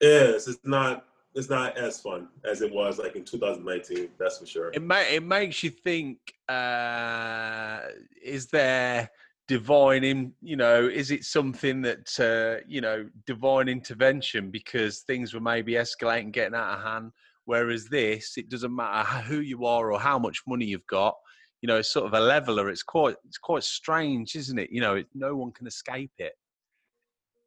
Yes 0.00 0.48
it's 0.48 0.58
not 0.64 1.06
it's 1.34 1.50
not 1.50 1.76
as 1.76 2.00
fun 2.00 2.28
as 2.44 2.62
it 2.62 2.72
was 2.72 2.98
like 2.98 3.16
in 3.16 3.24
2019 3.24 4.08
that's 4.18 4.38
for 4.38 4.46
sure. 4.46 4.70
It, 4.72 4.82
may, 4.82 5.16
it 5.16 5.22
makes 5.22 5.62
you 5.62 5.70
think 5.70 6.18
uh 6.48 7.80
is 8.22 8.46
there 8.46 9.10
divine 9.46 10.04
in 10.04 10.32
you 10.40 10.56
know 10.56 10.88
is 10.88 11.10
it 11.10 11.24
something 11.24 11.82
that 11.82 12.08
uh, 12.18 12.64
you 12.66 12.80
know 12.80 13.06
divine 13.26 13.68
intervention 13.68 14.50
because 14.50 15.00
things 15.00 15.34
were 15.34 15.40
maybe 15.40 15.72
escalating 15.72 16.32
getting 16.32 16.54
out 16.54 16.78
of 16.78 16.84
hand? 16.84 17.12
Whereas 17.44 17.86
this 17.86 18.34
it 18.36 18.48
doesn't 18.48 18.74
matter 18.74 19.06
who 19.22 19.40
you 19.40 19.66
are 19.66 19.92
or 19.92 20.00
how 20.00 20.18
much 20.18 20.42
money 20.46 20.66
you've 20.66 20.86
got 20.86 21.14
you 21.64 21.68
know 21.68 21.76
it's 21.78 21.90
sort 21.90 22.04
of 22.04 22.12
a 22.12 22.20
leveler 22.20 22.68
it's 22.68 22.82
quite 22.82 23.16
it's 23.24 23.38
quite 23.38 23.64
strange 23.64 24.36
isn't 24.36 24.58
it? 24.58 24.68
You 24.70 24.82
know 24.82 24.96
it, 24.96 25.06
no 25.14 25.34
one 25.34 25.50
can 25.50 25.66
escape 25.66 26.12
it. 26.18 26.34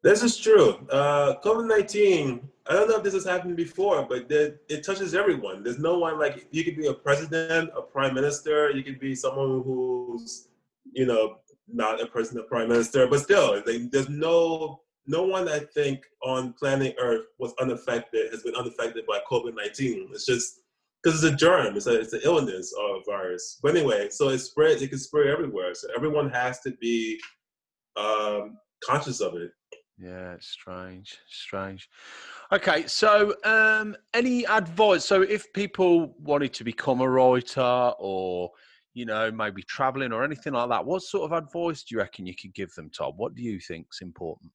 This 0.02 0.24
is 0.24 0.36
true. 0.36 0.70
Uh, 0.90 1.36
covid-19 1.44 2.40
i 2.68 2.72
don't 2.72 2.88
know 2.88 2.96
if 2.96 3.04
this 3.04 3.14
has 3.14 3.24
happened 3.24 3.56
before 3.56 4.04
but 4.08 4.28
it, 4.28 4.60
it 4.68 4.84
touches 4.84 5.14
everyone. 5.14 5.62
There's 5.62 5.78
no 5.78 6.00
one 6.00 6.18
like 6.18 6.48
you 6.50 6.64
could 6.64 6.76
be 6.76 6.88
a 6.88 6.94
president 6.94 7.70
a 7.76 7.80
prime 7.80 8.12
minister 8.12 8.70
you 8.70 8.82
could 8.82 8.98
be 8.98 9.14
someone 9.14 9.62
who's 9.62 10.48
you 10.92 11.06
know 11.06 11.36
not 11.70 12.00
a 12.00 12.06
person, 12.06 12.38
a 12.38 12.42
prime 12.42 12.68
minister, 12.68 13.06
but 13.06 13.20
still, 13.20 13.62
there's 13.92 14.08
no 14.08 14.80
no 15.06 15.22
one 15.22 15.46
I 15.48 15.60
think 15.60 16.06
on 16.22 16.54
planet 16.54 16.96
Earth 16.98 17.26
was 17.38 17.52
unaffected 17.60 18.30
has 18.32 18.42
been 18.42 18.54
unaffected 18.54 19.04
by 19.06 19.20
COVID 19.30 19.54
nineteen. 19.54 20.08
It's 20.12 20.26
just 20.26 20.62
because 21.02 21.22
it's 21.22 21.32
a 21.32 21.36
germ, 21.36 21.76
it's 21.76 21.86
a 21.86 22.00
it's 22.00 22.12
an 22.12 22.20
illness 22.24 22.72
or 22.78 22.96
a 22.96 23.00
virus. 23.06 23.58
But 23.62 23.76
anyway, 23.76 24.08
so 24.10 24.28
it 24.28 24.38
spreads, 24.38 24.82
it 24.82 24.88
can 24.88 24.98
spread 24.98 25.28
everywhere. 25.28 25.74
So 25.74 25.88
everyone 25.96 26.30
has 26.30 26.60
to 26.60 26.72
be 26.80 27.20
um, 27.96 28.58
conscious 28.84 29.20
of 29.20 29.34
it. 29.34 29.50
Yeah, 29.96 30.34
it's 30.34 30.48
strange, 30.48 31.18
strange. 31.28 31.88
Okay, 32.52 32.86
so 32.86 33.34
um, 33.44 33.96
any 34.14 34.46
advice? 34.46 35.04
So 35.04 35.22
if 35.22 35.52
people 35.52 36.14
wanted 36.20 36.52
to 36.54 36.64
become 36.64 37.00
a 37.00 37.08
writer 37.08 37.92
or 37.98 38.52
you 38.98 39.04
know, 39.04 39.30
maybe 39.30 39.62
traveling 39.62 40.12
or 40.12 40.24
anything 40.24 40.54
like 40.54 40.68
that, 40.70 40.84
what 40.84 41.02
sort 41.02 41.30
of 41.30 41.38
advice 41.38 41.84
do 41.84 41.94
you 41.94 42.00
reckon 42.00 42.26
you 42.26 42.34
could 42.34 42.52
give 42.52 42.74
them, 42.74 42.90
Tom? 42.90 43.12
What 43.16 43.36
do 43.36 43.42
you 43.42 43.60
think 43.60 43.86
is 43.92 44.00
important? 44.02 44.50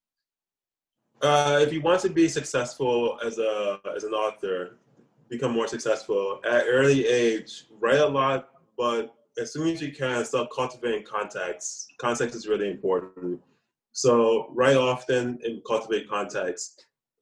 Uh, 1.22 1.60
if 1.62 1.72
you 1.72 1.80
want 1.80 2.02
to 2.02 2.10
be 2.10 2.28
successful 2.28 3.18
as 3.24 3.38
a 3.38 3.80
as 3.96 4.04
an 4.04 4.12
author, 4.12 4.76
become 5.28 5.52
more 5.52 5.66
successful 5.66 6.40
at 6.44 6.64
early 6.66 7.06
age, 7.06 7.64
write 7.80 8.00
a 8.00 8.06
lot, 8.06 8.50
but 8.76 9.14
as 9.38 9.52
soon 9.52 9.68
as 9.68 9.82
you 9.82 9.92
can, 9.92 10.24
start 10.24 10.48
cultivating 10.54 11.04
contacts. 11.04 11.88
Context 11.98 12.36
is 12.36 12.46
really 12.46 12.70
important. 12.70 13.40
So 13.92 14.48
write 14.50 14.76
often 14.76 15.38
and 15.44 15.62
cultivate 15.66 16.08
contacts. 16.08 16.76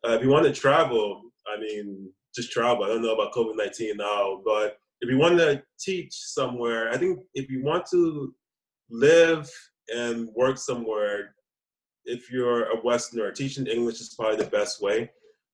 Uh, 0.06 0.12
if 0.12 0.22
you 0.22 0.28
want 0.28 0.44
to 0.46 0.52
travel, 0.52 1.22
I 1.46 1.60
mean, 1.60 2.10
just 2.34 2.50
travel. 2.50 2.84
I 2.84 2.88
don't 2.88 3.02
know 3.02 3.14
about 3.14 3.32
COVID 3.32 3.56
nineteen 3.56 3.96
now, 3.96 4.40
but 4.44 4.78
if 5.00 5.10
you 5.10 5.18
want 5.18 5.38
to 5.38 5.62
teach 5.78 6.12
somewhere, 6.12 6.90
I 6.90 6.96
think 6.96 7.20
if 7.34 7.50
you 7.50 7.62
want 7.62 7.86
to 7.90 8.34
live 8.90 9.50
and 9.88 10.28
work 10.34 10.58
somewhere, 10.58 11.34
if 12.04 12.30
you're 12.30 12.70
a 12.70 12.80
Westerner, 12.82 13.32
teaching 13.32 13.66
English 13.66 14.00
is 14.00 14.14
probably 14.18 14.36
the 14.36 14.50
best 14.50 14.82
way. 14.82 15.10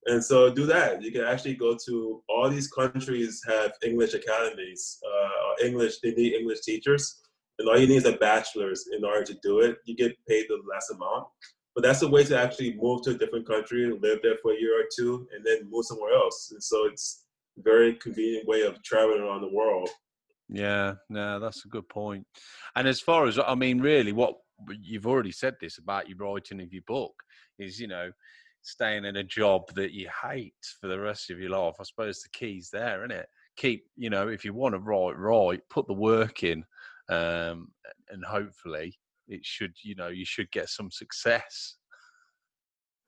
And 0.08 0.24
so 0.24 0.50
do 0.50 0.64
that. 0.66 1.02
You 1.02 1.12
can 1.12 1.20
actually 1.22 1.54
go 1.54 1.76
to 1.86 2.22
all 2.30 2.48
these 2.48 2.68
countries 2.68 3.42
have 3.46 3.72
English 3.84 4.14
academies, 4.14 4.98
uh, 5.06 5.66
English, 5.66 5.98
they 6.02 6.12
need 6.12 6.32
English 6.32 6.60
teachers. 6.60 7.20
And 7.58 7.68
all 7.68 7.78
you 7.78 7.86
need 7.86 7.96
is 7.96 8.06
a 8.06 8.12
bachelor's 8.12 8.88
in 8.96 9.04
order 9.04 9.24
to 9.24 9.34
do 9.42 9.60
it. 9.60 9.76
You 9.84 9.94
get 9.94 10.16
paid 10.26 10.46
the 10.48 10.60
less 10.72 10.88
amount. 10.90 11.26
But 11.74 11.82
that's 11.84 12.02
a 12.02 12.08
way 12.08 12.24
to 12.24 12.40
actually 12.40 12.74
move 12.80 13.02
to 13.02 13.10
a 13.10 13.18
different 13.18 13.46
country, 13.46 13.86
live 13.86 14.20
there 14.22 14.38
for 14.40 14.52
a 14.52 14.58
year 14.58 14.80
or 14.80 14.88
two, 14.96 15.28
and 15.34 15.44
then 15.44 15.68
move 15.70 15.84
somewhere 15.84 16.14
else. 16.14 16.48
And 16.52 16.62
so 16.62 16.86
it's 16.86 17.26
a 17.58 17.62
very 17.62 17.94
convenient 17.94 18.48
way 18.48 18.62
of 18.62 18.82
traveling 18.82 19.20
around 19.20 19.42
the 19.42 19.52
world. 19.52 19.90
Yeah, 20.48 20.94
no, 21.10 21.38
that's 21.38 21.66
a 21.66 21.68
good 21.68 21.88
point. 21.88 22.26
And 22.74 22.88
as 22.88 23.00
far 23.00 23.26
as 23.26 23.38
I 23.38 23.54
mean, 23.54 23.80
really, 23.80 24.12
what 24.12 24.36
you've 24.80 25.06
already 25.06 25.32
said 25.32 25.56
this 25.60 25.78
about 25.78 26.08
your 26.08 26.18
writing 26.18 26.62
of 26.62 26.72
your 26.72 26.82
book 26.86 27.12
is, 27.58 27.78
you 27.78 27.86
know, 27.86 28.10
staying 28.68 29.04
in 29.04 29.16
a 29.16 29.24
job 29.24 29.62
that 29.74 29.92
you 29.92 30.08
hate 30.22 30.54
for 30.80 30.88
the 30.88 31.00
rest 31.00 31.30
of 31.30 31.40
your 31.40 31.50
life. 31.50 31.76
I 31.80 31.84
suppose 31.84 32.20
the 32.20 32.28
key's 32.30 32.68
there, 32.70 33.00
isn't 33.02 33.16
it? 33.16 33.26
Keep, 33.56 33.84
you 33.96 34.10
know, 34.10 34.28
if 34.28 34.44
you 34.44 34.52
want 34.52 34.74
to 34.74 34.78
write, 34.78 35.18
right, 35.18 35.60
put 35.70 35.86
the 35.86 35.94
work 35.94 36.42
in, 36.42 36.64
um, 37.08 37.68
and 38.10 38.24
hopefully 38.24 38.96
it 39.26 39.44
should, 39.44 39.72
you 39.82 39.94
know, 39.94 40.08
you 40.08 40.24
should 40.24 40.50
get 40.52 40.68
some 40.68 40.90
success. 40.90 41.76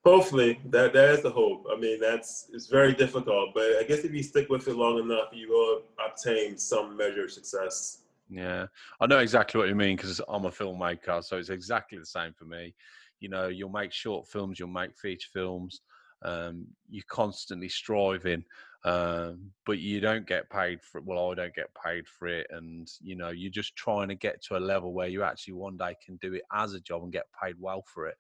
Hopefully, 0.05 0.59
that 0.71 0.95
that 0.95 1.11
is 1.11 1.23
the 1.23 1.31
hope. 1.31 1.67
I 1.71 1.79
mean, 1.79 2.01
that's 2.01 2.49
it's 2.55 2.69
very 2.69 2.95
difficult, 2.95 3.51
but 3.55 3.65
I 3.79 3.85
guess 3.87 3.99
if 3.99 4.15
you 4.15 4.23
stick 4.23 4.49
with 4.49 4.67
it 4.67 4.75
long 4.75 4.99
enough, 4.99 5.29
you 5.33 5.51
will 5.51 5.83
obtain 6.05 6.57
some 6.57 6.97
measure 6.97 7.25
of 7.25 7.33
success. 7.33 7.99
Yeah, 8.31 8.67
I 9.01 9.07
know 9.07 9.19
exactly 9.19 9.59
what 9.59 9.69
you 9.69 9.75
mean 9.75 9.97
because 9.97 10.21
I'm 10.27 10.47
a 10.47 10.51
filmmaker, 10.51 11.23
so 11.23 11.37
it's 11.37 11.51
exactly 11.51 11.99
the 11.99 12.07
same 12.07 12.33
for 12.33 12.47
me. 12.47 12.75
You 13.21 13.29
know, 13.29 13.49
you'll 13.49 13.71
make 13.71 13.93
short 13.93 14.27
films, 14.27 14.59
you'll 14.59 14.69
make 14.69 14.97
feature 14.97 15.29
films. 15.33 15.81
Um, 16.23 16.67
you're 16.91 17.05
constantly 17.09 17.71
striving, 17.71 18.45
um, 18.85 19.51
but 19.65 19.79
you 19.79 20.01
don't 20.01 20.27
get 20.27 20.51
paid 20.51 20.83
for 20.83 20.99
it. 20.99 21.05
Well, 21.05 21.31
I 21.31 21.35
don't 21.35 21.55
get 21.55 21.71
paid 21.83 22.07
for 22.07 22.29
it, 22.29 22.47
and 22.51 22.87
you 23.01 23.17
know, 23.17 23.31
you're 23.31 23.51
just 23.51 23.75
trying 23.77 24.09
to 24.09 24.15
get 24.15 24.43
to 24.45 24.57
a 24.57 24.61
level 24.61 24.93
where 24.93 25.09
you 25.09 25.23
actually 25.23 25.55
one 25.55 25.79
day 25.79 25.95
can 26.05 26.17
do 26.17 26.35
it 26.35 26.43
as 26.53 26.75
a 26.75 26.81
job 26.81 27.05
and 27.05 27.13
get 27.13 27.25
paid 27.43 27.55
well 27.59 27.83
for 27.87 28.09
it. 28.09 28.17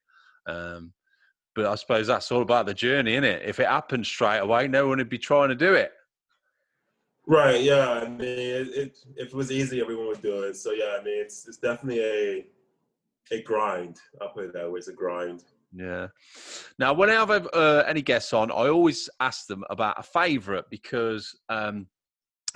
Um, 0.47 0.95
but 1.55 1.67
I 1.67 1.75
suppose 1.75 2.07
that's 2.07 2.31
all 2.33 2.43
about 2.43 2.67
the 2.67 2.75
journey, 2.75 3.13
isn't 3.15 3.25
it? 3.25 3.43
If 3.45 3.61
it 3.61 3.67
happened 3.67 4.07
straight 4.07 4.39
away, 4.39 4.69
no 4.69 4.89
one 4.89 4.99
would 4.99 5.09
be 5.09 5.19
trying 5.19 5.49
to 5.51 5.55
do 5.55 5.75
it. 5.75 5.93
Right. 7.27 7.63
Yeah. 7.63 7.91
I 7.91 8.09
mean, 8.09 8.23
it, 8.23 8.69
it, 8.69 8.99
if 9.17 9.29
it 9.29 9.35
was 9.35 9.53
easy, 9.53 9.81
everyone 9.81 10.07
would 10.07 10.23
do 10.23 10.43
it. 10.45 10.57
So 10.57 10.73
yeah, 10.73 10.97
I 10.99 11.05
mean, 11.05 11.21
it's 11.21 11.47
it's 11.47 11.59
definitely 11.59 12.01
a 12.03 12.47
a 13.31 13.43
grind. 13.43 13.99
I'll 14.21 14.31
put 14.31 14.45
it 14.45 14.53
that 14.55 14.71
way. 14.71 14.79
It's 14.79 14.89
a 14.89 14.93
grind. 14.93 15.45
Yeah. 15.73 16.09
Now, 16.79 16.93
when 16.93 17.11
I 17.11 17.15
have 17.15 17.49
uh, 17.53 17.85
any 17.87 18.03
guests 18.03 18.33
on, 18.33 18.51
I 18.51 18.69
always 18.69 19.09
ask 19.21 19.47
them 19.47 19.65
about 19.71 19.99
a 19.99 20.03
favourite 20.03 20.65
because 20.69 21.37
um, 21.49 21.87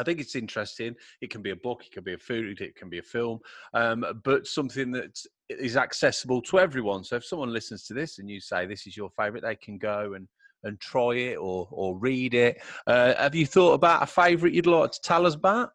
I 0.00 0.02
think 0.02 0.20
it's 0.20 0.34
interesting. 0.34 0.94
It 1.20 1.30
can 1.30 1.42
be 1.42 1.50
a 1.50 1.56
book, 1.56 1.84
it 1.86 1.92
can 1.92 2.02
be 2.02 2.14
a 2.14 2.18
food, 2.18 2.60
it 2.60 2.74
can 2.74 2.88
be 2.88 2.98
a 2.98 3.02
film, 3.02 3.38
um, 3.72 4.04
but 4.24 4.46
something 4.46 4.90
that 4.92 5.18
is 5.48 5.76
accessible 5.76 6.42
to 6.42 6.58
everyone. 6.58 7.04
So 7.04 7.16
if 7.16 7.24
someone 7.24 7.52
listens 7.52 7.84
to 7.86 7.94
this 7.94 8.18
and 8.18 8.28
you 8.28 8.40
say 8.40 8.66
this 8.66 8.86
is 8.86 8.96
your 8.96 9.10
favourite, 9.10 9.44
they 9.44 9.56
can 9.56 9.78
go 9.78 10.14
and 10.14 10.26
and 10.64 10.80
try 10.80 11.14
it 11.14 11.36
or 11.36 11.68
or 11.70 11.96
read 11.98 12.34
it. 12.34 12.60
Uh, 12.86 13.14
have 13.16 13.34
you 13.34 13.46
thought 13.46 13.74
about 13.74 14.02
a 14.02 14.06
favourite 14.06 14.54
you'd 14.54 14.66
like 14.66 14.92
to 14.92 15.00
tell 15.02 15.26
us 15.26 15.34
about? 15.34 15.70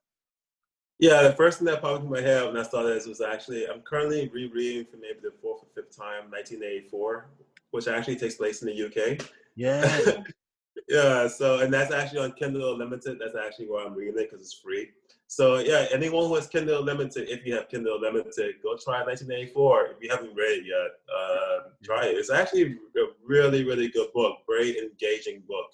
Yeah, 1.00 1.24
the 1.24 1.32
first 1.34 1.60
thing 1.60 1.66
that 1.68 1.82
popped 1.82 2.04
in 2.04 2.10
my 2.10 2.20
head 2.20 2.46
when 2.46 2.58
I 2.58 2.64
saw 2.64 2.84
this 2.84 3.08
was 3.08 3.22
actually 3.22 3.68
I'm 3.68 3.82
currently 3.82 4.30
rereading 4.34 4.86
for 4.86 4.98
maybe 4.98 5.20
the 5.24 5.32
fourth 5.42 5.64
or 5.64 5.68
fifth 5.74 5.96
time 5.96 6.30
1984, 6.30 7.26
which 7.72 7.88
actually 7.88 8.18
takes 8.18 8.36
place 8.36 8.62
in 8.62 8.68
the 8.68 8.86
UK. 8.86 9.26
Yeah. 9.56 10.24
yeah, 10.90 11.28
so 11.30 11.60
and 11.60 11.74
that's 11.74 11.94
actually 11.94 12.20
on 12.20 12.34
Kindle 12.34 12.74
Unlimited. 12.74 13.18
That's 13.18 13.36
actually 13.36 13.70
where 13.70 13.88
I'm 13.88 13.94
reading 13.94 14.16
it 14.20 14.30
because 14.30 14.42
it's 14.42 14.54
free. 14.54 14.90
So 15.28 15.60
yeah, 15.60 15.86
anyone 15.94 16.28
who 16.28 16.36
has 16.36 16.48
Kindle 16.48 16.80
Unlimited, 16.80 17.30
if 17.30 17.46
you 17.46 17.54
have 17.54 17.70
Kindle 17.70 17.96
Unlimited, 17.96 18.56
go 18.62 18.76
try 18.76 19.02
1984. 19.06 19.86
If 19.92 19.98
you 20.02 20.10
haven't 20.10 20.36
read 20.36 20.60
it 20.60 20.66
yet, 20.66 20.92
uh, 21.16 21.70
try 21.82 22.08
it. 22.08 22.18
It's 22.18 22.30
actually 22.30 22.64
a 22.98 23.06
really, 23.24 23.64
really 23.64 23.88
good 23.88 24.12
book. 24.14 24.40
Very 24.50 24.78
engaging 24.78 25.44
book. 25.48 25.68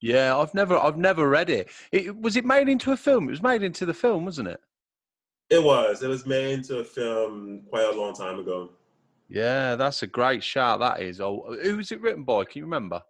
Yeah, 0.00 0.38
I've 0.38 0.54
never, 0.54 0.78
I've 0.78 0.96
never 0.96 1.28
read 1.28 1.50
it. 1.50 1.68
it. 1.92 2.16
Was 2.16 2.36
it 2.36 2.46
made 2.46 2.70
into 2.70 2.92
a 2.92 2.96
film? 2.96 3.28
It 3.28 3.32
was 3.32 3.42
made 3.42 3.62
into 3.62 3.84
the 3.84 3.92
film, 3.92 4.24
wasn't 4.24 4.48
it? 4.48 4.60
It 5.50 5.62
was. 5.62 6.02
It 6.02 6.08
was 6.08 6.26
made 6.26 6.52
into 6.52 6.78
a 6.78 6.84
film 6.84 7.62
quite 7.68 7.84
a 7.84 7.92
long 7.92 8.14
time 8.14 8.38
ago. 8.38 8.70
Yeah, 9.28 9.76
that's 9.76 10.02
a 10.02 10.06
great 10.06 10.42
shout. 10.42 10.80
That 10.80 11.00
is. 11.00 11.20
Oh, 11.20 11.56
who 11.62 11.76
was 11.76 11.92
it 11.92 12.00
written 12.00 12.24
by? 12.24 12.44
Can 12.44 12.60
you 12.60 12.64
remember? 12.64 13.02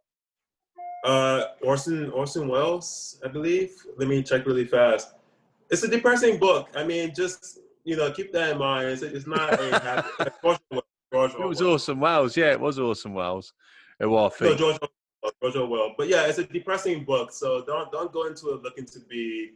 Uh, 1.05 1.45
Orson 1.63 2.11
Orson 2.11 2.49
Welles, 2.49 3.21
I 3.25 3.29
believe. 3.29 3.75
Let 3.97 4.09
me 4.09 4.23
check 4.23 4.47
really 4.47 4.67
fast. 4.67 5.15
It's 5.71 5.83
a 5.83 5.89
depressing 5.89 6.39
book. 6.39 6.69
I 6.75 6.85
mean, 6.85 7.15
just 7.15 7.61
you 7.85 7.97
know, 7.97 8.11
keep 8.11 8.33
that 8.33 8.53
in 8.53 8.59
mind. 8.59 8.89
It's, 8.89 9.03
it's 9.03 9.27
not 9.27 9.55
a 9.55 9.81
happy. 9.81 10.09
it 10.25 11.45
was 11.47 11.63
Orson 11.63 12.01
Welles. 12.01 12.37
Yeah, 12.37 12.53
it 12.53 12.61
was 12.61 12.79
Orson 12.79 13.15
Welles. 13.15 13.53
It 13.99 14.07
was. 14.07 14.33
No, 14.41 14.55
George, 14.55 14.79
George 15.43 15.57
Orwell. 15.57 15.95
But 15.97 16.09
yeah, 16.09 16.27
it's 16.27 16.39
a 16.39 16.45
depressing 16.45 17.05
book. 17.05 17.33
So 17.33 17.65
don't 17.65 17.91
don't 17.93 18.13
go 18.13 18.27
into 18.27 18.51
it 18.51 18.63
looking 18.63 18.87
to 18.87 19.01
be 19.01 19.53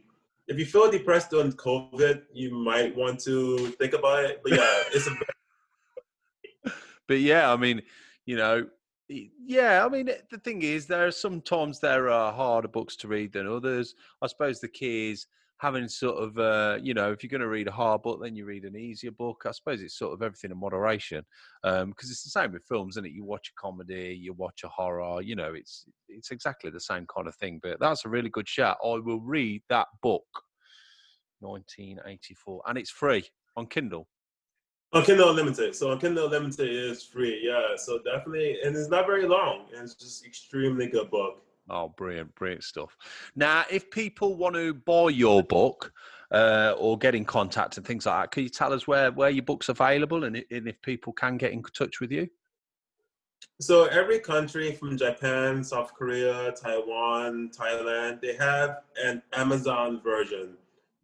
if 0.47 0.59
you 0.59 0.65
feel 0.65 0.91
depressed 0.91 1.31
during 1.31 1.51
COVID, 1.53 2.23
you 2.33 2.51
might 2.53 2.95
want 2.95 3.19
to 3.21 3.69
think 3.79 3.93
about 3.93 4.23
it. 4.25 4.41
But 4.43 4.53
yeah, 4.53 4.83
it's 4.93 5.07
a. 5.07 6.71
but 7.07 7.19
yeah, 7.19 7.51
I 7.51 7.55
mean, 7.55 7.81
you 8.25 8.37
know, 8.37 8.67
yeah, 9.07 9.85
I 9.85 9.89
mean, 9.89 10.09
the 10.31 10.37
thing 10.39 10.61
is, 10.61 10.87
there 10.87 11.05
are 11.05 11.11
sometimes 11.11 11.79
there 11.79 12.09
are 12.09 12.33
harder 12.33 12.67
books 12.67 12.95
to 12.97 13.07
read 13.07 13.33
than 13.33 13.47
others. 13.47 13.95
I 14.21 14.27
suppose 14.27 14.59
the 14.59 14.67
key 14.67 15.11
is 15.11 15.27
having 15.57 15.87
sort 15.87 16.21
of, 16.21 16.37
uh, 16.37 16.77
you 16.81 16.93
know, 16.93 17.11
if 17.11 17.23
you're 17.23 17.29
going 17.29 17.41
to 17.41 17.47
read 17.47 17.67
a 17.67 17.71
hard 17.71 18.01
book, 18.01 18.19
then 18.21 18.35
you 18.35 18.45
read 18.45 18.65
an 18.65 18.75
easier 18.75 19.11
book. 19.11 19.43
I 19.45 19.51
suppose 19.51 19.81
it's 19.81 19.97
sort 19.97 20.13
of 20.13 20.21
everything 20.21 20.51
in 20.51 20.59
moderation, 20.59 21.23
because 21.63 21.83
um, 21.83 21.93
it's 21.97 22.23
the 22.23 22.29
same 22.29 22.51
with 22.51 22.65
films, 22.67 22.95
isn't 22.95 23.05
it? 23.05 23.13
You 23.13 23.23
watch 23.23 23.49
a 23.49 23.61
comedy, 23.61 24.17
you 24.19 24.33
watch 24.33 24.61
a 24.63 24.69
horror, 24.69 25.21
you 25.21 25.35
know, 25.35 25.53
it's 25.53 25.85
it's 26.09 26.31
exactly 26.31 26.69
the 26.69 26.79
same 26.79 27.05
kind 27.13 27.27
of 27.27 27.35
thing. 27.35 27.59
But 27.63 27.79
that's 27.79 28.05
a 28.05 28.09
really 28.09 28.29
good 28.29 28.47
shout. 28.47 28.77
I 28.83 28.99
will 28.99 29.21
read 29.21 29.61
that 29.69 29.87
book, 30.01 30.27
1984, 31.39 32.63
and 32.67 32.77
it's 32.77 32.91
free 32.91 33.23
on 33.55 33.67
Kindle. 33.67 34.07
On 34.93 35.03
Kindle 35.03 35.29
Unlimited. 35.29 35.75
So 35.75 35.91
on 35.91 35.99
Kindle 35.99 36.25
Unlimited 36.25 36.69
is 36.69 37.03
free, 37.03 37.41
yeah. 37.43 37.75
So 37.77 37.99
definitely, 37.99 38.57
and 38.63 38.75
it's 38.75 38.89
not 38.89 39.05
very 39.05 39.27
long. 39.27 39.67
And 39.73 39.83
it's 39.83 39.95
just 39.95 40.25
extremely 40.25 40.87
good 40.87 41.09
book. 41.09 41.44
Oh, 41.69 41.89
brilliant, 41.89 42.33
brilliant 42.35 42.63
stuff. 42.63 42.95
Now, 43.35 43.65
if 43.69 43.89
people 43.89 44.35
want 44.35 44.55
to 44.55 44.73
buy 44.73 45.09
your 45.09 45.41
book 45.41 45.91
uh, 46.31 46.75
or 46.77 46.97
get 46.97 47.15
in 47.15 47.25
contact 47.25 47.77
and 47.77 47.85
things 47.85 48.05
like 48.05 48.23
that, 48.23 48.31
can 48.31 48.43
you 48.43 48.49
tell 48.49 48.71
us 48.71 48.87
where, 48.87 49.11
where 49.11 49.31
your 49.31 49.43
book's 49.43 49.69
available 49.69 50.25
and, 50.25 50.43
and 50.51 50.67
if 50.67 50.81
people 50.81 51.11
can 51.13 51.37
get 51.37 51.51
in 51.51 51.63
touch 51.63 51.99
with 51.99 52.11
you? 52.11 52.29
So 53.59 53.85
every 53.85 54.19
country 54.19 54.73
from 54.73 54.97
Japan, 54.97 55.63
South 55.63 55.93
Korea, 55.93 56.51
Taiwan, 56.51 57.51
Thailand, 57.57 58.21
they 58.21 58.35
have 58.35 58.81
an 59.03 59.21
Amazon 59.33 60.01
version. 60.03 60.57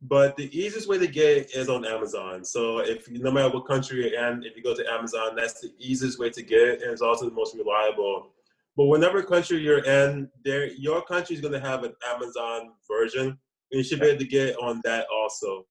But 0.04 0.36
the 0.36 0.50
easiest 0.58 0.90
way 0.90 0.98
to 0.98 1.08
get 1.08 1.38
it 1.38 1.56
is 1.56 1.70
on 1.70 1.86
Amazon. 1.86 2.44
So 2.44 2.80
if 2.80 3.10
no 3.10 3.32
matter 3.32 3.54
what 3.54 3.68
country 3.68 4.00
you're 4.00 4.28
in, 4.28 4.44
if 4.44 4.58
you 4.58 4.64
go 4.64 4.76
to 4.76 4.92
Amazon, 4.92 5.36
that's 5.36 5.62
the 5.62 5.72
easiest 5.80 6.20
way 6.20 6.30
to 6.32 6.42
get 6.42 6.62
it, 6.62 6.82
and 6.82 6.92
it's 6.92 7.04
also 7.04 7.30
the 7.30 7.36
most 7.36 7.56
reliable. 7.56 8.30
But 8.78 8.86
whenever 8.86 9.22
country 9.22 9.60
you're 9.60 9.84
in, 9.84 10.30
there 10.44 10.68
your 10.68 11.02
country 11.04 11.36
is 11.36 11.42
going 11.42 11.54
to 11.54 11.60
have 11.60 11.84
an 11.84 11.94
Amazon 12.08 12.72
version, 12.90 13.28
and 13.28 13.38
you 13.72 13.84
should 13.84 14.00
be 14.00 14.08
able 14.08 14.20
to 14.20 14.28
get 14.28 14.56
on 14.58 14.82
that 14.84 15.06
also. 15.14 15.66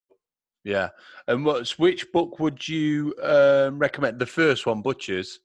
Yeah, 0.65 0.91
and 1.27 1.45
what's 1.45 1.79
which 1.79 2.13
book 2.13 2.39
would 2.39 2.69
you 2.69 3.15
um, 3.23 3.79
recommend? 3.79 4.19
The 4.19 4.27
first 4.27 4.67
one, 4.67 4.83
Butchers. 4.83 5.41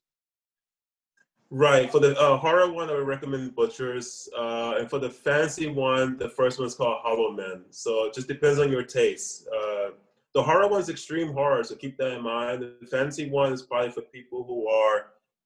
Right. 1.52 1.90
For 1.92 2.00
the 2.00 2.20
uh, 2.20 2.38
horror 2.38 2.72
one, 2.72 2.90
I 2.90 2.94
would 2.94 3.08
recommend 3.08 3.56
Butchers. 3.56 4.28
Uh, 4.38 4.76
and 4.80 4.90
for 4.90 5.00
the 5.00 5.10
fancy 5.10 5.68
one, 5.68 6.18
the 6.18 6.28
first 6.28 6.60
one 6.60 6.68
is 6.68 6.76
called 6.76 6.98
Hollow 7.04 7.32
Men. 7.32 7.64
So 7.70 8.06
it 8.06 8.14
just 8.14 8.28
depends 8.28 8.60
on 8.60 8.72
your 8.72 8.84
taste. 8.84 9.48
Uh, 9.48 9.92
the 10.34 10.44
horror 10.44 10.68
one 10.68 10.82
is 10.82 10.90
extreme 10.90 11.32
horror, 11.32 11.64
so 11.64 11.76
keep 11.76 11.98
that 11.98 12.12
in 12.14 12.24
mind. 12.24 12.62
The 12.82 12.88
fancy 12.88 13.30
one 13.30 13.54
is 13.54 13.62
probably 13.62 13.92
for 13.92 14.02
people 14.02 14.44
who 14.44 14.68
are 14.68 15.06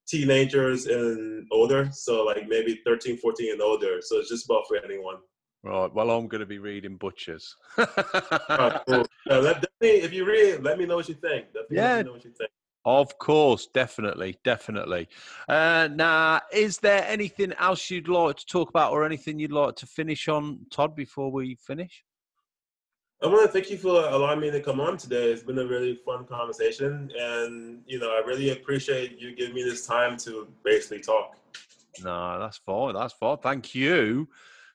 teenagers 0.09 0.87
and 0.87 1.47
older. 1.51 1.89
So 1.91 2.23
like 2.23 2.47
maybe 2.47 2.81
13, 2.85 3.17
14 3.17 3.53
and 3.53 3.61
older. 3.61 3.99
So 4.01 4.17
it's 4.17 4.29
just 4.29 4.45
about 4.45 4.63
for 4.67 4.77
anyone. 4.83 5.17
Right. 5.63 5.93
Well, 5.93 6.09
I'm 6.09 6.27
going 6.27 6.39
to 6.39 6.45
be 6.45 6.59
reading 6.59 6.95
Butchers. 6.95 7.55
cool. 7.75 7.85
uh, 9.29 9.39
let, 9.41 9.65
if 9.81 10.13
you 10.13 10.25
read, 10.25 10.63
let 10.63 10.77
me 10.77 10.85
know 10.85 10.95
what 10.95 11.09
you 11.09 11.15
think. 11.15 11.47
Definitely 11.47 11.77
yeah. 11.77 12.01
know 12.01 12.13
what 12.13 12.23
you 12.23 12.31
think. 12.31 12.49
Of 12.85 13.17
course, 13.19 13.67
definitely, 13.67 14.37
definitely. 14.45 15.09
Uh, 15.49 15.89
now, 15.93 16.41
is 16.53 16.77
there 16.77 17.03
anything 17.05 17.53
else 17.59 17.89
you'd 17.91 18.07
like 18.07 18.37
to 18.37 18.45
talk 18.45 18.69
about, 18.69 18.93
or 18.93 19.05
anything 19.05 19.37
you'd 19.37 19.51
like 19.51 19.75
to 19.77 19.85
finish 19.85 20.29
on, 20.29 20.65
Todd, 20.71 20.95
before 20.95 21.29
we 21.29 21.55
finish? 21.55 22.05
I 23.21 23.27
want 23.27 23.45
to 23.45 23.51
thank 23.51 23.69
you 23.69 23.77
for 23.77 24.07
allowing 24.07 24.39
me 24.39 24.49
to 24.49 24.61
come 24.61 24.79
on 24.79 24.95
today. 24.95 25.29
It's 25.29 25.43
been 25.43 25.59
a 25.59 25.65
really 25.65 25.93
fun 25.93 26.25
conversation, 26.25 27.11
and 27.19 27.83
you 27.85 27.99
know, 27.99 28.11
I 28.11 28.25
really 28.25 28.51
appreciate 28.51 29.19
you 29.19 29.35
giving 29.35 29.55
me 29.55 29.63
this 29.63 29.85
time 29.85 30.15
to 30.19 30.47
basically 30.63 31.01
talk. 31.01 31.35
No, 32.01 32.39
that's 32.39 32.59
fine. 32.59 32.93
That's 32.93 33.13
fine. 33.13 33.37
Thank 33.39 33.75
you 33.75 34.29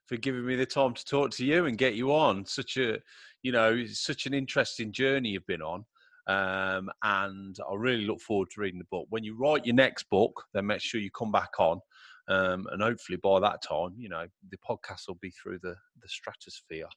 for 0.05 0.17
giving 0.17 0.45
me 0.45 0.57
the 0.57 0.67
time 0.67 0.93
to 0.93 1.05
talk 1.07 1.31
to 1.33 1.45
you 1.45 1.65
and 1.65 1.79
get 1.79 1.95
you 1.95 2.13
on. 2.13 2.45
Such 2.45 2.77
a, 2.77 2.99
you 3.43 3.51
know, 3.51 3.87
such 3.87 4.27
an 4.27 4.35
interesting 4.35 4.93
journey 4.93 5.31
you've 5.31 5.47
been 5.47 5.63
on. 5.63 5.87
Um, 6.27 6.91
and 7.03 7.57
I 7.59 7.75
really 7.75 8.05
look 8.05 8.21
forward 8.21 8.51
to 8.51 8.61
reading 8.61 8.79
the 8.79 8.87
book. 8.91 9.07
When 9.09 9.25
you 9.25 9.39
write 9.39 9.65
your 9.65 9.75
next 9.75 10.11
book, 10.11 10.45
then 10.53 10.67
make 10.67 10.83
sure 10.83 11.01
you 11.01 11.11
come 11.11 11.33
back 11.33 11.59
on. 11.59 11.81
Um, 12.29 12.67
and 12.73 12.83
hopefully 12.83 13.19
by 13.23 13.41
that 13.41 13.63
time, 13.63 13.95
you 13.97 14.11
know, 14.11 14.27
the 14.51 14.59
podcast 14.59 15.09
will 15.09 15.19
be 15.23 15.31
through 15.31 15.61
the, 15.63 15.77
the 16.03 16.09
stratosphere. 16.09 16.89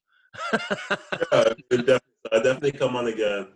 Yeah, 0.53 1.43
definitely, 1.69 1.99
I'll 2.31 2.43
definitely 2.43 2.71
come 2.71 2.95
on 2.95 3.07
again. 3.07 3.47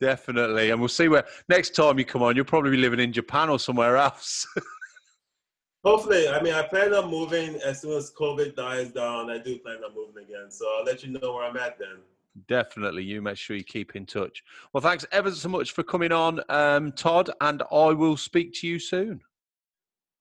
Definitely, 0.00 0.70
and 0.70 0.80
we'll 0.80 0.88
see 0.88 1.08
where 1.08 1.24
next 1.48 1.74
time 1.74 1.98
you 1.98 2.04
come 2.04 2.22
on. 2.22 2.36
You'll 2.36 2.44
probably 2.44 2.70
be 2.70 2.76
living 2.76 3.00
in 3.00 3.12
Japan 3.12 3.48
or 3.48 3.58
somewhere 3.58 3.96
else. 3.96 4.46
Hopefully, 5.84 6.28
I 6.28 6.40
mean, 6.42 6.54
I 6.54 6.62
plan 6.62 6.92
on 6.92 7.10
moving 7.10 7.56
as 7.64 7.82
soon 7.82 7.96
as 7.96 8.12
COVID 8.12 8.54
dies 8.54 8.90
down. 8.90 9.30
I 9.30 9.38
do 9.38 9.58
plan 9.58 9.78
on 9.84 9.94
moving 9.94 10.22
again, 10.24 10.50
so 10.50 10.66
I'll 10.76 10.84
let 10.84 11.02
you 11.02 11.10
know 11.10 11.34
where 11.34 11.44
I'm 11.44 11.56
at 11.56 11.78
then. 11.78 11.98
Definitely, 12.46 13.02
you 13.02 13.22
make 13.22 13.36
sure 13.36 13.56
you 13.56 13.64
keep 13.64 13.96
in 13.96 14.06
touch. 14.06 14.44
Well, 14.72 14.80
thanks 14.80 15.04
ever 15.10 15.30
so 15.30 15.48
much 15.48 15.72
for 15.72 15.82
coming 15.82 16.12
on, 16.12 16.40
um, 16.48 16.92
Todd, 16.92 17.30
and 17.40 17.62
I 17.72 17.88
will 17.92 18.16
speak 18.16 18.52
to 18.54 18.68
you 18.68 18.78
soon. 18.78 19.20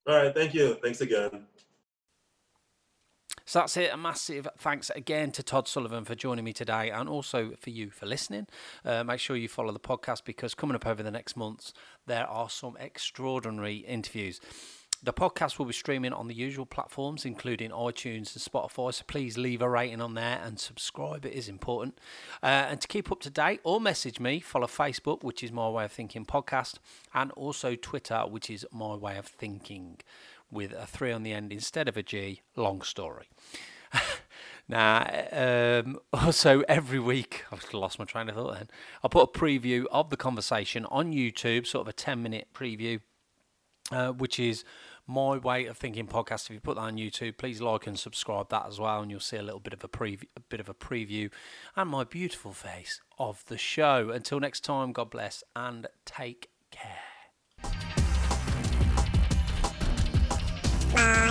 All 0.08 0.16
right, 0.16 0.34
thank 0.34 0.54
you. 0.54 0.78
Thanks 0.82 1.02
again. 1.02 1.46
So 3.48 3.60
that's 3.60 3.78
it. 3.78 3.94
A 3.94 3.96
massive 3.96 4.46
thanks 4.58 4.90
again 4.90 5.32
to 5.32 5.42
Todd 5.42 5.70
Sullivan 5.70 6.04
for 6.04 6.16
joining 6.16 6.44
me 6.44 6.52
today 6.52 6.92
and 6.92 7.08
also 7.08 7.54
for 7.58 7.70
you 7.70 7.90
for 7.90 8.06
listening. 8.06 8.48
Uh, 8.84 9.06
make 9.06 9.22
sure 9.22 9.38
you 9.38 9.48
follow 9.48 9.72
the 9.72 9.80
podcast 9.80 10.26
because 10.26 10.54
coming 10.54 10.76
up 10.76 10.86
over 10.86 11.02
the 11.02 11.12
next 11.12 11.38
months, 11.38 11.74
there 12.08 12.28
are 12.28 12.50
some 12.50 12.76
extraordinary 12.78 13.78
interviews. 13.78 14.42
The 15.02 15.14
podcast 15.14 15.60
will 15.60 15.66
be 15.66 15.74
streaming 15.74 16.12
on 16.12 16.28
the 16.28 16.34
usual 16.34 16.66
platforms, 16.66 17.24
including 17.24 17.70
iTunes 17.70 18.36
and 18.36 18.44
Spotify. 18.44 18.94
So 18.94 19.06
please 19.08 19.38
leave 19.38 19.62
a 19.62 19.70
rating 19.70 20.02
on 20.02 20.16
there 20.16 20.42
and 20.44 20.60
subscribe. 20.60 21.26
It 21.26 21.32
is 21.32 21.48
important. 21.48 22.00
Uh, 22.44 22.48
and 22.48 22.82
to 22.82 22.88
keep 22.88 23.10
up 23.14 23.22
to 23.22 23.30
date 23.30 23.62
or 23.64 23.80
message 23.80 24.20
me, 24.20 24.42
follow 24.42 24.68
Facebook, 24.68 25.24
which 25.24 25.42
is 25.42 25.54
My 25.54 25.70
Way 25.70 25.86
of 25.86 25.94
Thinking 25.94 26.26
podcast, 26.26 26.80
and 27.14 27.32
also 27.32 27.76
Twitter, 27.76 28.24
which 28.28 28.50
is 28.50 28.66
My 28.74 28.96
Way 28.96 29.18
of 29.18 29.28
Thinking 29.28 30.00
with 30.52 30.74
a 30.74 30.86
three 30.86 31.12
on 31.12 31.24
the 31.24 31.34
end 31.34 31.52
instead 31.52 31.88
of 31.88 31.98
a 31.98 32.04
G. 32.04 32.42
Long 32.56 32.82
story. 32.82 33.30
now, 34.68 35.06
um, 35.32 36.00
also 36.14 36.62
every 36.68 37.00
week, 37.00 37.46
I've 37.52 37.74
lost 37.74 38.00
my 38.00 38.06
train 38.06 38.30
of 38.30 38.36
thought 38.36 38.56
then. 38.56 38.70
I'll 39.04 39.10
put 39.10 39.36
a 39.36 39.40
preview 39.40 39.86
of 39.92 40.10
the 40.10 40.18
conversation 40.18 40.86
on 40.86 41.12
YouTube, 41.12 41.68
sort 41.68 41.84
of 41.84 41.90
a 41.90 41.94
10 41.94 42.22
minute 42.22 42.48
preview, 42.54 43.02
uh, 43.92 44.12
which 44.12 44.40
is 44.40 44.64
my 45.06 45.38
way 45.38 45.66
of 45.66 45.78
thinking 45.78 46.08
podcast. 46.08 46.46
If 46.46 46.52
you 46.52 46.60
put 46.60 46.76
that 46.76 46.82
on 46.82 46.98
YouTube, 46.98 47.38
please 47.38 47.62
like 47.62 47.88
and 47.88 47.98
subscribe 47.98 48.50
that 48.50 48.66
as 48.68 48.80
well, 48.80 49.02
and 49.02 49.10
you'll 49.10 49.20
see 49.22 49.38
a 49.38 49.44
little 49.44 49.62
bit 49.62 49.74
of 49.74 49.84
a 49.84 49.88
preview, 49.88 50.26
a 50.36 50.42
bit 50.42 50.60
of 50.60 50.68
a 50.68 50.74
preview, 50.74 51.32
and 51.76 51.90
my 51.90 52.04
beautiful 52.04 52.52
face 52.52 53.02
of 53.18 53.46
the 53.46 53.58
show. 53.58 54.10
Until 54.10 54.40
next 54.40 54.66
time, 54.66 54.92
God 54.92 55.10
bless 55.10 55.44
and 55.56 55.88
take 56.06 56.50
care. 56.72 57.07
Bye. 60.98 61.27